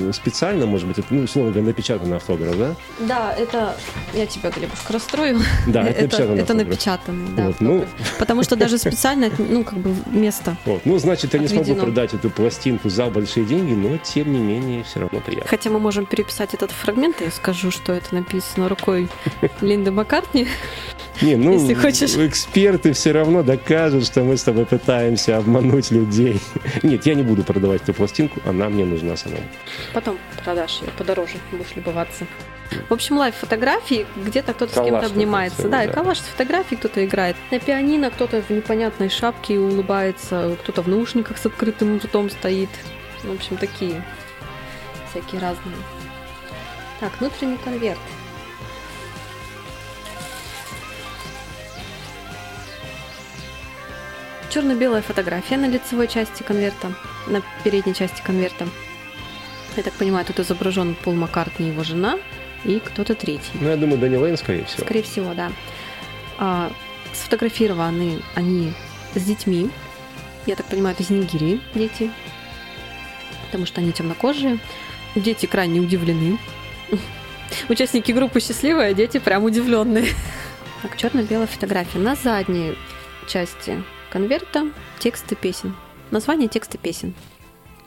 э, 0.10 0.12
специально, 0.14 0.66
может 0.66 0.88
быть, 0.88 1.00
это, 1.00 1.08
ну, 1.10 1.24
условно 1.24 1.52
говоря, 1.52 1.68
напечатанный 1.68 2.18
автограф, 2.18 2.58
да? 2.58 2.76
Да, 3.00 3.34
это 3.34 3.76
я 4.14 4.26
тебя, 4.26 4.50
Глебушка, 4.52 4.94
расстрою. 4.94 5.40
Да, 5.68 5.84
это 5.84 6.00
это, 6.06 6.26
напечатанный 6.26 6.42
это 6.42 6.54
автограф. 6.54 6.68
напечатанный, 6.68 7.36
да. 7.36 7.48
Вот, 7.48 7.62
ну. 7.62 7.86
Потому 8.20 8.44
что 8.44 8.56
даже 8.56 8.78
специально, 8.78 9.30
ну, 9.38 9.64
как 9.64 9.80
бы 9.80 9.96
место. 10.08 10.58
Вот. 10.66 10.86
Ну, 10.86 10.98
значит, 10.98 11.34
я 11.34 11.40
не 11.40 11.48
смогу 11.48 11.76
продать 11.76 12.14
эту 12.14 12.30
пластинку 12.30 12.90
за 12.90 13.08
большие 13.08 13.46
деньги, 13.46 13.74
но 13.74 13.98
тем 13.98 14.32
не 14.32 14.40
менее 14.40 14.84
все 14.84 15.00
равно 15.00 15.20
приятно. 15.20 15.50
Хотя 15.50 15.70
мы 15.70 15.80
можем 15.80 16.06
переписать 16.06 16.54
этот 16.54 16.72
фрагмент, 16.72 17.15
я 17.24 17.32
скажу, 17.32 17.72
что 17.72 17.94
это 17.94 18.14
написано 18.16 18.68
рукой 18.70 19.08
Линды 19.62 19.92
Маккартни. 19.92 20.48
Не, 21.22 21.36
ну, 21.38 21.54
Если 21.54 21.74
хочешь. 21.74 22.16
эксперты 22.16 22.92
все 22.92 23.14
равно 23.14 23.42
докажут, 23.42 24.06
что 24.06 24.24
мы 24.24 24.36
с 24.36 24.44
тобой 24.44 24.66
пытаемся 24.66 25.38
обмануть 25.38 25.90
людей. 25.92 26.42
Нет, 26.84 27.06
я 27.06 27.14
не 27.16 27.24
буду 27.24 27.44
продавать 27.44 27.84
эту 27.84 27.94
пластинку, 27.94 28.42
она 28.46 28.68
мне 28.68 28.84
нужна 28.86 29.16
самому. 29.16 29.44
Потом 29.94 30.18
продашь 30.44 30.82
ее 30.82 30.90
подороже, 30.98 31.36
будешь 31.52 31.74
любоваться. 31.76 32.26
В 32.90 32.94
общем, 32.94 33.18
live 33.18 33.36
фотографии, 33.36 34.06
где-то 34.18 34.54
кто-то 34.54 34.74
с 34.74 34.84
кем-то 34.84 35.06
обнимается. 35.06 35.58
целый, 35.58 35.72
Да, 35.72 35.84
и 35.84 35.88
да. 35.88 35.94
коллаж 35.94 36.18
с 36.18 36.24
фотографий 36.24 36.76
кто-то 36.76 37.06
играет. 37.06 37.38
На 37.52 37.60
пианино 37.60 38.10
кто-то 38.12 38.42
в 38.42 38.50
непонятной 38.50 39.10
шапке 39.10 39.54
и 39.54 39.58
улыбается, 39.58 40.58
кто-то 40.64 40.82
в 40.82 40.88
наушниках 40.90 41.38
с 41.38 41.46
открытым 41.46 41.98
ртом 42.00 42.30
стоит. 42.30 42.70
В 43.24 43.32
общем, 43.32 43.56
такие 43.58 44.04
всякие 45.12 45.40
разные. 45.40 45.76
Так, 47.00 47.20
внутренний 47.20 47.58
конверт. 47.58 48.00
Черно-белая 54.50 55.02
фотография 55.02 55.58
на 55.58 55.68
лицевой 55.68 56.08
части 56.08 56.42
конверта, 56.42 56.94
на 57.28 57.42
передней 57.64 57.94
части 57.94 58.22
конверта. 58.22 58.68
Я 59.76 59.84
так 59.84 59.94
понимаю, 59.94 60.26
тут 60.26 60.40
изображен 60.40 60.96
Пол 60.96 61.14
Маккартни 61.14 61.68
его 61.68 61.84
жена 61.84 62.18
и 62.64 62.80
кто-то 62.80 63.16
третий. 63.16 63.52
Ну, 63.56 63.68
я 63.68 63.76
думаю, 63.76 63.98
Дани 63.98 64.16
Лейн, 64.16 64.38
скорее 64.38 64.64
всего. 64.64 64.84
Скорее 64.84 65.04
всего, 65.04 65.34
да. 65.34 65.52
А, 66.38 66.72
сфотографированы 67.14 68.22
они 68.36 68.72
с 69.14 69.22
детьми. 69.22 69.70
Я 70.46 70.56
так 70.56 70.66
понимаю, 70.68 70.96
это 70.96 71.04
из 71.04 71.10
Нигерии 71.10 71.60
дети. 71.74 72.10
Потому 73.48 73.66
что 73.66 73.82
они 73.82 73.92
темнокожие. 73.92 74.60
Дети 75.16 75.46
крайне 75.46 75.82
удивлены. 75.82 76.40
Участники 77.70 78.12
группы 78.12 78.40
счастливые, 78.40 78.90
а 78.90 78.94
дети 78.94 79.20
прям 79.20 79.44
удивленные. 79.44 80.08
Так, 80.82 80.98
черно-белая 80.98 81.48
фотография. 81.48 82.00
На 82.00 82.16
задней 82.16 82.78
части 83.28 83.84
конверта 84.12 84.72
тексты 85.00 85.36
песен. 85.36 85.76
Название 86.12 86.48
текста 86.48 86.78
песен. 86.78 87.14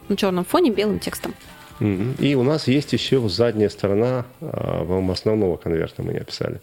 На 0.09 0.17
черном 0.17 0.45
фоне 0.45 0.71
белым 0.71 0.99
текстом. 0.99 1.35
И 1.81 2.35
у 2.35 2.43
нас 2.43 2.67
есть 2.67 2.93
еще 2.93 3.27
задняя 3.29 3.69
сторона 3.69 4.27
а, 4.41 4.85
по-моему, 4.85 5.13
основного 5.13 5.57
конверта, 5.57 6.03
мы 6.03 6.13
не 6.13 6.19
описали. 6.19 6.61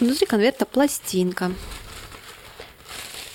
Внутри 0.00 0.26
конверта 0.26 0.64
пластинка. 0.64 1.52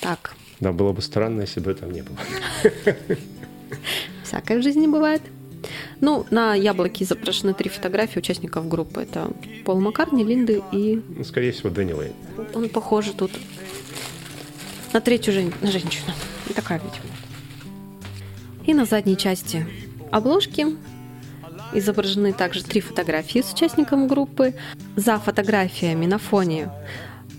Так, 0.01 0.33
Да, 0.59 0.71
было 0.71 0.91
бы 0.91 1.01
странно, 1.01 1.41
если 1.41 1.59
бы 1.59 1.71
этого 1.71 1.91
не 1.91 2.01
было. 2.01 2.17
Всякое 4.23 4.59
в 4.59 4.63
жизни 4.63 4.87
бывает. 4.87 5.21
Ну, 6.01 6.25
на 6.31 6.55
яблоке 6.55 7.03
изображены 7.03 7.53
три 7.53 7.69
фотографии 7.69 8.19
участников 8.19 8.67
группы. 8.67 9.01
Это 9.01 9.31
Пол 9.65 9.79
Маккартни, 9.79 10.23
Линды 10.23 10.61
и 10.71 11.01
Ну, 11.17 11.23
скорее 11.23 11.51
всего, 11.51 11.69
Дани 11.69 11.93
Лейн. 11.93 12.13
он 12.53 12.69
похоже 12.69 13.13
тут 13.13 13.31
на 14.93 15.01
третью 15.01 15.33
жен- 15.33 15.53
женщину. 15.61 16.13
Такая, 16.55 16.79
видимо. 16.79 17.13
И 18.65 18.73
на 18.73 18.85
задней 18.85 19.17
части 19.17 19.65
обложки 20.11 20.67
изображены 21.73 22.33
также 22.33 22.63
три 22.63 22.81
фотографии 22.81 23.41
с 23.41 23.51
участником 23.53 24.07
группы. 24.07 24.53
За 24.95 25.17
фотографиями 25.19 26.05
на 26.05 26.19
фоне 26.19 26.69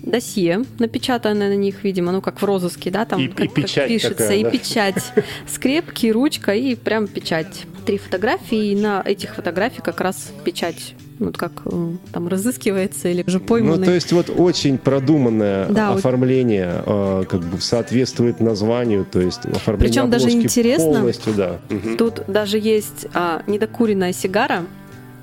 досье, 0.05 0.63
напечатанное 0.79 1.49
на 1.49 1.55
них, 1.55 1.83
видимо, 1.83 2.11
ну 2.11 2.21
как 2.21 2.41
в 2.41 2.45
розыске, 2.45 2.91
да, 2.91 3.05
там 3.05 3.19
И- 3.19 3.25
и 3.25 3.27
как, 3.27 3.37
как 3.47 3.53
печать 3.53 3.87
пишется, 3.89 4.17
такая, 4.17 4.37
и 4.37 4.43
да? 4.43 4.49
печать. 4.51 5.13
Скрепки, 5.47 6.07
ручка 6.07 6.53
и 6.53 6.75
прям 6.75 7.07
печать. 7.07 7.63
Три 7.85 7.97
фотографии, 7.97 8.71
и 8.71 8.75
на 8.75 9.01
этих 9.05 9.35
фотографиях 9.35 9.83
как 9.83 10.01
раз 10.01 10.31
печать. 10.43 10.95
Ну, 11.19 11.27
Вот 11.27 11.37
как 11.37 11.51
э, 11.65 11.91
там 12.11 12.27
разыскивается 12.27 13.07
или 13.07 13.23
уже 13.25 13.39
пойманный. 13.39 13.77
Ну, 13.79 13.85
то 13.85 13.91
есть 13.93 14.11
вот 14.11 14.29
очень 14.29 14.77
продуманное 14.77 15.67
Да, 15.69 15.91
вот. 15.91 15.99
оформление, 15.99 16.83
э, 16.85 17.23
как 17.29 17.41
бы 17.41 17.61
соответствует 17.61 18.41
названию, 18.41 19.05
то 19.09 19.21
есть 19.21 19.45
оформление 19.45 19.77
Причем 19.93 20.09
даже 20.09 20.29
интересно, 20.31 20.85
полностью, 20.85 21.33
да. 21.33 21.59
Тут 21.97 22.23
даже 22.27 22.57
есть 22.57 23.07
а, 23.13 23.43
недокуренная 23.47 24.11
сигара 24.13 24.63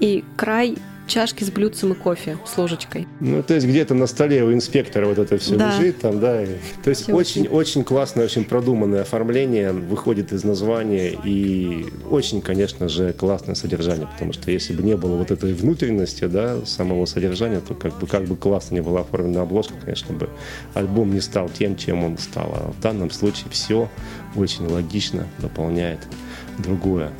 и 0.00 0.24
край 0.36 0.78
чашки 1.06 1.44
с 1.44 1.50
блюдцем 1.50 1.92
и 1.92 1.94
кофе 1.94 2.38
с 2.46 2.56
ложечкой. 2.56 3.06
Ну, 3.20 3.42
то 3.42 3.54
есть 3.54 3.66
где-то 3.66 3.94
на 3.94 4.06
столе 4.06 4.44
у 4.44 4.52
инспектора 4.52 5.06
вот 5.06 5.18
это 5.18 5.36
все 5.38 5.56
Да. 5.56 5.76
лежит 5.76 6.00
там, 6.00 6.20
да. 6.20 6.42
и- 6.42 6.46
То 6.82 6.90
есть 6.90 7.08
очень-очень 7.10 7.84
классное, 7.84 8.24
очень 8.24 8.44
продуманное 8.44 9.02
оформление 9.02 9.72
выходит 9.72 10.32
из 10.32 10.44
названия 10.44 11.16
и 11.24 11.86
очень, 12.10 12.40
конечно 12.40 12.88
же, 12.88 13.12
классное 13.12 13.54
содержание, 13.54 14.06
потому 14.06 14.32
что 14.32 14.50
если 14.50 14.72
бы 14.74 14.82
не 14.82 14.96
было 14.96 15.16
вот 15.16 15.30
этой 15.30 15.52
внутренности, 15.52 16.24
да, 16.26 16.64
самого 16.64 17.04
содержания, 17.06 17.60
то 17.60 17.74
как 17.74 17.98
бы, 17.98 18.06
как 18.06 18.24
бы 18.24 18.36
классно 18.36 18.74
не 18.76 18.80
была 18.82 19.00
оформлена 19.00 19.42
обложка, 19.42 19.74
конечно 19.84 20.14
бы 20.14 20.28
альбом 20.74 21.12
не 21.12 21.20
стал 21.20 21.48
тем, 21.48 21.76
чем 21.76 22.04
он 22.04 22.16
стал. 22.18 22.52
А 22.54 22.72
в 22.72 22.80
данном 22.80 23.10
случае 23.10 23.46
все 23.50 23.88
очень 24.36 24.66
логично 24.66 25.26
дополняет 25.38 25.98
другое. 26.58 27.10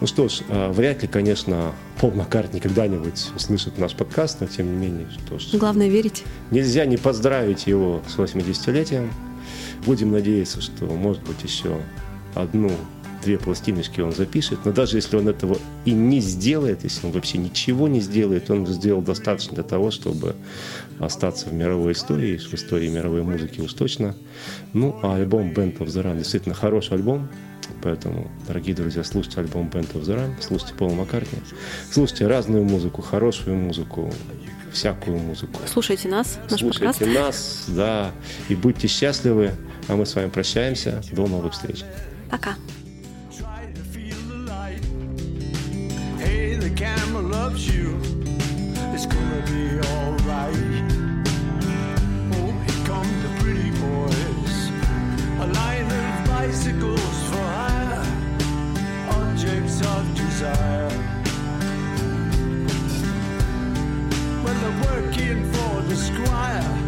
Ну 0.00 0.06
что 0.06 0.28
ж, 0.28 0.40
а, 0.48 0.72
вряд 0.72 1.02
ли, 1.02 1.08
конечно, 1.08 1.72
Пол 2.00 2.12
Маккартни 2.12 2.58
когда-нибудь 2.58 3.32
услышит 3.36 3.76
наш 3.76 3.94
подкаст, 3.94 4.40
но 4.40 4.46
тем 4.46 4.72
не 4.72 4.86
менее, 4.86 5.08
что 5.10 5.38
ж, 5.38 5.48
Главное 5.52 5.88
верить. 5.88 6.24
Нельзя 6.50 6.86
не 6.86 6.96
поздравить 6.96 7.66
его 7.66 8.02
с 8.08 8.16
80-летием. 8.16 9.10
Будем 9.84 10.10
надеяться, 10.12 10.62
что, 10.62 10.86
может 10.86 11.22
быть, 11.24 11.42
еще 11.42 11.76
одну-две 12.34 13.36
пластиночки 13.38 14.00
он 14.00 14.12
запишет. 14.12 14.60
Но 14.64 14.72
даже 14.72 14.96
если 14.96 15.16
он 15.16 15.28
этого 15.28 15.58
и 15.84 15.92
не 15.92 16.20
сделает, 16.20 16.84
если 16.84 17.06
он 17.06 17.12
вообще 17.12 17.36
ничего 17.36 17.86
не 17.86 18.00
сделает, 18.00 18.50
он 18.50 18.66
сделал 18.66 19.02
достаточно 19.02 19.54
для 19.54 19.64
того, 19.64 19.90
чтобы 19.90 20.34
остаться 20.98 21.50
в 21.50 21.52
мировой 21.52 21.92
истории, 21.92 22.38
в 22.38 22.54
истории 22.54 22.88
мировой 22.88 23.22
музыки 23.22 23.60
уж 23.60 23.74
точно. 23.74 24.14
Ну, 24.72 24.98
а 25.02 25.16
альбом 25.16 25.52
Band 25.52 25.78
of 25.78 25.88
the 25.88 26.02
Run 26.02 26.16
действительно 26.16 26.54
хороший 26.54 26.94
альбом. 26.94 27.28
Поэтому, 27.82 28.30
дорогие 28.46 28.74
друзья, 28.74 29.04
слушайте 29.04 29.40
альбом 29.40 29.68
Band 29.68 29.92
of 29.94 30.02
the 30.02 30.16
Run, 30.16 30.34
слушайте 30.40 30.74
Пола 30.74 30.94
Маккартни, 30.94 31.38
слушайте 31.90 32.26
разную 32.26 32.64
музыку, 32.64 33.02
хорошую 33.02 33.56
музыку, 33.56 34.12
всякую 34.72 35.18
музыку. 35.18 35.60
Слушайте 35.66 36.08
нас, 36.08 36.38
наш 36.50 36.60
Слушайте 36.60 36.86
подкаст. 37.04 37.14
нас, 37.14 37.64
да, 37.68 38.10
и 38.48 38.54
будьте 38.54 38.86
счастливы. 38.88 39.52
А 39.88 39.96
мы 39.96 40.06
с 40.06 40.14
вами 40.14 40.28
прощаемся. 40.28 41.02
До 41.12 41.26
новых 41.26 41.52
встреч. 41.52 41.82
Пока. 42.30 42.54
Hey, 46.20 46.56
the 46.60 46.70
camera 46.76 47.19
choir. 66.26 66.79